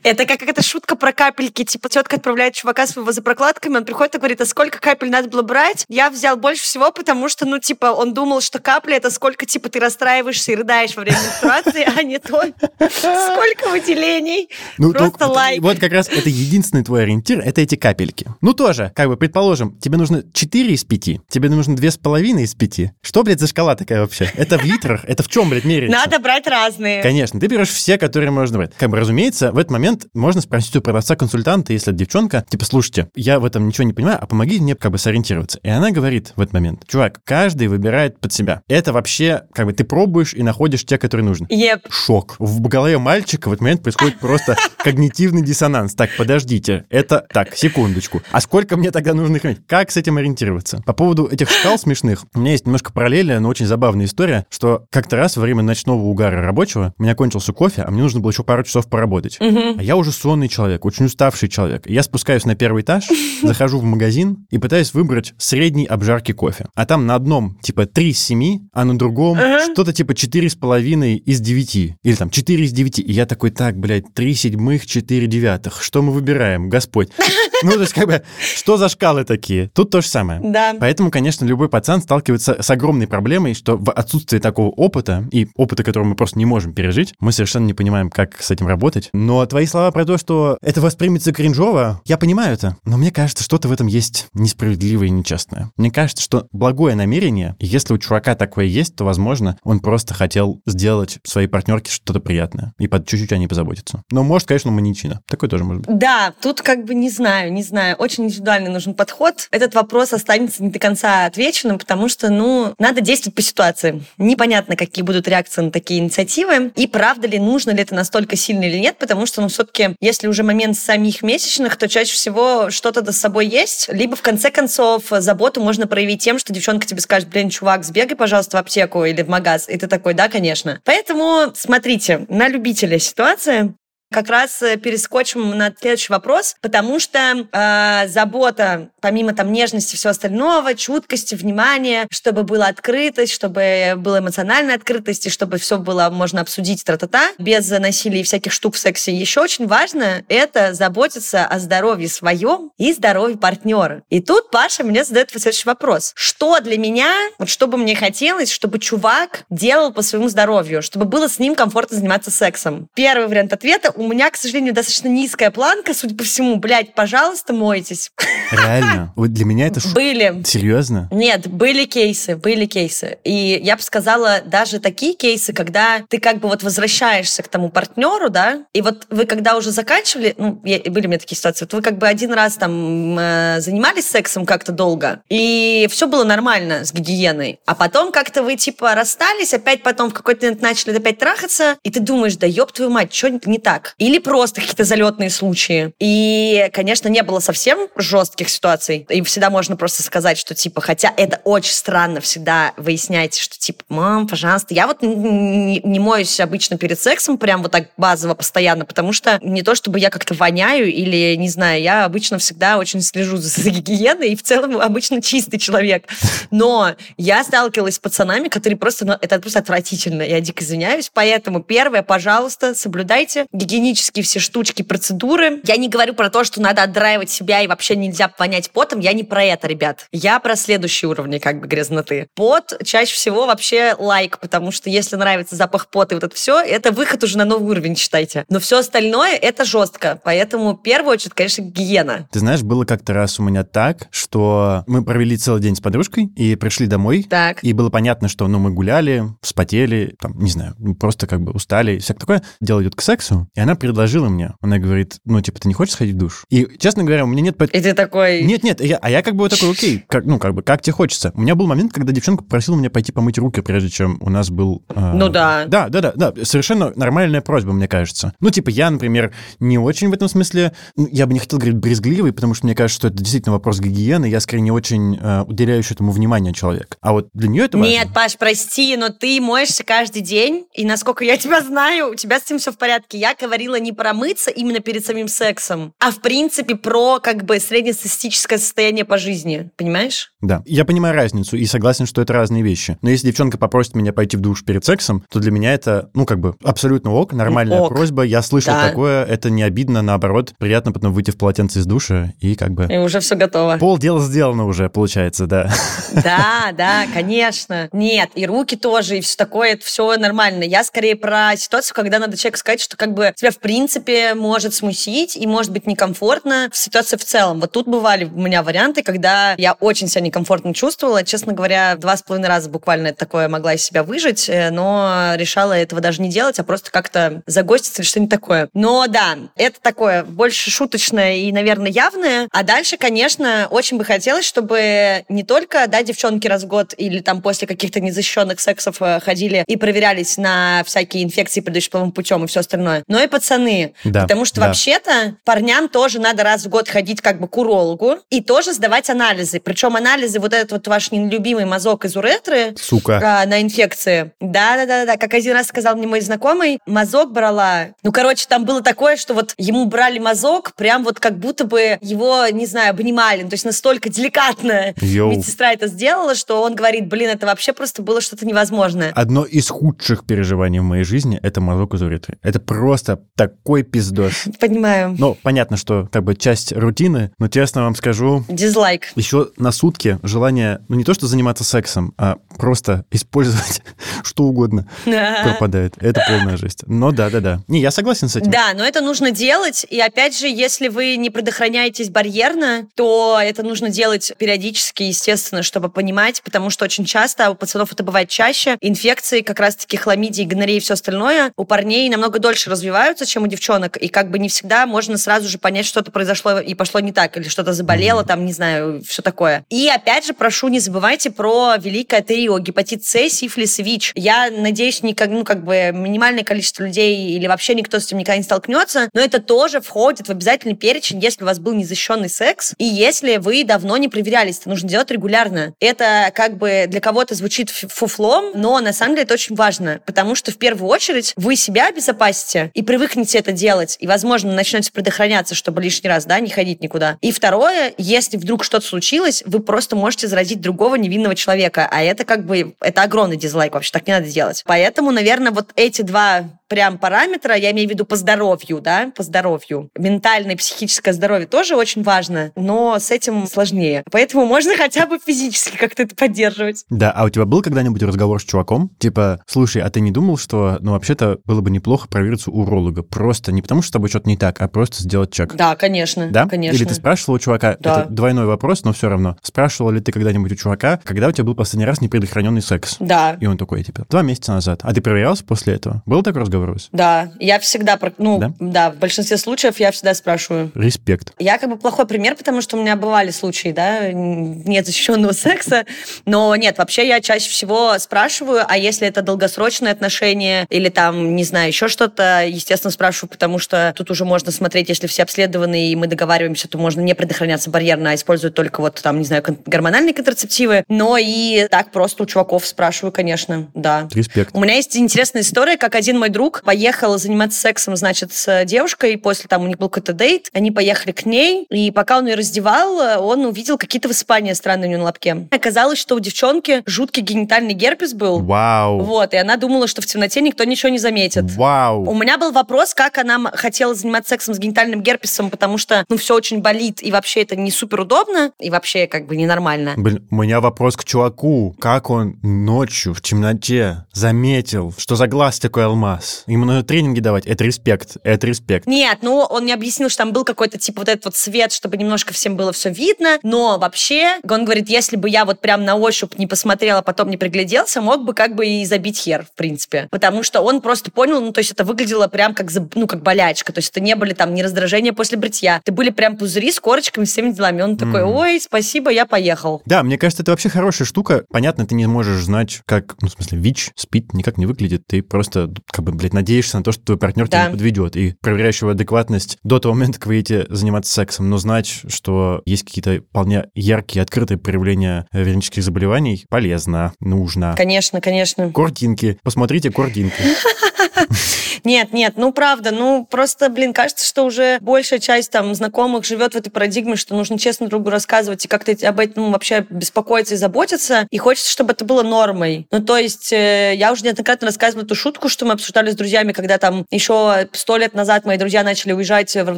Это 0.03 0.25
как 0.25 0.39
какая-то 0.39 0.63
шутка 0.63 0.95
про 0.95 1.11
капельки. 1.11 1.63
Типа 1.63 1.89
тетка 1.89 2.15
отправляет 2.17 2.53
чувака 2.53 2.87
своего 2.87 3.11
за 3.11 3.21
прокладками, 3.21 3.77
он 3.77 3.85
приходит 3.85 4.15
и 4.15 4.17
говорит, 4.17 4.41
а 4.41 4.45
сколько 4.45 4.79
капель 4.79 5.09
надо 5.09 5.29
было 5.29 5.41
брать? 5.41 5.85
Я 5.89 6.09
взял 6.09 6.37
больше 6.37 6.63
всего, 6.63 6.91
потому 6.91 7.29
что, 7.29 7.45
ну, 7.45 7.59
типа, 7.59 7.87
он 7.87 8.13
думал, 8.13 8.41
что 8.41 8.59
капля 8.59 8.95
это 8.95 9.09
сколько, 9.11 9.45
типа, 9.45 9.69
ты 9.69 9.79
расстраиваешься 9.79 10.51
и 10.51 10.55
рыдаешь 10.55 10.95
во 10.95 11.01
время 11.01 11.17
менструации, 11.17 11.87
а 11.97 12.03
не 12.03 12.19
то, 12.19 12.43
сколько 12.77 13.69
выделений. 13.69 14.49
Ну, 14.77 14.91
Просто 14.91 15.17
то- 15.19 15.27
лайк. 15.27 15.61
Вот 15.61 15.79
как 15.79 15.91
раз 15.91 16.07
это 16.09 16.29
единственный 16.29 16.83
твой 16.83 17.03
ориентир, 17.03 17.39
это 17.39 17.61
эти 17.61 17.75
капельки. 17.75 18.27
Ну, 18.41 18.53
тоже, 18.53 18.91
как 18.95 19.07
бы, 19.07 19.17
предположим, 19.17 19.77
тебе 19.79 19.97
нужно 19.97 20.23
4 20.33 20.73
из 20.73 20.83
5, 20.83 21.21
тебе 21.29 21.49
нужно 21.49 21.75
2,5 21.75 22.41
из 22.43 22.55
5. 22.55 22.91
Что, 23.01 23.23
блядь, 23.23 23.39
за 23.39 23.47
шкала 23.47 23.75
такая 23.75 24.01
вообще? 24.01 24.31
Это 24.35 24.57
в 24.57 24.63
литрах? 24.63 25.05
Это 25.05 25.23
в 25.23 25.27
чем, 25.27 25.49
блядь, 25.49 25.65
меряется? 25.65 25.97
Надо 25.97 26.19
брать 26.19 26.47
разные. 26.47 27.01
Конечно, 27.01 27.39
ты 27.39 27.47
берешь 27.47 27.69
все, 27.69 27.97
которые 27.97 28.31
можно 28.31 28.57
брать. 28.57 28.71
Как 28.77 28.89
бы, 28.89 28.97
разумеется, 28.97 29.51
в 29.51 29.57
этот 29.57 29.71
момент 29.71 29.78
можно 30.13 30.41
спросить 30.41 30.75
у 30.75 30.81
продавца-консультанта, 30.81 31.73
если 31.73 31.91
это 31.91 31.99
девчонка, 31.99 32.45
типа, 32.49 32.65
слушайте, 32.65 33.09
я 33.15 33.39
в 33.39 33.45
этом 33.45 33.67
ничего 33.67 33.85
не 33.85 33.93
понимаю, 33.93 34.17
а 34.21 34.25
помогите 34.27 34.61
мне 34.61 34.75
как 34.75 34.91
бы 34.91 34.97
сориентироваться. 34.97 35.59
И 35.63 35.69
она 35.69 35.91
говорит 35.91 36.33
в 36.35 36.41
этот 36.41 36.53
момент, 36.53 36.87
чувак, 36.87 37.21
каждый 37.23 37.67
выбирает 37.67 38.19
под 38.19 38.33
себя. 38.33 38.61
Это 38.67 38.93
вообще, 38.93 39.43
как 39.53 39.65
бы, 39.65 39.73
ты 39.73 39.83
пробуешь 39.83 40.33
и 40.33 40.43
находишь 40.43 40.85
те, 40.85 40.97
которые 40.97 41.25
нужны. 41.25 41.47
Еп. 41.49 41.81
Шок. 41.89 42.35
В 42.39 42.61
голове 42.67 42.97
мальчика 42.97 43.49
в 43.49 43.53
этот 43.53 43.61
момент 43.61 43.83
происходит 43.83 44.17
просто 44.19 44.55
когнитивный 44.77 45.41
диссонанс. 45.41 45.95
Так, 45.95 46.09
подождите, 46.17 46.85
это... 46.89 47.25
Так, 47.31 47.55
секундочку. 47.55 48.21
А 48.31 48.41
сколько 48.41 48.77
мне 48.77 48.91
тогда 48.91 49.13
нужно 49.13 49.37
их 49.37 49.45
иметь? 49.45 49.59
Как 49.67 49.91
с 49.91 49.97
этим 49.97 50.17
ориентироваться? 50.17 50.81
По 50.85 50.93
поводу 50.93 51.27
этих 51.31 51.49
шкал 51.49 51.77
смешных, 51.77 52.25
у 52.33 52.39
меня 52.39 52.51
есть 52.51 52.65
немножко 52.65 52.91
параллельная, 52.91 53.39
но 53.39 53.49
очень 53.49 53.65
забавная 53.65 54.05
история, 54.05 54.45
что 54.49 54.85
как-то 54.91 55.15
раз 55.15 55.37
во 55.37 55.41
время 55.41 55.61
ночного 55.61 56.01
угара 56.03 56.41
рабочего 56.41 56.93
у 56.97 57.03
меня 57.03 57.15
кончился 57.15 57.53
кофе, 57.53 57.83
а 57.83 57.91
мне 57.91 58.01
нужно 58.01 58.19
было 58.19 58.31
еще 58.31 58.43
пару 58.43 58.63
часов 58.63 58.89
поработать. 58.89 59.37
А 59.77 59.83
я 59.83 59.95
уже 59.95 60.11
сонный 60.11 60.47
человек, 60.47 60.85
очень 60.85 61.05
уставший 61.05 61.49
человек. 61.49 61.87
И 61.87 61.93
я 61.93 62.03
спускаюсь 62.03 62.45
на 62.45 62.55
первый 62.55 62.83
этаж, 62.83 63.07
захожу 63.43 63.79
в 63.79 63.83
магазин 63.83 64.45
и 64.51 64.57
пытаюсь 64.57 64.93
выбрать 64.93 65.33
средней 65.37 65.85
обжарки 65.85 66.31
кофе. 66.31 66.67
А 66.75 66.85
там 66.85 67.05
на 67.05 67.15
одном 67.15 67.57
типа 67.61 67.85
3 67.85 68.09
из 68.09 68.19
7, 68.19 68.67
а 68.73 68.85
на 68.85 68.97
другом 68.97 69.37
Ага. 69.37 69.71
что-то 69.71 69.93
типа 69.93 70.11
4,5 70.13 71.15
из 71.15 71.39
9. 71.39 71.75
Или 72.03 72.15
там 72.15 72.29
4 72.29 72.63
из 72.65 72.71
9. 72.71 72.99
И 72.99 73.11
я 73.11 73.25
такой, 73.25 73.51
так, 73.51 73.77
блядь, 73.77 74.13
3 74.13 74.33
седьмых, 74.33 74.85
4 74.85 75.27
девятых. 75.27 75.81
Что 75.81 76.01
мы 76.01 76.11
выбираем, 76.11 76.69
Господь? 76.69 77.09
Ну, 77.61 77.73
то 77.73 77.81
есть, 77.81 77.91
как 77.91 78.07
бы, 78.07 78.21
что 78.55 78.77
за 78.77 78.87
шкалы 78.87 79.25
такие? 79.25 79.67
Тут 79.67 79.89
то 79.91 79.99
же 79.99 80.07
самое. 80.07 80.39
Да. 80.41 80.77
Поэтому, 80.79 81.11
конечно, 81.11 81.43
любой 81.43 81.67
пацан 81.67 82.01
сталкивается 82.01 82.55
с 82.61 82.69
огромной 82.69 83.05
проблемой, 83.05 83.53
что 83.53 83.75
в 83.75 83.91
отсутствии 83.91 84.39
такого 84.39 84.69
опыта 84.69 85.27
и 85.33 85.49
опыта, 85.57 85.83
который 85.83 86.05
мы 86.05 86.15
просто 86.15 86.39
не 86.39 86.45
можем 86.45 86.73
пережить, 86.73 87.13
мы 87.19 87.33
совершенно 87.33 87.65
не 87.65 87.73
понимаем, 87.73 88.09
как 88.09 88.41
с 88.41 88.49
этим 88.49 88.65
работать. 88.67 89.09
Но 89.11 89.41
твои 89.49 89.65
слова 89.65 89.91
про 89.91 90.05
то, 90.05 90.17
что 90.17 90.57
это 90.61 90.79
воспримется 90.79 91.33
кринжово, 91.33 92.01
я 92.05 92.17
понимаю 92.17 92.53
это. 92.53 92.77
Но 92.85 92.97
мне 92.97 93.11
кажется, 93.11 93.43
что-то 93.43 93.67
в 93.67 93.71
этом 93.71 93.87
есть 93.87 94.27
несправедливое 94.33 95.07
и 95.07 95.11
нечестное. 95.11 95.71
Мне 95.75 95.91
кажется, 95.91 96.23
что 96.23 96.47
благое 96.51 96.95
намерение, 96.95 97.55
если 97.59 97.93
у 97.93 97.97
чувака 97.97 98.35
такое 98.35 98.65
есть, 98.65 98.95
то, 98.95 99.03
возможно, 99.03 99.57
он 99.63 99.79
просто 99.79 100.13
хотел 100.13 100.61
сделать 100.65 101.19
своей 101.23 101.47
партнерке 101.47 101.91
что-то 101.91 102.19
приятное 102.19 102.73
и 102.79 102.87
под 102.87 103.07
чуть-чуть 103.07 103.31
о 103.31 103.37
ней 103.37 103.47
позаботиться. 103.47 104.03
Но 104.11 104.23
может, 104.23 104.47
конечно, 104.47 104.71
маньячина. 104.71 105.21
Такое 105.27 105.49
тоже 105.49 105.63
может 105.63 105.85
быть. 105.85 105.97
Да, 105.97 106.33
тут 106.41 106.61
как 106.61 106.85
бы 106.85 106.95
не 106.95 107.09
знаю, 107.09 107.51
не 107.51 107.63
знаю. 107.63 107.95
Очень 107.97 108.25
индивидуальный 108.25 108.69
нужен 108.69 108.93
подход. 108.93 109.47
Этот 109.51 109.75
вопрос 109.75 110.13
останется 110.13 110.63
не 110.63 110.69
до 110.69 110.79
конца 110.79 111.25
отвеченным, 111.25 111.79
потому 111.79 112.09
что, 112.09 112.29
ну, 112.29 112.73
надо 112.77 113.01
действовать 113.01 113.35
по 113.35 113.41
ситуации. 113.41 114.03
Непонятно, 114.17 114.75
какие 114.75 115.03
будут 115.03 115.27
реакции 115.27 115.61
на 115.61 115.71
такие 115.71 115.99
инициативы. 115.99 116.71
И 116.75 116.87
правда 116.87 117.27
ли, 117.27 117.39
нужно 117.39 117.71
ли 117.71 117.81
это 117.81 117.95
настолько 117.95 118.35
сильно 118.35 118.63
или 118.63 118.77
нет, 118.77 118.97
потому 118.97 119.25
что, 119.25 119.38
ну, 119.41 119.47
все-таки, 119.47 119.95
если 119.99 120.27
уже 120.27 120.43
момент 120.43 120.77
самих 120.77 121.21
месячных, 121.21 121.75
то 121.75 121.87
чаще 121.87 122.13
всего 122.13 122.69
что-то 122.69 123.11
с 123.11 123.17
собой 123.17 123.47
есть. 123.47 123.89
Либо, 123.89 124.15
в 124.15 124.21
конце 124.21 124.51
концов, 124.51 125.05
заботу 125.09 125.61
можно 125.61 125.87
проявить 125.87 126.23
тем, 126.23 126.39
что 126.39 126.53
девчонка 126.53 126.85
тебе 126.85 127.01
скажет, 127.01 127.29
блин, 127.29 127.49
чувак, 127.49 127.83
сбегай, 127.83 128.15
пожалуйста, 128.15 128.57
в 128.57 128.59
аптеку 128.59 129.05
или 129.05 129.21
в 129.21 129.29
магаз. 129.29 129.69
И 129.69 129.77
ты 129.77 129.87
такой, 129.87 130.13
да, 130.13 130.29
конечно. 130.29 130.81
Поэтому 130.83 131.51
смотрите, 131.55 132.25
на 132.29 132.47
любителя 132.47 132.99
ситуация. 132.99 133.73
Как 134.11 134.29
раз 134.29 134.61
э, 134.61 134.77
перескочим 134.77 135.57
на 135.57 135.73
следующий 135.79 136.11
вопрос, 136.11 136.55
потому 136.61 136.99
что 136.99 137.47
э, 137.51 138.07
забота, 138.07 138.89
помимо 139.01 139.33
там 139.33 139.51
нежности 139.51 139.95
и 139.95 139.97
всего 139.97 140.11
остального, 140.11 140.73
чуткости, 140.75 141.35
внимания, 141.35 142.07
чтобы 142.11 142.43
была 142.43 142.67
открытость, 142.67 143.33
чтобы 143.33 143.93
была 143.97 144.19
эмоциональная 144.19 144.75
открытость, 144.75 145.27
и 145.27 145.29
чтобы 145.29 145.57
все 145.57 145.77
было 145.77 146.09
можно 146.09 146.41
обсудить 146.41 146.83
тра-та-та, 146.83 147.31
без 147.37 147.69
насилия 147.69 148.21
и 148.21 148.23
всяких 148.23 148.51
штук 148.51 148.75
в 148.75 148.79
сексе. 148.79 149.13
Еще 149.13 149.41
очень 149.41 149.67
важно 149.67 150.23
это 150.27 150.73
заботиться 150.73 151.45
о 151.45 151.59
здоровье 151.59 152.09
своем 152.09 152.71
и 152.77 152.93
здоровье 152.93 153.37
партнера. 153.37 154.03
И 154.09 154.21
тут 154.21 154.51
Паша 154.51 154.83
мне 154.83 155.03
задает 155.03 155.29
следующий 155.31 155.67
вопрос. 155.67 156.13
Что 156.15 156.59
для 156.59 156.77
меня, 156.77 157.13
вот 157.37 157.49
что 157.49 157.67
бы 157.67 157.77
мне 157.77 157.95
хотелось, 157.95 158.51
чтобы 158.51 158.79
чувак 158.79 159.45
делал 159.49 159.93
по 159.93 160.01
своему 160.01 160.29
здоровью, 160.29 160.81
чтобы 160.81 161.05
было 161.05 161.27
с 161.27 161.39
ним 161.39 161.55
комфортно 161.55 161.97
заниматься 161.97 162.31
сексом? 162.31 162.87
Первый 162.95 163.27
вариант 163.27 163.53
ответа. 163.53 163.93
У 163.99 164.07
меня, 164.07 164.31
к 164.31 164.37
сожалению, 164.37 164.73
достаточно 164.73 165.09
низкая 165.09 165.51
планка, 165.51 165.93
судя 165.93 166.15
по 166.15 166.23
всему. 166.23 166.55
Блядь, 166.55 166.95
пожалуйста, 166.95 167.51
мойтесь. 167.51 168.11
Реально? 168.49 169.13
Вот 169.19 169.33
для 169.33 169.43
меня 169.43 169.67
это... 169.67 169.81
Были. 169.93 170.41
Серьезно? 170.45 171.09
Нет, 171.11 171.47
были 171.47 171.83
кейсы, 171.83 172.37
были 172.37 172.65
кейсы. 172.65 173.17
И 173.25 173.59
я 173.61 173.75
бы 173.75 173.81
сказала, 173.81 174.39
даже 174.45 174.79
такие 174.79 175.13
кейсы, 175.13 175.51
когда 175.51 176.01
ты 176.07 176.19
как 176.19 176.39
бы 176.39 176.47
вот 176.47 176.63
возвращаешься 176.63 177.43
к 177.43 177.49
тому 177.49 177.69
партнеру, 177.69 178.29
да, 178.29 178.63
и 178.73 178.81
вот 178.81 179.07
вы 179.09 179.25
когда 179.25 179.57
уже 179.57 179.71
заканчивали, 179.71 180.35
ну, 180.37 180.53
были 180.53 181.05
у 181.05 181.09
меня 181.09 181.19
такие 181.19 181.37
ситуации, 181.37 181.65
вот 181.65 181.73
вы 181.73 181.81
как 181.81 181.97
бы 181.97 182.07
один 182.07 182.31
раз 182.31 182.55
там 182.55 183.19
э, 183.19 183.57
занимались 183.59 184.09
сексом 184.09 184.45
как-то 184.45 184.71
долго, 184.71 185.21
и 185.27 185.87
все 185.91 186.07
было 186.07 186.23
нормально 186.23 186.85
с 186.85 186.93
гигиеной, 186.93 187.59
а 187.65 187.75
потом 187.75 188.13
как-то 188.13 188.41
вы 188.43 188.55
типа 188.55 188.95
расстались, 188.95 189.53
опять 189.53 189.83
потом 189.83 190.11
в 190.11 190.13
какой-то 190.13 190.45
момент 190.45 190.61
начали 190.61 190.95
опять 190.95 191.17
трахаться, 191.17 191.77
и 191.83 191.91
ты 191.91 191.99
думаешь, 191.99 192.37
да 192.37 192.47
ёб 192.47 192.71
твою 192.71 192.89
мать, 192.89 193.13
что 193.13 193.29
не 193.29 193.57
так? 193.57 193.88
Или 193.97 194.19
просто 194.19 194.61
какие-то 194.61 194.83
залетные 194.83 195.29
случаи. 195.29 195.93
И, 195.99 196.69
конечно, 196.73 197.07
не 197.07 197.23
было 197.23 197.39
совсем 197.39 197.87
жестких 197.95 198.49
ситуаций. 198.49 199.05
Им 199.09 199.25
всегда 199.25 199.49
можно 199.49 199.75
просто 199.75 200.03
сказать, 200.03 200.37
что 200.37 200.55
типа, 200.55 200.81
хотя 200.81 201.13
это 201.15 201.41
очень 201.43 201.73
странно 201.73 202.21
всегда 202.21 202.73
выяснять, 202.77 203.37
что 203.37 203.57
типа, 203.57 203.83
мам, 203.89 204.27
пожалуйста, 204.27 204.73
я 204.73 204.87
вот 204.87 205.01
не, 205.01 205.79
не 205.79 205.99
моюсь 205.99 206.39
обычно 206.39 206.77
перед 206.77 206.99
сексом 206.99 207.37
прям 207.37 207.61
вот 207.61 207.71
так 207.71 207.89
базово 207.97 208.33
постоянно, 208.33 208.85
потому 208.85 209.13
что 209.13 209.39
не 209.41 209.61
то, 209.61 209.75
чтобы 209.75 209.99
я 209.99 210.09
как-то 210.09 210.33
воняю 210.33 210.91
или, 210.91 211.35
не 211.35 211.49
знаю, 211.49 211.81
я 211.81 212.05
обычно 212.05 212.37
всегда 212.37 212.77
очень 212.77 213.01
слежу 213.01 213.37
за 213.37 213.69
гигиеной 213.69 214.29
и 214.29 214.35
в 214.35 214.43
целом 214.43 214.79
обычно 214.79 215.21
чистый 215.21 215.57
человек. 215.57 216.07
Но 216.51 216.95
я 217.17 217.43
сталкивалась 217.43 217.95
с 217.95 217.99
пацанами, 217.99 218.47
которые 218.47 218.77
просто, 218.77 219.05
ну, 219.05 219.13
это 219.19 219.39
просто 219.39 219.59
отвратительно, 219.59 220.21
я 220.21 220.39
дико 220.41 220.63
извиняюсь. 220.63 221.09
Поэтому 221.13 221.61
первое, 221.61 222.03
пожалуйста, 222.03 222.75
соблюдайте 222.75 223.45
гигиенические 223.79 224.23
все 224.23 224.39
штучки, 224.39 224.81
процедуры. 224.81 225.61
Я 225.63 225.77
не 225.77 225.87
говорю 225.87 226.13
про 226.13 226.29
то, 226.29 226.43
что 226.43 226.61
надо 226.61 226.83
отдраивать 226.83 227.29
себя 227.29 227.61
и 227.61 227.67
вообще 227.67 227.95
нельзя 227.95 228.31
вонять 228.37 228.71
потом. 228.71 228.99
Я 228.99 229.13
не 229.13 229.23
про 229.23 229.43
это, 229.43 229.67
ребят. 229.67 230.07
Я 230.11 230.39
про 230.39 230.55
следующие 230.55 231.09
уровни 231.09 231.37
как 231.37 231.61
бы 231.61 231.67
грязноты. 231.67 232.27
Пот 232.35 232.73
чаще 232.83 233.13
всего 233.13 233.45
вообще 233.45 233.95
лайк, 233.97 234.39
потому 234.39 234.71
что 234.71 234.89
если 234.89 235.15
нравится 235.15 235.55
запах 235.55 235.87
пота 235.87 236.13
и 236.13 236.17
вот 236.17 236.23
это 236.25 236.35
все, 236.35 236.59
это 236.59 236.91
выход 236.91 237.23
уже 237.23 237.37
на 237.37 237.45
новый 237.45 237.71
уровень, 237.71 237.95
считайте. 237.95 238.45
Но 238.49 238.59
все 238.59 238.79
остальное 238.79 239.35
это 239.35 239.63
жестко. 239.65 240.19
Поэтому 240.23 240.73
в 240.73 240.81
первую 240.81 241.13
очередь, 241.13 241.33
конечно, 241.33 241.61
гигиена. 241.61 242.27
Ты 242.31 242.39
знаешь, 242.39 242.61
было 242.61 242.85
как-то 242.85 243.13
раз 243.13 243.39
у 243.39 243.43
меня 243.43 243.63
так, 243.63 244.07
что 244.11 244.83
мы 244.87 245.03
провели 245.03 245.37
целый 245.37 245.61
день 245.61 245.75
с 245.75 245.79
подружкой 245.79 246.25
и 246.35 246.55
пришли 246.55 246.87
домой. 246.87 247.25
Так. 247.29 247.63
И 247.63 247.73
было 247.73 247.89
понятно, 247.89 248.27
что 248.27 248.47
ну, 248.47 248.59
мы 248.59 248.71
гуляли, 248.71 249.23
вспотели, 249.41 250.15
там, 250.19 250.37
не 250.39 250.51
знаю, 250.51 250.75
просто 250.99 251.27
как 251.27 251.41
бы 251.41 251.51
устали 251.51 251.93
и 251.93 251.99
всякое 251.99 252.19
такое. 252.19 252.43
Дело 252.59 252.81
идет 252.81 252.95
к 252.95 253.01
сексу, 253.01 253.47
и 253.55 253.59
она 253.59 253.68
предложила 253.75 254.29
мне, 254.29 254.53
она 254.61 254.77
говорит, 254.77 255.17
ну, 255.25 255.41
типа, 255.41 255.59
ты 255.59 255.67
не 255.67 255.73
хочешь 255.73 255.93
сходить 255.93 256.15
в 256.15 256.19
душ? 256.19 256.45
И, 256.49 256.67
честно 256.79 257.03
говоря, 257.03 257.23
у 257.23 257.27
меня 257.27 257.41
нет... 257.41 257.61
И 257.61 257.81
ты 257.81 257.93
такой... 257.93 258.43
Нет, 258.43 258.63
нет, 258.63 258.81
я, 258.81 258.97
а 258.97 259.09
я 259.09 259.21
как 259.21 259.35
бы 259.35 259.41
вот 259.43 259.51
такой, 259.51 259.71
окей, 259.71 260.05
как, 260.07 260.25
ну, 260.25 260.39
как 260.39 260.53
бы, 260.53 260.61
как 260.61 260.81
тебе 260.81 260.93
хочется. 260.93 261.31
У 261.35 261.41
меня 261.41 261.55
был 261.55 261.67
момент, 261.67 261.93
когда 261.93 262.11
девчонка 262.11 262.43
попросила 262.43 262.75
меня 262.75 262.89
пойти 262.89 263.11
помыть 263.11 263.37
руки, 263.37 263.61
прежде 263.61 263.89
чем 263.89 264.17
у 264.21 264.29
нас 264.29 264.49
был... 264.49 264.83
Э... 264.89 265.13
Ну 265.13 265.29
да. 265.29 265.65
Да, 265.67 265.89
да, 265.89 266.01
да, 266.01 266.13
да, 266.15 266.33
совершенно 266.43 266.91
нормальная 266.95 267.41
просьба, 267.41 267.73
мне 267.73 267.87
кажется. 267.87 268.33
Ну, 268.39 268.49
типа, 268.49 268.69
я, 268.69 268.89
например, 268.89 269.33
не 269.59 269.77
очень 269.77 270.09
в 270.09 270.13
этом 270.13 270.27
смысле, 270.27 270.73
ну, 270.95 271.07
я 271.11 271.27
бы 271.27 271.33
не 271.33 271.39
хотел 271.39 271.59
говорить 271.59 271.77
брезгливый, 271.77 272.33
потому 272.33 272.53
что 272.53 272.65
мне 272.65 272.75
кажется, 272.75 272.99
что 272.99 273.07
это 273.07 273.17
действительно 273.17 273.53
вопрос 273.53 273.79
гигиены, 273.79 274.25
я 274.25 274.39
скорее 274.39 274.61
не 274.61 274.71
очень 274.71 275.17
э, 275.19 275.43
уделяющий 275.43 275.93
этому 275.93 276.11
внимание 276.11 276.53
человек. 276.53 276.97
А 277.01 277.13
вот 277.13 277.29
для 277.33 277.49
нее 277.49 277.65
это 277.65 277.77
важно. 277.77 277.91
Нет, 277.91 278.07
Паш, 278.13 278.37
прости, 278.37 278.95
но 278.97 279.09
ты 279.09 279.39
моешься 279.41 279.83
каждый 279.83 280.21
день, 280.21 280.65
и 280.73 280.85
насколько 280.85 281.23
я 281.23 281.37
тебя 281.37 281.61
знаю, 281.61 282.11
у 282.11 282.15
тебя 282.15 282.39
с 282.39 282.43
этим 282.43 282.57
все 282.59 282.71
в 282.71 282.77
порядке. 282.77 283.17
Я 283.17 283.35
говорила 283.59 283.75
не 283.75 283.91
про 283.91 284.13
мыться 284.13 284.51
именно 284.51 284.79
перед 284.79 285.05
самим 285.05 285.27
сексом, 285.27 285.93
а 285.99 286.11
в 286.11 286.21
принципе 286.21 286.75
про 286.75 287.19
как 287.19 287.43
бы 287.43 287.59
среднестатистическое 287.59 288.57
состояние 288.57 289.03
по 289.03 289.17
жизни, 289.17 289.69
понимаешь? 289.75 290.31
Да, 290.41 290.61
я 290.65 290.85
понимаю 290.85 291.15
разницу 291.15 291.57
и 291.57 291.65
согласен, 291.65 292.05
что 292.05 292.21
это 292.21 292.31
разные 292.33 292.63
вещи. 292.63 292.97
Но 293.01 293.09
если 293.09 293.27
девчонка 293.27 293.57
попросит 293.57 293.95
меня 293.95 294.13
пойти 294.13 294.37
в 294.37 294.39
душ 294.39 294.63
перед 294.63 294.85
сексом, 294.85 295.23
то 295.29 295.39
для 295.39 295.51
меня 295.51 295.73
это, 295.73 296.09
ну, 296.13 296.25
как 296.25 296.39
бы 296.39 296.55
абсолютно 296.63 297.11
ок, 297.13 297.33
нормальная 297.33 297.79
ок. 297.79 297.89
просьба. 297.89 298.23
Я 298.23 298.41
слышал 298.41 298.73
Да. 298.73 298.87
такое, 298.89 299.25
это 299.25 299.49
не 299.49 299.63
обидно, 299.63 300.01
наоборот, 300.01 300.53
приятно 300.57 300.91
потом 300.93 301.11
выйти 301.13 301.31
в 301.31 301.37
полотенце 301.37 301.79
из 301.79 301.85
душа 301.85 302.33
и 302.39 302.55
как 302.55 302.71
бы... 302.71 302.85
И 302.89 302.97
уже 302.97 303.19
все 303.19 303.35
готово. 303.35 303.77
Пол 303.77 303.97
дела 303.97 304.21
сделано 304.21 304.65
уже, 304.65 304.89
получается, 304.89 305.45
да. 305.45 305.69
Да, 306.13 306.71
да, 306.77 307.05
конечно. 307.13 307.89
Нет, 307.91 308.29
и 308.35 308.45
руки 308.45 308.75
тоже, 308.75 309.17
и 309.17 309.21
все 309.21 309.35
такое, 309.35 309.73
это 309.73 309.85
все 309.85 310.15
нормально. 310.17 310.63
Я 310.63 310.83
скорее 310.83 311.15
про 311.15 311.51
ситуацию, 311.57 311.93
когда 311.95 312.17
надо 312.19 312.37
человеку 312.37 312.57
сказать, 312.59 312.81
что 312.81 312.95
как 312.97 313.13
бы 313.13 313.33
тебя 313.35 313.51
в 313.51 313.57
принципе 313.59 314.33
может 314.35 314.73
смутить 314.73 315.35
и 315.35 315.45
может 315.47 315.71
быть 315.71 315.85
некомфортно 315.85 316.69
в 316.71 316.77
ситуации 316.77 317.17
в 317.17 317.25
целом. 317.25 317.59
Вот 317.59 317.71
тут 317.71 317.87
бывали 317.87 318.25
у 318.25 318.39
меня 318.39 318.63
варианты, 318.63 319.03
когда 319.03 319.53
я 319.57 319.73
очень 319.73 320.07
себя 320.07 320.21
некомфортно 320.29 320.73
чувствовала. 320.73 321.23
Честно 321.23 321.53
говоря, 321.53 321.95
два 321.95 322.15
с 322.15 322.21
половиной 322.21 322.47
раза 322.47 322.69
буквально 322.69 323.13
такое 323.13 323.49
могла 323.49 323.73
из 323.73 323.83
себя 323.83 324.03
выжить, 324.03 324.47
э, 324.47 324.69
но 324.69 325.33
решала 325.35 325.73
этого 325.73 326.01
даже 326.01 326.21
не 326.21 326.29
делать, 326.29 326.59
а 326.59 326.63
просто 326.63 326.91
как-то 326.91 327.41
загоститься 327.45 328.01
или 328.01 328.07
что-нибудь 328.07 328.31
такое. 328.31 328.69
Но 328.73 329.07
да, 329.07 329.37
это 329.55 329.79
такое 329.81 330.23
больше 330.23 330.69
шуточное 330.69 331.35
и, 331.35 331.51
наверное, 331.51 331.91
явное. 331.91 332.47
А 332.51 332.63
дальше, 332.63 332.97
конечно, 332.97 333.67
очень 333.69 333.97
бы 333.97 334.05
хотелось, 334.05 334.45
чтобы 334.45 335.25
не 335.29 335.43
только, 335.43 335.87
да, 335.87 336.03
девчонки 336.03 336.47
раз 336.47 336.63
в 336.63 336.67
год 336.67 336.93
или 336.97 337.19
там 337.19 337.41
после 337.41 337.67
каких-то 337.67 337.99
незащищенных 337.99 338.59
сексов 338.59 339.01
э, 339.01 339.19
ходили 339.19 339.63
и 339.67 339.75
проверялись 339.75 340.37
на 340.37 340.83
всякие 340.85 341.23
инфекции, 341.23 341.61
передающие 341.61 341.91
половым 341.91 342.11
путем 342.11 342.43
и 342.43 342.47
все 342.47 342.59
остальное, 342.59 343.03
но 343.07 343.21
и 343.21 343.27
пацаны. 343.27 343.93
Да, 344.03 344.23
Потому 344.23 344.45
что 344.45 344.61
да. 344.61 344.67
вообще-то 344.67 345.35
парням 345.43 345.89
тоже 345.89 346.19
надо 346.19 346.43
раз 346.43 346.65
в 346.65 346.69
год 346.69 346.87
ходить 346.87 347.21
как 347.21 347.39
бы 347.39 347.47
к 347.47 347.57
урологу 347.57 348.17
и 348.29 348.41
тоже 348.41 348.73
сдавать 348.73 349.09
анализы. 349.09 349.59
Причем 349.59 349.95
анализы, 349.95 350.18
вот 350.39 350.53
этот 350.53 350.71
вот 350.71 350.87
ваш 350.87 351.11
нелюбимый 351.11 351.65
мазок 351.65 352.05
из 352.05 352.15
уретры, 352.15 352.75
Сука. 352.77 353.19
а, 353.23 353.45
на 353.45 353.61
инфекции. 353.61 354.31
Да, 354.39 354.75
да, 354.75 354.85
да, 354.85 355.05
да. 355.05 355.17
Как 355.17 355.33
один 355.33 355.53
раз 355.53 355.67
сказал 355.67 355.95
мне 355.95 356.07
мой 356.07 356.21
знакомый, 356.21 356.79
мазок 356.85 357.31
брала. 357.31 357.87
Ну, 358.03 358.11
короче, 358.11 358.45
там 358.47 358.65
было 358.65 358.81
такое, 358.81 359.17
что 359.17 359.33
вот 359.33 359.53
ему 359.57 359.85
брали 359.85 360.19
мазок, 360.19 360.73
прям 360.75 361.03
вот 361.03 361.19
как 361.19 361.37
будто 361.37 361.65
бы 361.65 361.97
его, 362.01 362.45
не 362.51 362.65
знаю, 362.65 362.91
обнимали. 362.91 363.43
Ну, 363.43 363.49
То 363.49 363.53
есть 363.55 363.65
настолько 363.65 364.09
деликатно 364.09 364.93
Йоу. 365.01 365.31
медсестра 365.31 365.71
это 365.73 365.87
сделала, 365.87 366.35
что 366.35 366.61
он 366.61 366.75
говорит, 366.75 367.07
блин, 367.07 367.29
это 367.29 367.45
вообще 367.45 367.73
просто 367.73 368.01
было 368.01 368.21
что-то 368.21 368.45
невозможное. 368.45 369.11
Одно 369.15 369.45
из 369.45 369.69
худших 369.69 370.25
переживаний 370.25 370.79
в 370.79 370.83
моей 370.83 371.03
жизни— 371.03 371.39
это 371.43 371.61
мазок 371.61 371.93
из 371.93 372.01
уретры. 372.01 372.37
Это 372.41 372.59
просто 372.59 373.21
такой 373.35 373.83
пиздос. 373.83 374.45
Понимаю. 374.59 375.15
Ну, 375.17 375.37
понятно, 375.41 375.77
что 375.77 376.07
как 376.11 376.23
бы 376.23 376.35
часть 376.35 376.71
рутины, 376.71 377.31
но 377.37 377.47
честно 377.47 377.83
вам 377.83 377.95
скажу, 377.95 378.43
Дизлайк. 378.47 379.07
еще 379.15 379.49
на 379.57 379.71
сутки 379.71 380.08
желание, 380.23 380.81
ну 380.87 380.95
не 380.95 381.03
то 381.03 381.13
что 381.13 381.27
заниматься 381.27 381.63
сексом, 381.63 382.13
а 382.17 382.37
просто 382.57 383.05
использовать 383.11 383.81
что 384.23 384.43
угодно 384.43 384.87
пропадает. 385.03 385.95
Это 385.99 386.23
полная 386.27 386.57
жесть. 386.57 386.83
Но 386.87 387.11
да-да-да. 387.11 387.61
Не, 387.67 387.79
я 387.79 387.91
согласен 387.91 388.29
с 388.29 388.35
этим. 388.35 388.51
Да, 388.51 388.73
но 388.75 388.83
это 388.83 389.01
нужно 389.01 389.31
делать. 389.31 389.85
И 389.89 389.99
опять 389.99 390.37
же, 390.37 390.47
если 390.47 390.87
вы 390.87 391.15
не 391.15 391.29
предохраняетесь 391.29 392.09
барьерно, 392.09 392.87
то 392.95 393.39
это 393.41 393.63
нужно 393.63 393.89
делать 393.89 394.33
периодически, 394.37 395.03
естественно, 395.03 395.63
чтобы 395.63 395.89
понимать, 395.89 396.41
потому 396.43 396.69
что 396.69 396.85
очень 396.85 397.05
часто, 397.05 397.47
а 397.47 397.49
у 397.51 397.55
пацанов 397.55 397.91
это 397.91 398.03
бывает 398.03 398.29
чаще, 398.29 398.77
инфекции, 398.81 399.41
как 399.41 399.59
раз-таки 399.59 399.97
хламидии, 399.97 400.43
гонореи 400.43 400.77
и 400.77 400.79
все 400.79 400.93
остальное, 400.93 401.51
у 401.57 401.65
парней 401.65 402.09
намного 402.09 402.39
дольше 402.39 402.69
развиваются, 402.69 403.25
чем 403.25 403.43
у 403.43 403.47
девчонок. 403.47 403.97
И 403.97 404.07
как 404.07 404.31
бы 404.31 404.39
не 404.39 404.49
всегда 404.49 404.85
можно 404.85 405.17
сразу 405.17 405.47
же 405.47 405.57
понять, 405.57 405.85
что-то 405.85 406.11
произошло 406.11 406.59
и 406.59 406.73
пошло 406.73 406.99
не 406.99 407.11
так, 407.11 407.37
или 407.37 407.47
что-то 407.47 407.73
заболело, 407.73 408.23
там, 408.23 408.45
не 408.45 408.53
знаю, 408.53 409.01
все 409.05 409.21
такое. 409.21 409.65
И 409.69 409.89
опять 409.99 410.25
же, 410.25 410.33
прошу, 410.33 410.69
не 410.69 410.79
забывайте 410.79 411.29
про 411.29 411.75
великое 411.77 412.21
трио, 412.21 412.57
гепатит 412.59 413.03
С, 413.03 413.29
сифилис 413.29 413.79
и 413.79 413.83
ВИЧ. 413.83 414.13
Я 414.15 414.49
надеюсь, 414.49 415.03
никак, 415.03 415.29
ну, 415.29 415.43
как 415.43 415.63
бы 415.63 415.91
минимальное 415.93 416.43
количество 416.43 416.85
людей 416.85 417.31
или 417.31 417.47
вообще 417.47 417.75
никто 417.75 417.99
с 417.99 418.05
этим 418.05 418.17
никогда 418.17 418.37
не 418.37 418.43
столкнется, 418.43 419.09
но 419.13 419.21
это 419.21 419.41
тоже 419.41 419.81
входит 419.81 420.27
в 420.27 420.31
обязательный 420.31 420.75
перечень, 420.75 421.19
если 421.19 421.43
у 421.43 421.45
вас 421.45 421.59
был 421.59 421.73
незащищенный 421.73 422.29
секс, 422.29 422.73
и 422.77 422.85
если 422.85 423.37
вы 423.37 423.63
давно 423.65 423.97
не 423.97 424.07
проверялись, 424.07 424.59
это 424.59 424.69
нужно 424.69 424.87
делать 424.87 425.11
регулярно. 425.11 425.73
Это 425.81 426.31
как 426.33 426.57
бы 426.57 426.85
для 426.87 427.01
кого-то 427.01 427.35
звучит 427.35 427.69
фуфлом, 427.69 428.51
но 428.55 428.79
на 428.79 428.93
самом 428.93 429.15
деле 429.15 429.23
это 429.23 429.33
очень 429.33 429.55
важно, 429.55 429.99
потому 430.05 430.35
что 430.35 430.51
в 430.51 430.57
первую 430.57 430.89
очередь 430.89 431.33
вы 431.35 431.57
себя 431.57 431.87
обезопасите 431.87 432.71
и 432.73 432.81
привыкнете 432.81 433.37
это 433.37 433.51
делать, 433.51 433.97
и, 433.99 434.07
возможно, 434.07 434.53
начнете 434.53 434.91
предохраняться, 434.91 435.55
чтобы 435.55 435.81
лишний 435.81 436.09
раз, 436.09 436.25
да, 436.25 436.39
не 436.39 436.49
ходить 436.49 436.81
никуда. 436.81 437.17
И 437.21 437.33
второе, 437.33 437.93
если 437.97 438.37
вдруг 438.37 438.63
что-то 438.63 438.85
случилось, 438.85 439.43
вы 439.45 439.59
просто 439.59 439.88
можете 439.95 440.27
заразить 440.27 440.61
другого 440.61 440.95
невинного 440.95 441.35
человека, 441.35 441.87
а 441.89 442.01
это 442.01 442.25
как 442.25 442.45
бы, 442.45 442.75
это 442.79 443.03
огромный 443.03 443.37
дизлайк 443.37 443.73
вообще, 443.73 443.91
так 443.91 444.07
не 444.07 444.13
надо 444.13 444.27
делать. 444.27 444.63
Поэтому, 444.65 445.11
наверное, 445.11 445.51
вот 445.51 445.71
эти 445.75 446.01
два 446.01 446.49
прям 446.69 446.97
параметра, 446.97 447.55
я 447.55 447.71
имею 447.71 447.89
в 447.89 447.91
виду 447.91 448.05
по 448.05 448.15
здоровью, 448.15 448.79
да, 448.79 449.11
по 449.15 449.23
здоровью. 449.23 449.89
Ментальное, 449.97 450.55
психическое 450.55 451.11
здоровье 451.11 451.47
тоже 451.47 451.75
очень 451.75 452.03
важно, 452.03 452.51
но 452.55 452.97
с 452.99 453.11
этим 453.11 453.47
сложнее. 453.47 454.03
Поэтому 454.11 454.45
можно 454.45 454.77
хотя 454.77 455.07
бы 455.07 455.17
физически 455.19 455.75
как-то 455.75 456.03
это 456.03 456.15
поддерживать. 456.15 456.85
Да, 456.89 457.11
а 457.11 457.25
у 457.25 457.29
тебя 457.29 457.45
был 457.45 457.61
когда-нибудь 457.61 458.01
разговор 458.03 458.39
с 458.39 458.45
чуваком? 458.45 458.91
Типа, 458.99 459.41
слушай, 459.47 459.81
а 459.81 459.89
ты 459.89 459.99
не 459.99 460.11
думал, 460.11 460.37
что, 460.37 460.77
ну, 460.79 460.91
вообще-то 460.91 461.39
было 461.45 461.61
бы 461.61 461.71
неплохо 461.71 462.07
провериться 462.07 462.51
у 462.51 462.61
уролога? 462.61 463.01
Просто 463.01 463.51
не 463.51 463.61
потому, 463.61 463.81
что 463.81 463.89
с 463.89 463.91
тобой 463.91 464.09
что-то 464.09 464.29
не 464.29 464.37
так, 464.37 464.61
а 464.61 464.67
просто 464.67 465.01
сделать 465.01 465.33
чек. 465.33 465.55
Да, 465.55 465.75
конечно. 465.75 466.29
Да? 466.29 466.45
Конечно. 466.45 466.77
Или 466.77 466.85
ты 466.85 466.93
спрашивал 466.93 467.35
у 467.35 467.39
чувака, 467.39 467.77
да. 467.79 468.01
это 468.01 468.09
двойной 468.11 468.45
вопрос, 468.45 468.83
но 468.83 468.93
все 468.93 469.09
равно. 469.09 469.37
Спрашивал 469.41 469.89
ли 469.89 469.99
ты 469.99 470.11
когда-нибудь 470.11 470.51
у 470.51 470.55
чувака, 470.55 470.99
когда 471.03 471.29
у 471.29 471.31
тебя 471.31 471.45
был 471.45 471.55
последний 471.55 471.85
раз 471.85 471.99
непредохраненный 472.01 472.61
секс? 472.61 472.97
Да. 472.99 473.37
И 473.39 473.47
он 473.47 473.57
такой, 473.57 473.83
типа, 473.83 474.05
два 474.09 474.21
месяца 474.21 474.51
назад. 474.53 474.81
А 474.83 474.93
ты 474.93 475.01
проверялся 475.01 475.43
после 475.43 475.73
этого? 475.73 476.03
Был 476.05 476.21
такой 476.21 476.41
разговор? 476.41 476.58
Да, 476.91 477.31
я 477.39 477.59
всегда, 477.59 477.99
ну, 478.17 478.39
да? 478.39 478.53
да, 478.59 478.91
в 478.91 478.97
большинстве 478.97 479.37
случаев 479.37 479.79
я 479.79 479.91
всегда 479.91 480.13
спрашиваю. 480.13 480.71
Респект. 480.75 481.33
Я 481.39 481.57
как 481.57 481.69
бы 481.69 481.77
плохой 481.77 482.05
пример, 482.05 482.35
потому 482.35 482.61
что 482.61 482.77
у 482.77 482.81
меня 482.81 482.95
бывали 482.95 483.31
случаи, 483.31 483.71
да, 483.71 484.11
нет 484.11 484.85
защищенного 484.85 485.33
секса, 485.33 485.85
но 486.25 486.55
нет, 486.55 486.77
вообще 486.77 487.07
я 487.07 487.21
чаще 487.21 487.49
всего 487.49 487.97
спрашиваю, 487.99 488.63
а 488.67 488.77
если 488.77 489.07
это 489.07 489.21
долгосрочные 489.21 489.91
отношения 489.91 490.65
или 490.69 490.89
там, 490.89 491.35
не 491.35 491.43
знаю, 491.43 491.67
еще 491.67 491.87
что-то, 491.87 492.45
естественно, 492.45 492.91
спрашиваю, 492.91 493.29
потому 493.29 493.59
что 493.59 493.93
тут 493.95 494.11
уже 494.11 494.25
можно 494.25 494.51
смотреть, 494.51 494.89
если 494.89 495.07
все 495.07 495.23
обследованы 495.23 495.91
и 495.91 495.95
мы 495.95 496.07
договариваемся, 496.07 496.67
то 496.67 496.77
можно 496.77 497.01
не 497.01 497.15
предохраняться 497.15 497.69
барьерно, 497.69 498.11
а 498.11 498.15
использовать 498.15 498.55
только 498.55 498.81
вот 498.81 498.99
там, 499.01 499.19
не 499.19 499.25
знаю, 499.25 499.43
гормональные 499.65 500.13
контрацептивы, 500.13 500.83
но 500.87 501.17
и 501.17 501.67
так 501.69 501.91
просто 501.91 502.23
у 502.23 502.25
чуваков 502.25 502.65
спрашиваю, 502.65 503.11
конечно, 503.11 503.69
да. 503.73 504.07
Респект. 504.11 504.51
У 504.53 504.59
меня 504.59 504.75
есть 504.75 504.95
интересная 504.97 505.41
история, 505.41 505.77
как 505.77 505.95
один 505.95 506.19
мой 506.19 506.29
друг 506.29 506.48
поехал 506.63 507.17
заниматься 507.17 507.59
сексом, 507.59 507.95
значит, 507.95 508.31
с 508.31 508.65
девушкой, 508.65 509.17
после 509.17 509.47
там 509.47 509.63
у 509.63 509.67
них 509.67 509.77
был 509.77 509.89
какой-то 509.89 510.13
дейт, 510.13 510.49
они 510.53 510.71
поехали 510.71 511.11
к 511.11 511.25
ней, 511.25 511.65
и 511.69 511.91
пока 511.91 512.17
он 512.17 512.27
ее 512.27 512.35
раздевал, 512.35 513.23
он 513.23 513.45
увидел 513.45 513.77
какие-то 513.77 514.07
высыпания 514.07 514.53
странные 514.53 514.87
у 514.87 514.91
него 514.91 515.01
на 515.01 515.05
лобке. 515.07 515.47
Оказалось, 515.51 515.99
что 515.99 516.15
у 516.15 516.19
девчонки 516.19 516.83
жуткий 516.85 517.21
генитальный 517.21 517.73
герпес 517.73 518.13
был. 518.13 518.39
Вау. 518.39 518.99
Вот, 518.99 519.33
и 519.33 519.37
она 519.37 519.57
думала, 519.57 519.87
что 519.87 520.01
в 520.01 520.05
темноте 520.05 520.41
никто 520.41 520.63
ничего 520.63 520.89
не 520.89 520.99
заметит. 520.99 521.45
Вау. 521.55 522.09
У 522.09 522.13
меня 522.13 522.37
был 522.37 522.51
вопрос, 522.51 522.93
как 522.93 523.17
она 523.17 523.51
хотела 523.53 523.93
заниматься 523.95 524.29
сексом 524.29 524.53
с 524.53 524.59
генитальным 524.59 525.01
герпесом, 525.01 525.49
потому 525.49 525.77
что, 525.77 526.05
ну, 526.09 526.17
все 526.17 526.35
очень 526.35 526.61
болит, 526.61 527.01
и 527.01 527.11
вообще 527.11 527.41
это 527.41 527.55
не 527.55 527.71
супер 527.71 528.01
удобно, 528.01 528.51
и 528.59 528.69
вообще 528.69 529.07
как 529.07 529.27
бы 529.27 529.35
ненормально. 529.35 529.93
Блин, 529.97 530.27
у 530.29 530.35
меня 530.43 530.61
вопрос 530.61 530.95
к 530.95 531.03
чуваку. 531.03 531.75
Как 531.79 532.09
он 532.09 532.39
ночью 532.41 533.13
в 533.13 533.21
темноте 533.21 534.05
заметил, 534.13 534.93
что 534.97 535.15
за 535.15 535.27
глаз 535.27 535.59
такой 535.59 535.85
алмаз? 535.85 536.38
Ему 536.47 536.65
нужно 536.65 536.83
тренинги 536.83 537.19
давать. 537.19 537.45
Это 537.45 537.63
респект, 537.63 538.17
это 538.23 538.47
респект. 538.47 538.87
Нет, 538.87 539.19
ну, 539.21 539.39
он 539.39 539.63
мне 539.63 539.73
объяснил, 539.73 540.09
что 540.09 540.19
там 540.19 540.33
был 540.33 540.43
какой-то, 540.43 540.77
типа, 540.77 541.01
вот 541.01 541.09
этот 541.09 541.25
вот 541.25 541.35
свет, 541.35 541.71
чтобы 541.71 541.97
немножко 541.97 542.33
всем 542.33 542.55
было 542.55 542.71
все 542.71 542.89
видно, 542.89 543.39
но 543.43 543.77
вообще, 543.77 544.37
он 544.49 544.65
говорит, 544.65 544.89
если 544.89 545.15
бы 545.15 545.29
я 545.29 545.45
вот 545.45 545.59
прям 545.59 545.85
на 545.85 545.95
ощупь 545.95 546.37
не 546.37 546.47
посмотрела, 546.47 547.01
потом 547.01 547.29
не 547.29 547.37
пригляделся, 547.37 548.01
мог 548.01 548.25
бы 548.25 548.33
как 548.33 548.55
бы 548.55 548.65
и 548.65 548.85
забить 548.85 549.17
хер, 549.17 549.45
в 549.45 549.55
принципе. 549.55 550.07
Потому 550.11 550.43
что 550.43 550.61
он 550.61 550.81
просто 550.81 551.11
понял, 551.11 551.41
ну, 551.41 551.51
то 551.51 551.59
есть 551.59 551.71
это 551.71 551.83
выглядело 551.83 552.27
прям 552.27 552.53
как, 552.53 552.69
ну, 552.95 553.07
как 553.07 553.23
болячка, 553.23 553.73
то 553.73 553.79
есть 553.79 553.91
это 553.91 553.99
не 553.99 554.15
были 554.15 554.33
там 554.33 554.53
ни 554.53 554.61
раздражения 554.61 555.13
после 555.13 555.37
бритья, 555.37 555.81
это 555.83 555.91
были 555.91 556.09
прям 556.09 556.37
пузыри 556.37 556.71
с 556.71 556.79
корочками, 556.79 557.25
всеми 557.25 557.51
делами. 557.51 557.81
Он 557.81 557.91
mm-hmm. 557.91 557.97
такой, 557.97 558.23
ой, 558.23 558.59
спасибо, 558.59 559.11
я 559.11 559.25
поехал. 559.25 559.81
Да, 559.85 560.03
мне 560.03 560.17
кажется, 560.17 560.43
это 560.43 560.51
вообще 560.51 560.69
хорошая 560.69 561.05
штука. 561.05 561.45
Понятно, 561.49 561.85
ты 561.85 561.95
не 561.95 562.07
можешь 562.07 562.43
знать, 562.43 562.81
как, 562.85 563.15
ну, 563.21 563.27
в 563.27 563.31
смысле, 563.31 563.57
ВИЧ, 563.59 563.91
спит, 563.95 564.33
никак 564.33 564.57
не 564.57 564.65
выглядит. 564.65 565.03
Ты 565.07 565.21
просто, 565.21 565.69
как 565.87 566.05
бы, 566.05 566.11
блядь, 566.11 566.28
надеешься 566.33 566.77
на 566.77 566.83
то, 566.83 566.91
что 566.91 567.03
твой 567.03 567.17
партнер 567.17 567.47
да. 567.47 567.57
тебя 567.57 567.65
не 567.67 567.71
подведет. 567.73 568.15
И 568.15 568.35
проверяешь 568.41 568.81
его 568.81 568.91
адекватность 568.91 569.57
до 569.63 569.79
того 569.79 569.93
момента, 569.93 570.19
как 570.19 570.27
вы 570.27 570.39
идете 570.39 570.65
заниматься 570.69 571.11
сексом. 571.11 571.49
Но 571.49 571.57
знать, 571.57 572.01
что 572.07 572.61
есть 572.65 572.83
какие-то 572.83 573.21
вполне 573.29 573.65
яркие, 573.75 574.23
открытые 574.23 574.57
проявления 574.57 575.27
венерических 575.31 575.83
заболеваний, 575.83 576.45
полезно, 576.49 577.13
нужно. 577.19 577.75
Конечно, 577.75 578.21
конечно. 578.21 578.71
Картинки. 578.71 579.39
Посмотрите 579.43 579.91
картинки. 579.91 580.33
Нет, 581.83 582.13
нет, 582.13 582.33
ну 582.37 582.51
правда, 582.51 582.91
ну 582.91 583.25
просто, 583.29 583.69
блин, 583.69 583.93
кажется, 583.93 584.25
что 584.25 584.43
уже 584.43 584.77
большая 584.81 585.19
часть 585.19 585.51
там 585.51 585.73
знакомых 585.75 586.25
живет 586.25 586.53
в 586.53 586.57
этой 586.57 586.69
парадигме, 586.69 587.15
что 587.15 587.35
нужно 587.35 587.57
честно 587.57 587.87
другу 587.87 588.09
рассказывать 588.09 588.65
и 588.65 588.67
как-то 588.67 588.95
об 589.07 589.19
этом 589.19 589.51
вообще 589.51 589.85
беспокоиться 589.89 590.55
и 590.55 590.57
заботиться, 590.57 591.27
и 591.29 591.37
хочется, 591.37 591.71
чтобы 591.71 591.93
это 591.93 592.05
было 592.05 592.23
нормой. 592.23 592.87
Ну 592.91 593.01
то 593.01 593.17
есть 593.17 593.51
э, 593.53 593.93
я 593.95 594.11
уже 594.11 594.23
неоднократно 594.23 594.67
рассказывала 594.67 595.05
эту 595.05 595.15
шутку, 595.15 595.49
что 595.49 595.65
мы 595.65 595.73
обсуждали 595.73 596.11
с 596.11 596.15
друзьями, 596.15 596.51
когда 596.51 596.77
там 596.77 597.05
еще 597.11 597.67
сто 597.73 597.97
лет 597.97 598.13
назад 598.13 598.45
мои 598.45 598.57
друзья 598.57 598.83
начали 598.83 599.13
уезжать 599.13 599.55
в 599.55 599.77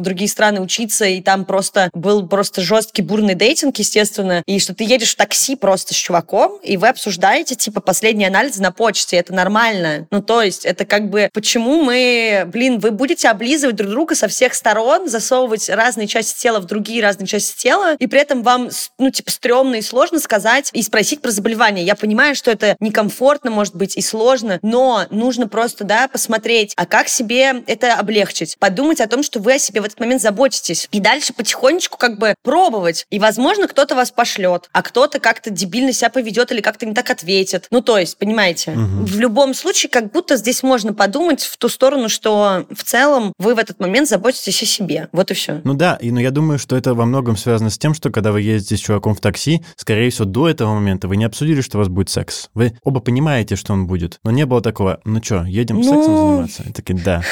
другие 0.00 0.28
страны 0.28 0.60
учиться, 0.60 1.04
и 1.04 1.20
там 1.20 1.44
просто 1.44 1.90
был 1.94 2.26
просто 2.26 2.60
жесткий 2.60 3.02
бурный 3.02 3.34
дейтинг, 3.34 3.78
естественно, 3.78 4.42
и 4.46 4.58
что 4.58 4.74
ты 4.74 4.84
едешь 4.84 5.12
в 5.12 5.16
такси 5.16 5.56
просто 5.56 5.94
с 5.94 5.96
чуваком, 5.96 6.58
и 6.62 6.76
вы 6.76 6.88
обсуждаете, 6.88 7.54
типа, 7.54 7.80
последний 7.80 8.24
анализ 8.24 8.58
на 8.58 8.72
почте, 8.72 9.16
это 9.16 9.32
нормально. 9.34 10.06
Ну 10.10 10.22
то 10.22 10.42
есть 10.42 10.64
это 10.64 10.84
как 10.84 11.10
бы, 11.10 11.28
почему 11.32 11.82
мы 11.82 11.91
мы, 11.92 12.44
блин, 12.46 12.78
вы 12.78 12.90
будете 12.90 13.28
облизывать 13.28 13.76
друг 13.76 13.90
друга 13.90 14.14
со 14.14 14.26
всех 14.26 14.54
сторон, 14.54 15.08
засовывать 15.08 15.68
разные 15.68 16.06
части 16.06 16.40
тела 16.40 16.58
в 16.58 16.64
другие 16.64 17.02
разные 17.02 17.26
части 17.26 17.60
тела, 17.60 17.96
и 17.98 18.06
при 18.06 18.20
этом 18.20 18.42
вам, 18.42 18.70
ну, 18.98 19.10
типа, 19.10 19.30
стрёмно 19.30 19.76
и 19.76 19.82
сложно 19.82 20.18
сказать 20.18 20.70
и 20.72 20.82
спросить 20.82 21.20
про 21.20 21.30
заболевание. 21.30 21.84
Я 21.84 21.94
понимаю, 21.94 22.34
что 22.34 22.50
это 22.50 22.76
некомфортно, 22.80 23.50
может 23.50 23.76
быть, 23.76 23.96
и 23.96 24.00
сложно, 24.00 24.58
но 24.62 25.04
нужно 25.10 25.48
просто, 25.48 25.84
да, 25.84 26.08
посмотреть, 26.08 26.72
а 26.76 26.86
как 26.86 27.08
себе 27.08 27.62
это 27.66 27.94
облегчить, 27.94 28.56
подумать 28.58 29.02
о 29.02 29.06
том, 29.06 29.22
что 29.22 29.38
вы 29.38 29.54
о 29.54 29.58
себе 29.58 29.82
в 29.82 29.84
этот 29.84 30.00
момент 30.00 30.22
заботитесь, 30.22 30.88
и 30.92 31.00
дальше 31.00 31.34
потихонечку 31.34 31.98
как 31.98 32.18
бы 32.18 32.34
пробовать. 32.42 33.06
И, 33.10 33.18
возможно, 33.18 33.68
кто-то 33.68 33.94
вас 33.94 34.10
пошлет, 34.10 34.70
а 34.72 34.82
кто-то 34.82 35.18
как-то 35.18 35.50
дебильно 35.50 35.92
себя 35.92 36.08
поведет 36.08 36.52
или 36.52 36.62
как-то 36.62 36.86
не 36.86 36.94
так 36.94 37.10
ответит. 37.10 37.66
Ну, 37.70 37.82
то 37.82 37.98
есть, 37.98 38.16
понимаете, 38.16 38.70
угу. 38.70 39.04
в 39.04 39.20
любом 39.20 39.52
случае, 39.52 39.90
как 39.90 40.10
будто 40.10 40.36
здесь 40.36 40.62
можно 40.62 40.94
подумать 40.94 41.42
в 41.42 41.58
ту 41.58 41.68
сторону, 41.68 41.81
сторону, 41.82 42.08
что 42.08 42.64
в 42.70 42.84
целом 42.84 43.32
вы 43.38 43.56
в 43.56 43.58
этот 43.58 43.80
момент 43.80 44.08
заботитесь 44.08 44.62
о 44.62 44.66
себе. 44.66 45.08
Вот 45.10 45.32
и 45.32 45.34
все. 45.34 45.60
Ну 45.64 45.74
да, 45.74 45.98
и, 46.00 46.12
но 46.12 46.20
я 46.20 46.30
думаю, 46.30 46.60
что 46.60 46.76
это 46.76 46.94
во 46.94 47.06
многом 47.06 47.36
связано 47.36 47.70
с 47.70 47.78
тем, 47.78 47.92
что 47.92 48.10
когда 48.10 48.30
вы 48.30 48.40
ездите 48.40 48.76
с 48.76 48.80
чуваком 48.80 49.16
в 49.16 49.20
такси, 49.20 49.64
скорее 49.74 50.10
всего, 50.10 50.26
до 50.26 50.48
этого 50.48 50.74
момента 50.74 51.08
вы 51.08 51.16
не 51.16 51.24
обсудили, 51.24 51.60
что 51.60 51.78
у 51.78 51.80
вас 51.80 51.88
будет 51.88 52.08
секс. 52.08 52.50
Вы 52.54 52.74
оба 52.84 53.00
понимаете, 53.00 53.56
что 53.56 53.72
он 53.72 53.88
будет. 53.88 54.20
Но 54.22 54.30
не 54.30 54.46
было 54.46 54.60
такого, 54.60 55.00
ну 55.04 55.20
что, 55.20 55.42
едем 55.42 55.80
ну... 55.80 55.82
сексом 55.82 56.16
заниматься? 56.16 56.62
И 56.68 56.72
такие, 56.72 56.96
да. 57.00 57.24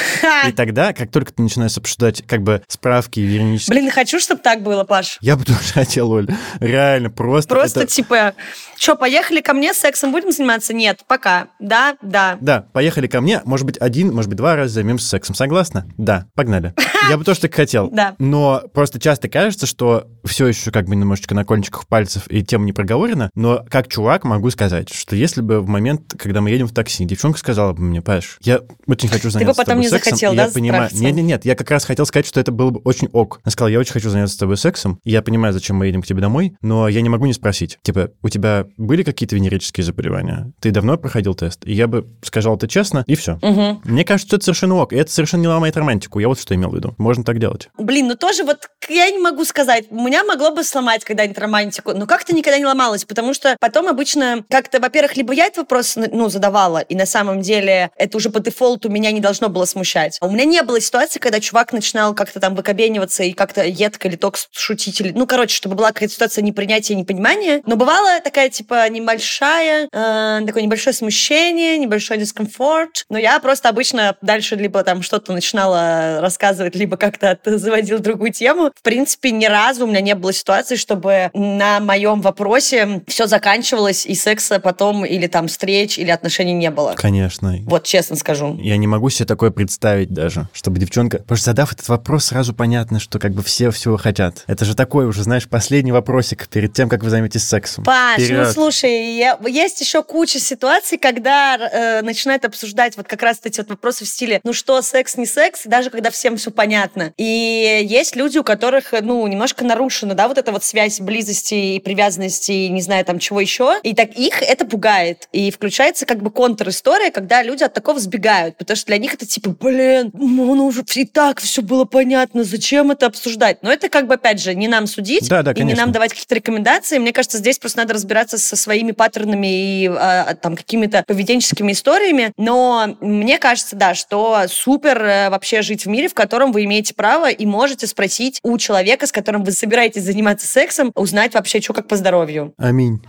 И 0.49 0.51
тогда, 0.51 0.93
как 0.95 1.13
только 1.13 1.33
ты 1.33 1.43
начинаешь 1.43 1.77
обсуждать 1.77 2.25
как 2.27 2.43
бы 2.43 2.61
справки 2.67 3.21
юридические... 3.21 3.79
Блин, 3.79 3.93
хочу, 3.93 4.19
чтобы 4.19 4.41
так 4.43 4.65
было, 4.65 4.83
Паш. 4.83 5.19
Я 5.21 5.37
бы 5.37 5.45
тоже 5.45 5.61
хотел, 5.75 6.11
Оль. 6.11 6.29
Реально, 6.59 7.11
просто... 7.11 7.55
Просто 7.55 7.83
это... 7.83 7.93
типа, 7.93 8.35
что, 8.77 8.97
поехали 8.97 9.43
ко 9.43 9.53
мне, 9.53 9.75
сексом 9.75 10.11
будем 10.11 10.33
заниматься? 10.33 10.75
Нет, 10.75 11.03
пока. 11.07 11.47
Да, 11.61 11.95
да. 12.03 12.37
Да, 12.41 12.67
поехали 12.73 13.07
ко 13.07 13.21
мне. 13.21 13.43
Может 13.45 13.65
быть, 13.65 13.79
один, 13.79 14.13
может 14.13 14.29
быть, 14.29 14.39
два 14.41 14.57
раза 14.57 14.74
займемся 14.74 15.07
сексом. 15.07 15.34
Согласна? 15.34 15.86
Да, 15.99 16.26
погнали. 16.34 16.74
Я 17.11 17.18
бы 17.18 17.24
тоже 17.24 17.41
так 17.41 17.55
хотел. 17.55 17.91
Да. 17.91 18.16
Но 18.18 18.62
просто 18.72 18.99
часто 18.99 19.28
кажется, 19.28 19.66
что 19.66 20.07
все 20.24 20.47
еще 20.47 20.70
как 20.70 20.86
бы 20.86 20.97
немножечко 20.97 21.34
на 21.34 21.45
кончиках 21.45 21.86
пальцев 21.86 22.24
и 22.28 22.43
тема 22.43 22.64
не 22.64 22.72
проговорена, 22.72 23.30
но 23.34 23.64
как 23.68 23.88
чувак 23.88 24.24
могу 24.24 24.51
сказать, 24.51 24.93
что 24.93 25.14
если 25.14 25.43
бы 25.43 25.61
в 25.61 25.68
момент, 25.68 26.14
когда 26.18 26.41
мы 26.41 26.51
едем 26.51 26.66
в 26.66 26.72
такси, 26.72 27.05
девчонка 27.05 27.38
сказала 27.38 27.74
бы 27.74 27.82
мне, 27.82 28.01
Паш, 28.01 28.38
я 28.43 28.61
очень 28.86 29.09
хочу 29.11 29.30
заняться 29.30 29.38
Ты 29.41 29.47
бы 29.47 29.55
потом 29.55 29.80
не 29.80 29.88
сексом, 29.88 30.11
захотел, 30.11 30.34
да, 30.34 30.47
я 30.47 30.51
понимаю... 30.51 30.88
Нет, 30.93 31.14
нет, 31.14 31.24
нет, 31.24 31.45
я 31.45 31.55
как 31.55 31.70
раз 31.70 31.84
хотел 31.84 32.07
сказать, 32.07 32.26
что 32.26 32.41
это 32.41 32.51
было 32.51 32.70
бы 32.70 32.80
очень 32.84 33.09
ок. 33.12 33.41
Она 33.45 33.51
сказала, 33.51 33.68
я 33.68 33.78
очень 33.78 33.93
хочу 33.93 34.09
заняться 34.09 34.34
с 34.34 34.38
тобой 34.38 34.57
сексом, 34.57 34.99
и 35.05 35.11
я 35.11 35.20
понимаю, 35.20 35.53
зачем 35.53 35.76
мы 35.76 35.86
едем 35.86 36.01
к 36.01 36.07
тебе 36.07 36.20
домой, 36.20 36.57
но 36.62 36.88
я 36.88 37.03
не 37.03 37.11
могу 37.11 37.26
не 37.26 37.34
спросить. 37.34 37.78
Типа, 37.82 38.11
у 38.22 38.28
тебя 38.30 38.66
были 38.78 39.03
какие-то 39.03 39.36
венерические 39.36 39.84
заболевания? 39.84 40.53
Ты 40.61 40.70
давно 40.70 40.97
проходил 40.97 41.34
тест? 41.34 41.66
И 41.66 41.72
я 41.72 41.86
бы 41.86 42.07
сказал 42.22 42.57
это 42.57 42.68
честно, 42.68 43.05
и 43.07 43.14
все. 43.14 43.38
Угу. 43.43 43.82
Мне 43.84 44.05
кажется, 44.05 44.30
что 44.31 44.37
это 44.37 44.45
совершенно 44.45 44.76
ок. 44.76 44.93
И 44.93 44.97
это 44.97 45.11
совершенно 45.11 45.41
не 45.41 45.49
ломает 45.49 45.76
романтику. 45.76 46.20
Я 46.20 46.28
вот 46.28 46.41
что 46.41 46.55
имел 46.55 46.70
в 46.70 46.76
виду. 46.76 46.95
Можно 46.99 47.24
так 47.24 47.41
делать. 47.41 47.68
Блин, 47.76 48.07
ну 48.07 48.14
тоже 48.14 48.45
вот 48.45 48.70
я 48.89 49.11
не 49.11 49.18
могу 49.18 49.45
сказать. 49.45 49.87
У 49.91 50.01
меня 50.01 50.22
могло 50.22 50.53
бы 50.53 50.62
сломать 50.62 51.05
когда-нибудь 51.05 51.39
романтику, 51.39 51.93
но 51.95 52.07
как-то 52.07 52.33
никогда 52.33 52.57
не 52.59 52.64
ломалось, 52.64 53.05
потому 53.05 53.35
что 53.35 53.57
потом 53.59 53.89
обычно 53.89 54.45
как-то, 54.49 54.78
во-первых, 54.78 55.16
либо 55.16 55.33
я 55.33 55.47
этот 55.47 55.59
вопрос 55.59 55.97
ну, 55.97 56.28
задавала, 56.28 56.78
и 56.78 56.95
на 56.95 57.07
самом 57.07 57.41
деле 57.41 57.91
это 57.97 58.16
уже 58.16 58.31
по 58.31 58.39
дефолту 58.39 58.89
меня 58.89 59.11
не 59.11 59.18
должно 59.18 59.49
было 59.49 59.64
смущать. 59.64 60.18
А 60.20 60.26
у 60.26 60.31
меня 60.31 60.45
не 60.45 60.62
было 60.62 60.81
ситуации, 60.81 61.18
когда 61.18 61.41
чувак 61.41 61.72
начинал 61.72 62.14
как-то 62.14 62.39
там 62.39 62.55
выкобениваться 62.55 63.24
и 63.24 63.33
как-то 63.33 63.64
едко 63.64 64.07
или 64.07 64.14
ток 64.14 64.37
шутить. 64.53 65.01
Или... 65.01 65.11
Ну, 65.11 65.26
короче, 65.26 65.57
чтобы 65.57 65.74
была 65.74 65.89
какая-то 65.89 66.14
ситуация 66.14 66.43
непринятия, 66.43 66.95
непонимания. 66.95 67.62
Но 67.66 67.74
бывала 67.74 68.20
такая, 68.20 68.49
типа, 68.49 68.89
небольшая, 68.89 69.89
э, 69.93 70.41
такое 70.47 70.62
небольшое 70.62 70.95
смущение, 70.95 71.78
небольшой 71.78 72.18
дискомфорт. 72.18 73.05
Но 73.09 73.18
я 73.18 73.41
просто 73.41 73.68
обычно 73.68 74.16
дальше 74.23 74.57
либо 74.57 74.83
там 74.83 75.03
что-то 75.03 75.33
начинала 75.33 76.21
рассказывать, 76.21 76.75
либо 76.75 76.97
как-то 76.97 77.39
заводила 77.45 77.99
другую 77.99 78.33
тему. 78.33 78.71
В 78.75 78.83
принципе, 78.83 79.31
ни 79.31 79.47
разу 79.47 79.85
у 79.85 79.89
меня 79.89 80.01
не 80.01 80.14
было 80.14 80.33
ситуации, 80.33 80.77
чтобы 80.77 81.31
на 81.35 81.81
моем 81.81 82.21
вопросе 82.21 83.03
все 83.07 83.27
заканчивалось, 83.27 84.07
и 84.07 84.14
секса 84.14 84.61
потом, 84.61 85.05
или 85.05 85.27
там 85.27 85.49
встреч, 85.49 85.99
или 85.99 86.11
отношений 86.11 86.53
не 86.53 86.71
было. 86.71 86.95
Конечно. 86.97 87.57
Вот 87.64 87.85
честно 87.85 88.16
скажу. 88.16 88.59
Я 88.61 88.77
не 88.77 88.87
могу 88.87 89.11
себе 89.11 89.27
такое 89.27 89.51
представить 89.51 90.11
даже, 90.12 90.49
чтобы 90.53 90.79
девчонка... 90.79 91.18
Потому 91.18 91.37
что 91.37 91.47
задав 91.47 91.73
этот 91.73 91.89
вопрос, 91.89 92.27
сразу 92.27 92.55
понятно, 92.55 93.01
что 93.01 93.18
как 93.18 93.33
бы 93.33 93.43
все 93.43 93.71
всего 93.71 93.97
хотят. 93.97 94.45
Это 94.47 94.64
же 94.64 94.75
такой 94.75 95.07
уже, 95.07 95.23
знаешь, 95.23 95.49
последний 95.49 95.93
вопросик 95.93 96.49
перед 96.49 96.73
тем, 96.73 96.89
как 96.89 97.03
вы 97.03 97.11
займетесь 97.11 97.45
сексом. 97.45 97.85
Паш, 97.85 98.21
Вперед. 98.21 98.47
ну 98.47 98.53
слушай, 98.53 99.16
я... 99.16 99.39
есть 99.47 99.81
еще 99.81 100.03
куча 100.03 100.39
ситуаций, 100.39 100.99
когда 100.99 101.57
э, 101.57 102.03
начинают 102.03 102.45
обсуждать 102.45 102.97
вот 102.97 103.07
как 103.07 103.23
раз 103.23 103.41
эти 103.45 103.61
вот 103.61 103.71
вопросы 103.71 104.05
стиле, 104.11 104.41
ну 104.45 104.53
что, 104.53 104.81
секс, 104.83 105.17
не 105.17 105.27
секс, 105.27 105.63
даже 105.65 105.91
когда 105.91 106.11
всем 106.11 106.37
все 106.37 106.51
понятно. 106.51 107.13
И 107.17 107.81
есть 107.85 108.17
люди, 108.17 108.39
у 108.39 108.45
которых, 108.45 108.93
ну, 109.01 109.27
немножко 109.27 109.65
нарушена, 109.65 110.15
да, 110.15 110.29
вот 110.29 110.39
эта 110.39 110.53
вот 110.53 110.65
связь 110.65 111.01
близости 111.01 111.55
и 111.55 111.81
привязанности, 111.81 112.53
и 112.53 112.69
не 112.69 112.83
знаю, 112.83 113.05
там 113.05 113.19
чего 113.19 113.41
еще. 113.41 113.77
И 113.83 113.95
так 113.95 114.11
их 114.17 114.43
это 114.43 114.65
пугает. 114.65 115.29
И 115.33 115.51
включается 115.51 116.07
как 116.07 116.23
бы 116.23 116.31
контр-история, 116.31 117.11
когда 117.11 117.43
люди 117.43 117.65
от 117.65 117.75
такого 117.75 117.99
сбегают, 117.99 118.57
потому 118.57 118.77
что 118.77 118.87
для 118.87 118.99
них 118.99 119.15
это 119.15 119.27
типа, 119.27 119.51
блин, 119.51 120.11
ну 120.15 120.67
уже 120.67 120.85
и 120.97 121.05
так 121.05 121.41
все 121.41 121.63
было 121.63 121.85
понятно, 121.85 122.45
зачем 122.45 122.91
это 122.91 123.07
обсуждать? 123.07 123.63
Но 123.63 123.73
это 123.73 123.89
как 123.89 124.07
бы, 124.07 124.15
опять 124.15 124.41
же, 124.41 124.55
не 124.55 124.69
нам 124.69 124.87
судить 124.87 125.29
да, 125.29 125.43
да, 125.43 125.53
и 125.53 125.63
не 125.63 125.75
нам 125.75 125.93
давать 125.93 126.11
какие-то 126.11 126.35
рекомендации. 126.35 126.99
Мне 126.99 127.13
кажется, 127.13 127.39
здесь 127.39 127.59
просто 127.59 127.79
надо 127.79 127.95
разбираться 127.95 128.39
со 128.39 128.57
своими 128.57 128.93
паттернами 128.93 129.83
и 129.83 129.87
а, 129.89 130.35
там 130.35 130.57
какими-то 130.57 131.05
поведенческими 131.07 131.73
историями. 131.73 132.33
Но 132.37 132.97
мне 133.01 133.39
кажется, 133.39 133.77
да, 133.77 133.95
что 134.01 134.45
супер 134.49 135.03
э, 135.03 135.31
вообще 135.31 135.63
жить 135.63 135.85
в 135.85 135.89
мире, 135.89 136.09
в 136.09 136.15
котором 136.15 136.53
вы 136.53 136.65
имеете 136.65 136.95
право 136.95 137.31
и 137.31 137.47
можете 137.47 137.87
спросить 137.87 138.41
у 138.43 138.59
человека, 138.59 139.07
с 139.07 139.13
которым 139.13 139.45
вы 139.45 139.53
собираетесь 139.53 140.03
заниматься 140.03 140.47
сексом, 140.47 140.91
узнать 140.95 141.35
вообще, 141.35 141.61
что 141.61 141.73
как 141.73 141.87
по 141.87 141.97
здоровью. 141.97 142.55
Аминь. 142.59 143.01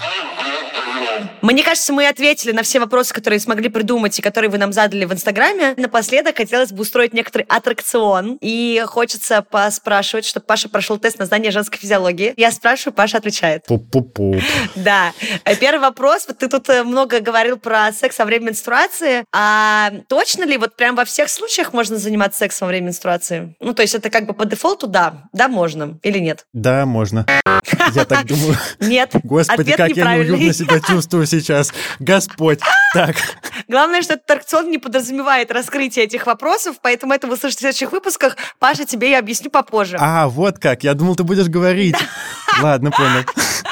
Мне 1.41 1.63
кажется, 1.63 1.91
мы 1.91 2.07
ответили 2.07 2.51
на 2.51 2.63
все 2.63 2.79
вопросы, 2.79 3.13
которые 3.13 3.39
смогли 3.39 3.69
придумать 3.69 4.17
и 4.17 4.21
которые 4.21 4.49
вы 4.49 4.57
нам 4.57 4.71
задали 4.73 5.05
в 5.05 5.13
Инстаграме. 5.13 5.73
Напоследок 5.75 6.37
хотелось 6.37 6.71
бы 6.71 6.81
устроить 6.81 7.13
некоторый 7.13 7.45
аттракцион. 7.49 8.37
И 8.41 8.83
хочется 8.85 9.41
поспрашивать, 9.41 10.25
чтобы 10.25 10.45
Паша 10.45 10.69
прошел 10.69 10.97
тест 10.97 11.17
на 11.17 11.25
знание 11.25 11.51
женской 11.51 11.79
физиологии. 11.79 12.33
Я 12.37 12.51
спрашиваю, 12.51 12.93
Паша 12.93 13.17
отвечает. 13.17 13.65
Пуп-пуп-пуп. 13.67 14.41
Да. 14.75 15.13
Э, 15.45 15.55
первый 15.55 15.81
вопрос. 15.81 16.25
Вот 16.27 16.37
ты 16.37 16.47
тут 16.47 16.69
э, 16.69 16.83
много 16.83 17.19
говорил 17.19 17.57
про 17.57 17.91
секс 17.91 18.19
во 18.19 18.25
время 18.25 18.47
менструации. 18.47 19.25
А 19.33 19.91
точно 20.07 20.43
ли 20.43 20.57
вот 20.57 20.75
прям 20.75 20.95
во 20.95 21.05
всех 21.05 21.29
случаях 21.29 21.73
можно 21.73 21.97
заниматься 21.97 22.39
сексом 22.39 22.67
во 22.67 22.69
время 22.69 22.87
менструации? 22.87 23.55
Ну, 23.59 23.73
то 23.73 23.81
есть 23.81 23.95
это 23.95 24.09
как 24.09 24.27
бы 24.27 24.33
по 24.33 24.45
дефолту 24.45 24.87
да. 24.87 25.23
Да, 25.33 25.47
можно. 25.47 25.97
Или 26.03 26.19
нет? 26.19 26.45
Да, 26.53 26.85
можно. 26.85 27.25
Я 27.93 28.05
так 28.05 28.25
думаю. 28.25 28.57
Нет. 28.79 29.11
Господи, 29.23 29.73
как 29.73 29.91
я 29.91 30.15
неуютно 30.15 30.53
себя 30.53 30.79
чувствую 30.79 31.25
сейчас. 31.31 31.73
Господь. 31.99 32.59
Так. 32.93 33.15
Главное, 33.67 34.01
что 34.01 34.13
этот 34.13 34.29
аттракцион 34.29 34.69
не 34.69 34.77
подразумевает 34.77 35.51
раскрытие 35.51 36.05
этих 36.05 36.25
вопросов, 36.25 36.77
поэтому 36.81 37.13
это 37.13 37.27
вы 37.27 37.37
слышите 37.37 37.59
в 37.59 37.61
следующих 37.61 37.91
выпусках. 37.91 38.35
Паша, 38.59 38.85
тебе 38.85 39.11
я 39.11 39.19
объясню 39.19 39.49
попозже. 39.49 39.97
А, 39.99 40.27
вот 40.27 40.59
как. 40.59 40.83
Я 40.83 40.93
думал, 40.93 41.15
ты 41.15 41.23
будешь 41.23 41.47
говорить. 41.47 41.95
Ладно, 42.61 42.91
понял. 42.91 43.23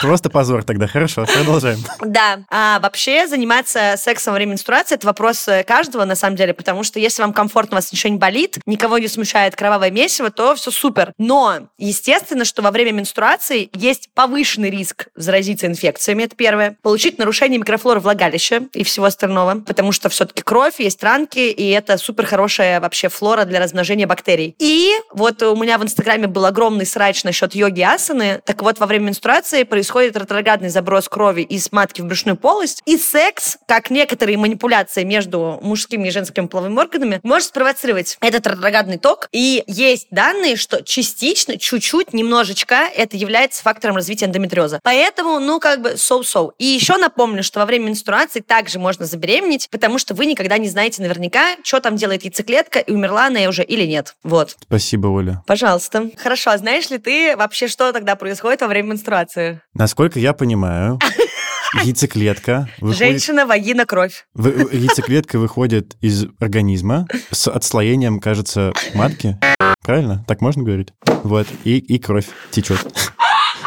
Просто 0.02 0.30
позор 0.30 0.64
тогда. 0.64 0.88
Хорошо, 0.88 1.26
продолжаем. 1.26 1.80
Да. 2.02 2.40
А 2.50 2.80
вообще 2.80 3.28
заниматься 3.28 3.96
сексом 3.98 4.32
во 4.32 4.36
время 4.36 4.52
менструации– 4.52 4.96
это 4.96 5.08
вопрос 5.08 5.48
э, 5.48 5.64
каждого, 5.64 6.06
на 6.06 6.16
самом 6.16 6.38
деле, 6.38 6.54
потому 6.54 6.84
что 6.84 7.00
если 7.00 7.22
вам 7.22 7.34
комфортно, 7.34 7.76
у 7.76 7.78
вас 7.80 7.92
ничего 7.92 8.14
не 8.14 8.20
болит, 8.20 8.60
никого 8.66 8.98
не 8.98 9.08
смущает 9.08 9.56
кровавое 9.56 9.92
месиво, 9.92 10.32
то 10.32 10.56
все 10.56 10.72
супер. 10.72 11.14
Но, 11.18 11.70
естественно, 11.78 12.46
что 12.46 12.62
во 12.62 12.72
время 12.72 12.92
менструации 12.92 13.70
есть 13.74 14.10
повышенный 14.14 14.70
риск 14.70 15.08
заразиться 15.16 15.68
инфекциями, 15.68 16.24
это 16.24 16.36
первое. 16.36 16.78
Получить 16.82 17.18
нарушение 17.18 17.49
микрофлоры 17.58 18.00
влагалища 18.00 18.64
и 18.74 18.84
всего 18.84 19.06
остального, 19.06 19.60
потому 19.60 19.92
что 19.92 20.10
все-таки 20.10 20.42
кровь, 20.42 20.80
есть 20.80 21.04
ранки, 21.04 21.40
и 21.40 21.70
это 21.70 21.98
супер 21.98 22.26
хорошая 22.26 22.80
вообще 22.80 23.10
флора 23.10 23.46
для 23.46 23.60
размножения 23.60 24.08
бактерий. 24.08 24.56
И 24.60 24.94
вот 25.12 25.42
у 25.42 25.56
меня 25.56 25.78
в 25.78 25.84
Инстаграме 25.84 26.28
был 26.28 26.46
огромный 26.46 26.86
срач 26.86 27.24
насчет 27.24 27.56
йоги 27.56 27.82
асаны. 27.82 28.42
Так 28.46 28.62
вот, 28.62 28.80
во 28.80 28.86
время 28.86 29.08
менструации 29.08 29.64
происходит 29.64 30.16
ретроградный 30.16 30.70
заброс 30.70 31.10
крови 31.10 31.42
из 31.42 31.72
матки 31.72 32.02
в 32.02 32.06
брюшную 32.06 32.38
полость, 32.38 32.82
и 32.86 32.98
секс, 32.98 33.58
как 33.68 33.90
некоторые 33.90 34.38
манипуляции 34.38 35.04
между 35.04 35.60
мужскими 35.62 36.08
и 36.08 36.12
женскими 36.12 36.48
половыми 36.48 36.78
органами, 36.80 37.20
может 37.24 37.50
спровоцировать 37.50 38.18
этот 38.22 38.48
ретроградный 38.48 38.98
ток. 38.98 39.28
И 39.32 39.64
есть 39.68 40.08
данные, 40.12 40.56
что 40.56 40.84
частично, 40.84 41.58
чуть-чуть, 41.58 42.14
немножечко 42.14 42.90
это 42.96 43.18
является 43.18 43.64
фактором 43.64 43.96
развития 43.96 44.26
эндометриоза. 44.26 44.80
Поэтому, 44.84 45.40
ну, 45.40 45.60
как 45.60 45.82
бы 45.82 45.92
so-so. 45.92 46.52
И 46.58 46.66
еще 46.66 46.98
напомню, 46.98 47.39
что 47.44 47.60
во 47.60 47.66
время 47.66 47.88
менструации 47.88 48.40
также 48.42 48.80
можно 48.80 49.06
забеременеть, 49.06 49.70
потому 49.70 50.00
что 50.00 50.14
вы 50.14 50.26
никогда 50.26 50.58
не 50.58 50.70
знаете 50.70 51.02
наверняка, 51.02 51.56
что 51.64 51.80
там 51.80 51.96
делает 51.96 52.24
яйцеклетка, 52.24 52.80
и 52.80 52.92
умерла 52.92 53.28
она 53.28 53.40
уже 53.48 53.64
или 53.64 53.86
нет. 53.86 54.16
Вот. 54.24 54.56
Спасибо, 54.62 55.08
Оля. 55.08 55.44
Пожалуйста. 55.48 56.10
Хорошо, 56.18 56.52
а 56.52 56.58
знаешь 56.58 56.90
ли 56.90 56.98
ты 56.98 57.36
вообще, 57.36 57.68
что 57.68 57.92
тогда 57.94 58.16
происходит 58.16 58.62
во 58.62 58.68
время 58.68 58.90
менструации? 58.90 59.62
Насколько 59.74 60.20
я 60.20 60.34
понимаю, 60.34 61.00
яйцеклетка 61.84 62.70
выходит... 62.80 62.98
Женщина, 62.98 63.46
вагина, 63.46 63.86
кровь. 63.86 64.26
Вы, 64.34 64.68
яйцеклетка 64.72 65.40
выходит 65.40 65.96
из 66.02 66.26
организма 66.40 67.08
с 67.32 67.48
отслоением, 67.48 68.20
кажется, 68.20 68.74
матки. 68.94 69.38
Правильно? 69.82 70.24
Так 70.28 70.42
можно 70.42 70.64
говорить? 70.64 70.90
Вот. 71.24 71.48
И, 71.64 71.78
и 71.78 72.00
кровь 72.00 72.28
течет. 72.52 72.80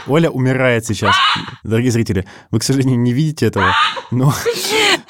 Оля 0.07 0.31
умирает 0.31 0.85
сейчас. 0.85 1.17
Дорогие 1.63 1.91
зрители, 1.91 2.27
вы, 2.51 2.61
к 2.61 2.63
сожалению, 2.63 2.99
не 2.99 3.13
видите 3.13 3.47
этого, 3.47 3.75
но... 4.11 4.33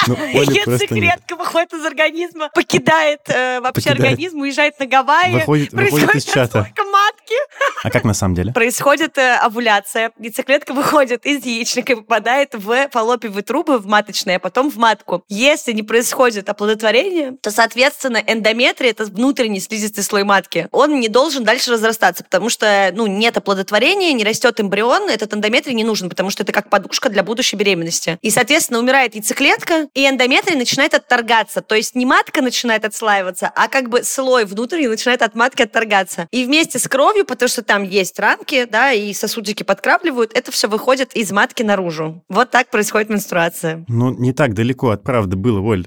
но 0.06 0.14
Оля 0.34 0.52
Яйцеклетка 0.52 1.36
выходит 1.36 1.72
из 1.72 1.84
организма, 1.84 2.50
покидает 2.54 3.20
э, 3.28 3.60
вообще 3.60 3.90
покидает. 3.90 4.00
организм, 4.00 4.40
уезжает 4.40 4.78
на 4.78 4.86
Гавайи. 4.86 5.32
Выходит, 5.32 5.72
выходит 5.72 6.14
из 6.14 6.24
чата. 6.24 6.68
матки. 6.92 7.34
А 7.82 7.90
как 7.90 8.04
на 8.04 8.14
самом 8.14 8.34
деле? 8.34 8.52
Происходит 8.52 9.18
э, 9.18 9.36
овуляция. 9.36 10.12
Яйцеклетка 10.18 10.72
выходит 10.72 11.26
из 11.26 11.44
яичника 11.44 11.94
и 11.94 11.96
попадает 11.96 12.54
в 12.54 12.88
фаллопиевые 12.90 13.42
трубы, 13.42 13.78
в 13.78 13.86
маточные, 13.86 14.36
а 14.36 14.38
потом 14.38 14.70
в 14.70 14.76
матку. 14.76 15.24
Если 15.28 15.72
не 15.72 15.82
происходит 15.82 16.48
оплодотворение, 16.48 17.36
то, 17.40 17.50
соответственно, 17.50 18.22
эндометрий, 18.24 18.90
это 18.90 19.04
внутренний 19.04 19.60
слизистый 19.60 20.04
слой 20.04 20.22
матки, 20.22 20.68
он 20.70 21.00
не 21.00 21.08
должен 21.08 21.44
дальше 21.44 21.72
разрастаться, 21.72 22.22
потому 22.22 22.48
что 22.50 22.90
ну, 22.94 23.06
нет 23.06 23.36
оплодотворения, 23.36 24.12
не 24.12 24.24
растет 24.24 24.60
эмбрион, 24.60 25.08
этот 25.08 25.34
эндометрий 25.34 25.74
не 25.74 25.84
нужен, 25.84 26.08
потому 26.08 26.30
что 26.30 26.44
это 26.44 26.52
как 26.52 26.70
подушка 26.70 27.08
для 27.08 27.24
будущей 27.24 27.56
беременности. 27.56 28.18
И, 28.22 28.30
соответственно, 28.30 28.78
умирает 28.78 29.14
яйцеклетка, 29.14 29.88
и 29.94 30.08
эндометрий 30.08 30.56
начинает 30.56 30.94
отторгаться. 30.94 31.62
То 31.62 31.74
есть 31.74 31.96
не 31.96 32.06
матка 32.06 32.42
начинает 32.42 32.84
отслаиваться, 32.84 33.50
а 33.54 33.68
как 33.68 33.88
бы 33.88 34.04
слой 34.04 34.44
внутренний 34.44 34.88
начинает 34.88 35.22
от 35.22 35.34
матки 35.34 35.62
отторгаться. 35.62 36.28
И 36.30 36.44
вместе 36.44 36.78
с 36.78 36.86
кровью, 36.86 37.24
потому 37.24 37.48
что 37.48 37.62
там 37.72 37.84
есть 37.84 38.18
ранки, 38.18 38.66
да, 38.70 38.92
и 38.92 39.14
сосудики 39.14 39.62
подкрапливают, 39.62 40.32
это 40.34 40.52
все 40.52 40.68
выходит 40.68 41.16
из 41.16 41.32
матки 41.32 41.62
наружу. 41.62 42.22
Вот 42.28 42.50
так 42.50 42.68
происходит 42.68 43.08
менструация. 43.08 43.86
Ну, 43.88 44.10
не 44.10 44.34
так 44.34 44.52
далеко 44.52 44.90
от 44.90 45.02
правды 45.02 45.36
было, 45.36 45.58
Оль. 45.60 45.86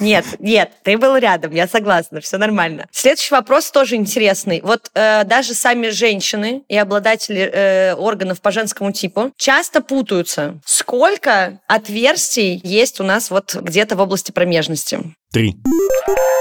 Нет, 0.00 0.24
нет, 0.38 0.72
ты 0.82 0.96
был 0.96 1.14
рядом, 1.18 1.52
я 1.52 1.68
согласна, 1.68 2.22
все 2.22 2.38
нормально. 2.38 2.86
Следующий 2.90 3.34
вопрос 3.34 3.70
тоже 3.70 3.96
интересный. 3.96 4.62
Вот 4.62 4.90
э, 4.94 5.24
даже 5.24 5.52
сами 5.52 5.90
женщины 5.90 6.62
и 6.68 6.76
обладатели 6.78 7.50
э, 7.52 7.94
органов 7.94 8.40
по 8.40 8.50
женскому 8.50 8.92
типу 8.92 9.32
часто 9.36 9.82
путаются. 9.82 10.58
Сколько 10.64 11.60
отверстий 11.66 12.62
есть 12.64 12.98
у 12.98 13.04
нас 13.04 13.30
вот 13.30 13.54
где-то 13.54 13.96
в 13.96 14.00
области 14.00 14.32
промежности? 14.32 15.00
Три. 15.32 15.56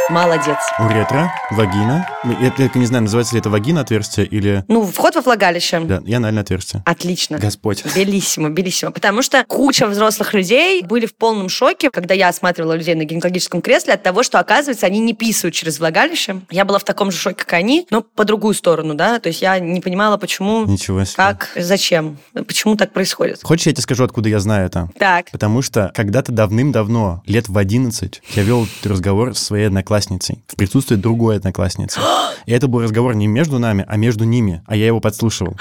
Молодец. 0.07 0.57
Уретра, 0.77 1.33
вагина. 1.49 2.07
Я 2.39 2.51
только 2.51 2.77
не 2.77 2.85
знаю, 2.85 3.03
называется 3.05 3.33
ли 3.33 3.39
это 3.39 3.49
вагина 3.49 3.81
отверстие 3.81 4.27
или... 4.27 4.63
Ну, 4.67 4.85
вход 4.85 5.15
во 5.15 5.21
влагалище. 5.21 5.79
Да, 5.79 5.99
я 6.05 6.17
анальное 6.17 6.43
отверстие. 6.43 6.83
Отлично. 6.85 7.39
Господь. 7.39 7.83
Белиссимо, 7.95 8.51
белиссимо. 8.51 8.91
Потому 8.91 9.23
что 9.23 9.43
куча 9.45 9.87
взрослых 9.87 10.35
людей 10.35 10.83
были 10.83 11.07
в 11.07 11.15
полном 11.15 11.49
шоке, 11.49 11.89
когда 11.89 12.13
я 12.13 12.27
осматривала 12.27 12.73
людей 12.73 12.93
на 12.93 13.03
гинекологическом 13.03 13.63
кресле 13.63 13.95
от 13.95 14.03
того, 14.03 14.21
что, 14.21 14.39
оказывается, 14.39 14.85
они 14.85 14.99
не 14.99 15.13
писают 15.13 15.55
через 15.55 15.79
влагалище. 15.79 16.41
Я 16.51 16.65
была 16.65 16.77
в 16.77 16.83
таком 16.83 17.09
же 17.09 17.17
шоке, 17.17 17.37
как 17.37 17.53
они, 17.53 17.87
но 17.89 18.01
по 18.03 18.25
другую 18.25 18.53
сторону, 18.53 18.93
да. 18.93 19.17
То 19.19 19.29
есть 19.29 19.41
я 19.41 19.57
не 19.57 19.81
понимала, 19.81 20.17
почему, 20.17 20.65
Ничего 20.65 21.03
себе. 21.03 21.15
как, 21.15 21.49
зачем, 21.55 22.19
почему 22.33 22.75
так 22.75 22.93
происходит. 22.93 23.39
Хочешь, 23.41 23.65
я 23.65 23.71
тебе 23.73 23.81
скажу, 23.81 24.03
откуда 24.03 24.29
я 24.29 24.39
знаю 24.39 24.67
это? 24.67 24.87
Так. 24.99 25.31
Потому 25.31 25.63
что 25.63 25.91
когда-то 25.95 26.31
давным-давно, 26.31 27.23
лет 27.25 27.49
в 27.49 27.57
11, 27.57 28.21
я 28.35 28.43
вел 28.43 28.67
разговор 28.83 29.35
с 29.35 29.39
своей 29.39 29.67
одноклассницей 29.67 30.43
в 30.47 30.55
присутствии 30.55 30.95
другой 30.95 31.37
одноклассницы. 31.37 31.99
И 32.45 32.51
это 32.51 32.67
был 32.67 32.81
разговор 32.81 33.15
не 33.15 33.27
между 33.27 33.59
нами, 33.59 33.85
а 33.87 33.97
между 33.97 34.23
ними, 34.23 34.61
а 34.67 34.75
я 34.75 34.87
его 34.87 34.99
подслушивал. 34.99 35.55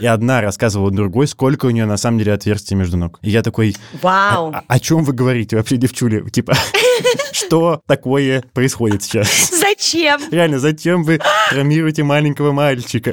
И 0.00 0.06
одна 0.06 0.40
рассказывала 0.40 0.90
другой, 0.90 1.28
сколько 1.28 1.66
у 1.66 1.70
нее 1.70 1.84
на 1.86 1.96
самом 1.96 2.18
деле 2.18 2.32
отверстий 2.32 2.74
между 2.74 2.96
ног. 2.96 3.18
И 3.22 3.30
я 3.30 3.42
такой, 3.42 3.76
Вау. 4.00 4.50
«А- 4.52 4.64
о 4.66 4.80
чем 4.80 5.04
вы 5.04 5.12
говорите 5.12 5.56
вообще, 5.56 5.76
девчули? 5.76 6.28
Типа, 6.28 6.54
что 7.32 7.80
такое 7.86 8.42
происходит 8.52 9.04
сейчас? 9.04 9.50
Зачем? 9.50 10.20
Реально, 10.32 10.58
зачем 10.58 11.04
вы 11.04 11.20
травмируете 11.50 12.02
маленького 12.02 12.50
мальчика? 12.50 13.12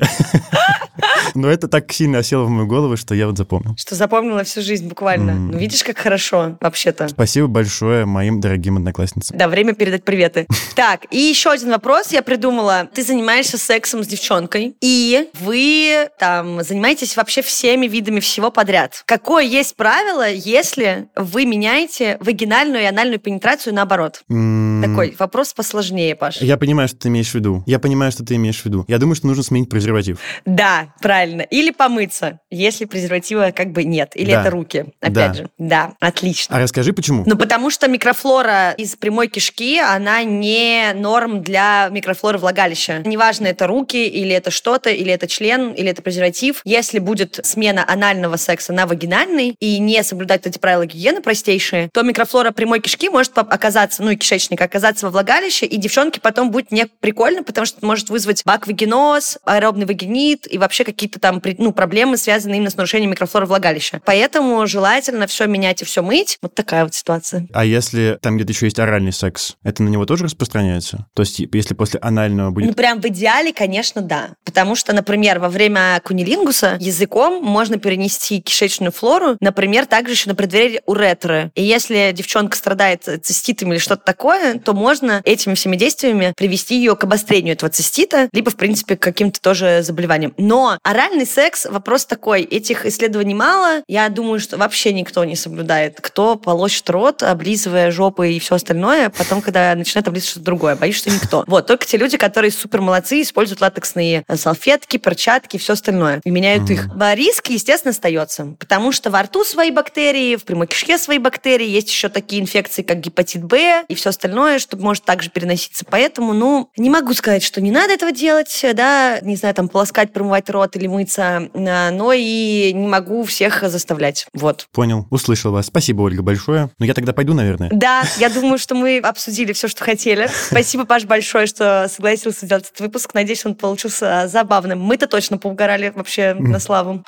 Но 1.35 1.49
это 1.49 1.67
так 1.67 1.91
сильно 1.91 2.19
осело 2.19 2.43
в 2.45 2.49
мою 2.49 2.67
голову, 2.67 2.97
что 2.97 3.15
я 3.15 3.27
вот 3.27 3.37
запомнил. 3.37 3.75
Что 3.77 3.95
запомнила 3.95 4.43
всю 4.43 4.61
жизнь 4.61 4.87
буквально. 4.87 5.31
М. 5.31 5.51
Ну, 5.51 5.57
видишь, 5.57 5.83
как 5.83 5.97
хорошо 5.97 6.57
вообще-то. 6.61 7.07
Спасибо 7.07 7.47
большое 7.47 8.05
моим 8.05 8.39
дорогим 8.41 8.77
одноклассницам. 8.77 9.37
Да, 9.37 9.47
время 9.47 9.73
передать 9.73 10.03
приветы. 10.03 10.45
Так, 10.75 11.07
и 11.11 11.17
еще 11.17 11.49
один 11.51 11.71
вопрос 11.71 12.13
я 12.13 12.21
придумала. 12.21 12.87
Ты 12.93 13.03
занимаешься 13.03 13.57
сексом 13.57 14.01
с 14.01 14.07
девчонкой, 14.07 14.75
и 14.79 15.27
вы 15.41 16.07
там 16.17 16.63
занимаетесь 16.63 17.17
вообще 17.17 17.41
всеми 17.41 17.85
видами 17.87 18.21
всего 18.21 18.49
подряд. 18.49 19.03
Какое 19.05 19.43
есть 19.43 19.75
правило, 19.75 20.29
если 20.29 21.09
вы 21.17 21.45
меняете 21.45 22.17
вагинальную 22.21 22.83
и 22.83 22.85
анальную 22.85 23.19
пенетрацию 23.19 23.73
наоборот? 23.73 24.21
М, 24.29 24.81
Такой 24.85 25.15
вопрос 25.19 25.53
посложнее, 25.53 26.15
Паш. 26.15 26.37
Я 26.41 26.55
понимаю, 26.55 26.87
что 26.87 26.97
ты 26.97 27.09
имеешь 27.09 27.31
в 27.31 27.35
виду. 27.35 27.61
Я 27.65 27.79
понимаю, 27.79 28.13
что 28.13 28.23
ты 28.23 28.35
имеешь 28.35 28.61
в 28.61 28.65
виду. 28.65 28.85
Я 28.87 28.99
думаю, 28.99 29.15
что 29.15 29.27
нужно 29.27 29.43
сменить 29.43 29.69
презерватив. 29.69 30.19
Да, 30.45 30.93
правильно. 31.01 31.18
Или 31.49 31.71
помыться, 31.71 32.39
если 32.49 32.85
презерватива 32.85 33.51
как 33.55 33.71
бы 33.71 33.83
нет. 33.83 34.11
Или 34.15 34.31
Да. 34.31 34.41
это 34.41 34.49
руки, 34.51 34.85
опять 35.01 35.13
Да. 35.13 35.33
же. 35.33 35.49
Да, 35.57 35.93
отлично. 35.99 36.55
А 36.55 36.59
расскажи, 36.59 36.93
почему? 36.93 37.23
Ну, 37.25 37.35
потому 37.37 37.69
что 37.69 37.87
микрофлора 37.87 38.71
из 38.71 38.95
прямой 38.95 39.27
кишки, 39.27 39.79
она 39.79 40.23
не 40.23 40.93
норм 40.93 41.41
для 41.41 41.89
микрофлоры 41.91 42.37
влагалища. 42.37 43.01
Неважно, 43.05 43.47
это 43.47 43.67
руки, 43.67 44.07
или 44.07 44.31
это 44.33 44.51
что-то, 44.51 44.89
или 44.89 45.11
это 45.11 45.27
член, 45.27 45.71
или 45.71 45.89
это 45.89 46.01
презерватив. 46.01 46.61
Если 46.65 46.99
будет 46.99 47.39
смена 47.43 47.83
анального 47.87 48.35
секса 48.37 48.73
на 48.73 48.85
вагинальный 48.85 49.55
и 49.59 49.79
не 49.79 50.03
соблюдать 50.03 50.45
эти 50.45 50.57
правила 50.57 50.85
гигиены 50.85 51.21
простейшие, 51.21 51.89
то 51.93 52.03
микрофлора 52.03 52.51
прямой 52.51 52.79
кишки 52.79 53.09
может 53.09 53.35
оказаться, 53.37 54.03
ну 54.03 54.11
и 54.11 54.15
кишечник, 54.15 54.61
оказаться 54.61 55.05
во 55.07 55.11
влагалище, 55.11 55.65
и 55.65 55.77
девчонке 55.77 56.21
потом 56.21 56.51
будет 56.51 56.71
не 56.71 56.85
прикольно, 56.99 57.43
потому 57.43 57.65
что 57.65 57.77
это 57.77 57.85
может 57.85 58.09
вызвать 58.09 58.43
баквагеноз, 58.45 59.39
аэробный 59.45 59.85
вагинит 59.85 60.51
и 60.51 60.57
вообще 60.57 60.83
какие-то 60.83 61.08
там 61.17 61.41
при- 61.41 61.55
ну, 61.57 61.71
проблемы, 61.71 62.17
связанные 62.17 62.57
именно 62.57 62.69
с 62.69 62.77
нарушением 62.77 63.11
микрофлоры 63.11 63.45
влагалища. 63.45 64.01
Поэтому 64.05 64.67
желательно 64.67 65.25
все 65.27 65.47
менять 65.47 65.81
и 65.81 65.85
все 65.85 66.03
мыть. 66.03 66.37
Вот 66.41 66.53
такая 66.53 66.83
вот 66.83 66.93
ситуация. 66.93 67.47
А 67.53 67.65
если 67.65 68.17
там 68.21 68.35
где-то 68.35 68.51
еще 68.51 68.65
есть 68.65 68.77
оральный 68.79 69.13
секс, 69.13 69.55
это 69.63 69.81
на 69.81 69.89
него 69.89 70.05
тоже 70.05 70.25
распространяется? 70.25 71.07
То 71.15 71.23
есть, 71.23 71.37
типа, 71.37 71.55
если 71.55 71.73
после 71.73 71.99
анального 72.01 72.49
Ну, 72.49 72.53
будет... 72.53 72.75
прям 72.75 73.01
в 73.01 73.05
идеале, 73.05 73.53
конечно, 73.53 74.01
да. 74.01 74.31
Потому 74.43 74.75
что, 74.75 74.93
например, 74.93 75.39
во 75.39 75.49
время 75.49 76.01
кунилингуса 76.03 76.77
языком 76.79 77.43
можно 77.43 77.77
перенести 77.79 78.41
кишечную 78.41 78.91
флору, 78.91 79.37
например, 79.39 79.85
также 79.85 80.13
еще 80.13 80.29
на 80.29 80.35
преддверии 80.35 80.81
уретры. 80.85 81.51
И 81.55 81.63
если 81.63 82.11
девчонка 82.13 82.57
страдает 82.57 83.07
циститом 83.23 83.71
или 83.71 83.79
что-то 83.79 84.03
такое, 84.03 84.59
то 84.59 84.73
можно 84.73 85.21
этими 85.23 85.53
всеми 85.53 85.75
действиями 85.75 86.33
привести 86.35 86.75
ее 86.75 86.95
к 86.95 87.03
обострению 87.03 87.53
этого 87.53 87.69
цистита, 87.71 88.27
либо, 88.33 88.51
в 88.51 88.55
принципе, 88.57 88.97
к 88.97 89.01
каким-то 89.01 89.39
тоже 89.39 89.81
заболеваниям. 89.83 90.33
Но 90.37 90.77
оральный 90.83 90.98
секс, 91.25 91.65
вопрос 91.65 92.05
такой, 92.05 92.41
этих 92.41 92.85
исследований 92.85 93.33
мало. 93.33 93.83
Я 93.87 94.09
думаю, 94.09 94.39
что 94.39 94.57
вообще 94.57 94.93
никто 94.93 95.23
не 95.23 95.35
соблюдает. 95.35 95.99
Кто 96.01 96.35
полощет 96.35 96.89
рот, 96.89 97.23
облизывая 97.23 97.91
жопы 97.91 98.33
и 98.33 98.39
все 98.39 98.55
остальное, 98.55 99.09
потом, 99.09 99.41
когда 99.41 99.73
начинает 99.75 100.07
облизывать 100.07 100.31
что-то 100.31 100.45
другое. 100.45 100.75
Боюсь, 100.75 100.97
что 100.97 101.09
никто. 101.09 101.43
Вот, 101.47 101.67
только 101.67 101.85
те 101.85 101.97
люди, 101.97 102.17
которые 102.17 102.51
супер 102.51 102.81
молодцы, 102.81 103.21
используют 103.21 103.61
латексные 103.61 104.23
э, 104.27 104.35
салфетки, 104.35 104.97
перчатки 104.97 105.55
и 105.55 105.59
все 105.59 105.73
остальное. 105.73 106.21
И 106.23 106.31
меняют 106.31 106.69
их. 106.69 106.87
А 106.99 107.15
Риск, 107.15 107.47
естественно, 107.47 107.91
остается. 107.91 108.55
Потому 108.59 108.91
что 108.91 109.09
во 109.09 109.23
рту 109.23 109.43
свои 109.43 109.71
бактерии, 109.71 110.35
в 110.35 110.43
прямой 110.43 110.67
кишке 110.67 110.97
свои 110.97 111.17
бактерии, 111.17 111.67
есть 111.67 111.89
еще 111.89 112.09
такие 112.09 112.41
инфекции, 112.41 112.83
как 112.83 112.99
гепатит 112.99 113.43
Б 113.43 113.85
и 113.87 113.95
все 113.95 114.09
остальное, 114.09 114.59
что 114.59 114.77
может 114.77 115.05
также 115.05 115.29
переноситься. 115.29 115.85
Поэтому, 115.89 116.33
ну, 116.33 116.69
не 116.77 116.89
могу 116.89 117.13
сказать, 117.13 117.43
что 117.43 117.61
не 117.61 117.71
надо 117.71 117.93
этого 117.93 118.11
делать, 118.11 118.65
да, 118.73 119.19
не 119.21 119.35
знаю, 119.35 119.55
там, 119.55 119.69
полоскать, 119.69 120.13
промывать 120.13 120.49
рот 120.49 120.75
или 120.75 120.87
мыться, 120.89 121.49
а, 121.53 121.91
но 121.91 122.11
и 122.13 122.71
не 122.73 122.87
могу 122.87 123.23
всех 123.23 123.63
заставлять. 123.69 124.27
Вот. 124.33 124.67
Понял, 124.71 125.07
услышал 125.09 125.51
вас. 125.51 125.67
Спасибо, 125.67 126.01
Ольга, 126.01 126.21
большое. 126.21 126.69
Ну, 126.79 126.85
я 126.85 126.93
тогда 126.93 127.13
пойду, 127.13 127.33
наверное. 127.33 127.69
Да, 127.71 128.03
я 128.17 128.29
думаю, 128.29 128.57
что 128.57 128.75
мы 128.75 128.99
обсудили 128.99 129.53
все, 129.53 129.67
что 129.67 129.83
хотели. 129.83 130.29
Спасибо, 130.47 130.85
Паш, 130.85 131.05
большое, 131.05 131.47
что 131.47 131.87
согласился 131.89 132.45
сделать 132.45 132.65
этот 132.65 132.79
выпуск. 132.79 133.13
Надеюсь, 133.13 133.45
он 133.45 133.55
получился 133.55 134.27
забавным. 134.27 134.81
Мы-то 134.81 135.07
точно 135.07 135.37
поугорали 135.37 135.91
вообще 135.95 136.33
на 136.33 136.59
славу. 136.59 137.03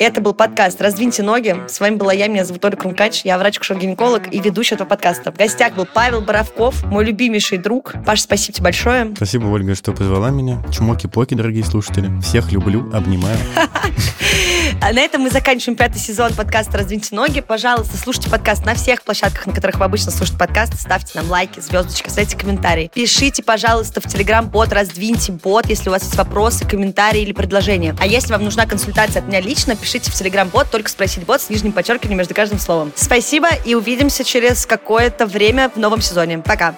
Это 0.00 0.22
был 0.22 0.32
подкаст 0.32 0.80
«Раздвиньте 0.80 1.22
ноги». 1.22 1.54
С 1.68 1.78
вами 1.78 1.96
была 1.96 2.14
я, 2.14 2.26
меня 2.26 2.46
зовут 2.46 2.64
Оля 2.64 2.74
Крумкач. 2.74 3.20
Я 3.26 3.36
врач-гинеколог 3.36 4.32
и 4.32 4.40
ведущая 4.40 4.76
этого 4.76 4.88
подкаста. 4.88 5.30
В 5.30 5.36
гостях 5.36 5.74
был 5.74 5.84
Павел 5.84 6.22
Боровков, 6.22 6.82
мой 6.84 7.04
любимейший 7.04 7.58
друг. 7.58 7.92
Паш, 8.06 8.22
спасибо 8.22 8.54
тебе 8.54 8.64
большое. 8.64 9.12
Спасибо, 9.14 9.48
Ольга, 9.48 9.74
что 9.74 9.92
позвала 9.92 10.30
меня. 10.30 10.62
Чмоки-поки, 10.72 11.34
дорогие 11.34 11.64
слушатели. 11.64 12.10
Всех 12.22 12.50
люблю, 12.50 12.90
обнимаю. 12.94 13.36
А 14.82 14.94
на 14.94 15.00
этом 15.00 15.20
мы 15.20 15.30
заканчиваем 15.30 15.76
пятый 15.76 15.98
сезон 15.98 16.32
подкаста 16.32 16.78
«Раздвиньте 16.78 17.14
ноги». 17.14 17.42
Пожалуйста, 17.42 17.98
слушайте 17.98 18.30
подкаст 18.30 18.64
на 18.64 18.74
всех 18.74 19.02
площадках, 19.02 19.46
на 19.46 19.52
которых 19.52 19.78
вы 19.78 19.84
обычно 19.84 20.10
слушаете 20.10 20.38
подкасты. 20.38 20.78
Ставьте 20.78 21.12
нам 21.16 21.28
лайки, 21.30 21.60
звездочки, 21.60 22.08
ставьте 22.08 22.34
комментарии. 22.34 22.90
Пишите, 22.94 23.42
пожалуйста, 23.42 24.00
в 24.00 24.06
Телеграм-бот 24.06 24.72
«Раздвиньте 24.72 25.32
бот», 25.32 25.66
если 25.66 25.90
у 25.90 25.92
вас 25.92 26.04
есть 26.04 26.16
вопросы, 26.16 26.66
комментарии 26.66 27.20
или 27.20 27.32
предложения. 27.32 27.94
А 28.00 28.06
если 28.06 28.32
вам 28.32 28.42
нужна 28.42 28.64
консультация 28.64 29.20
от 29.20 29.28
меня 29.28 29.42
лично, 29.42 29.76
пишите 29.76 30.10
в 30.10 30.14
Телеграм-бот, 30.14 30.70
только 30.70 30.88
спросить 30.88 31.24
бот 31.26 31.42
с 31.42 31.50
нижним 31.50 31.72
подчеркиванием 31.72 32.16
между 32.16 32.34
каждым 32.34 32.58
словом. 32.58 32.90
Спасибо 32.96 33.48
и 33.66 33.74
увидимся 33.74 34.24
через 34.24 34.64
какое-то 34.64 35.26
время 35.26 35.68
в 35.68 35.76
новом 35.76 36.00
сезоне. 36.00 36.38
Пока! 36.38 36.74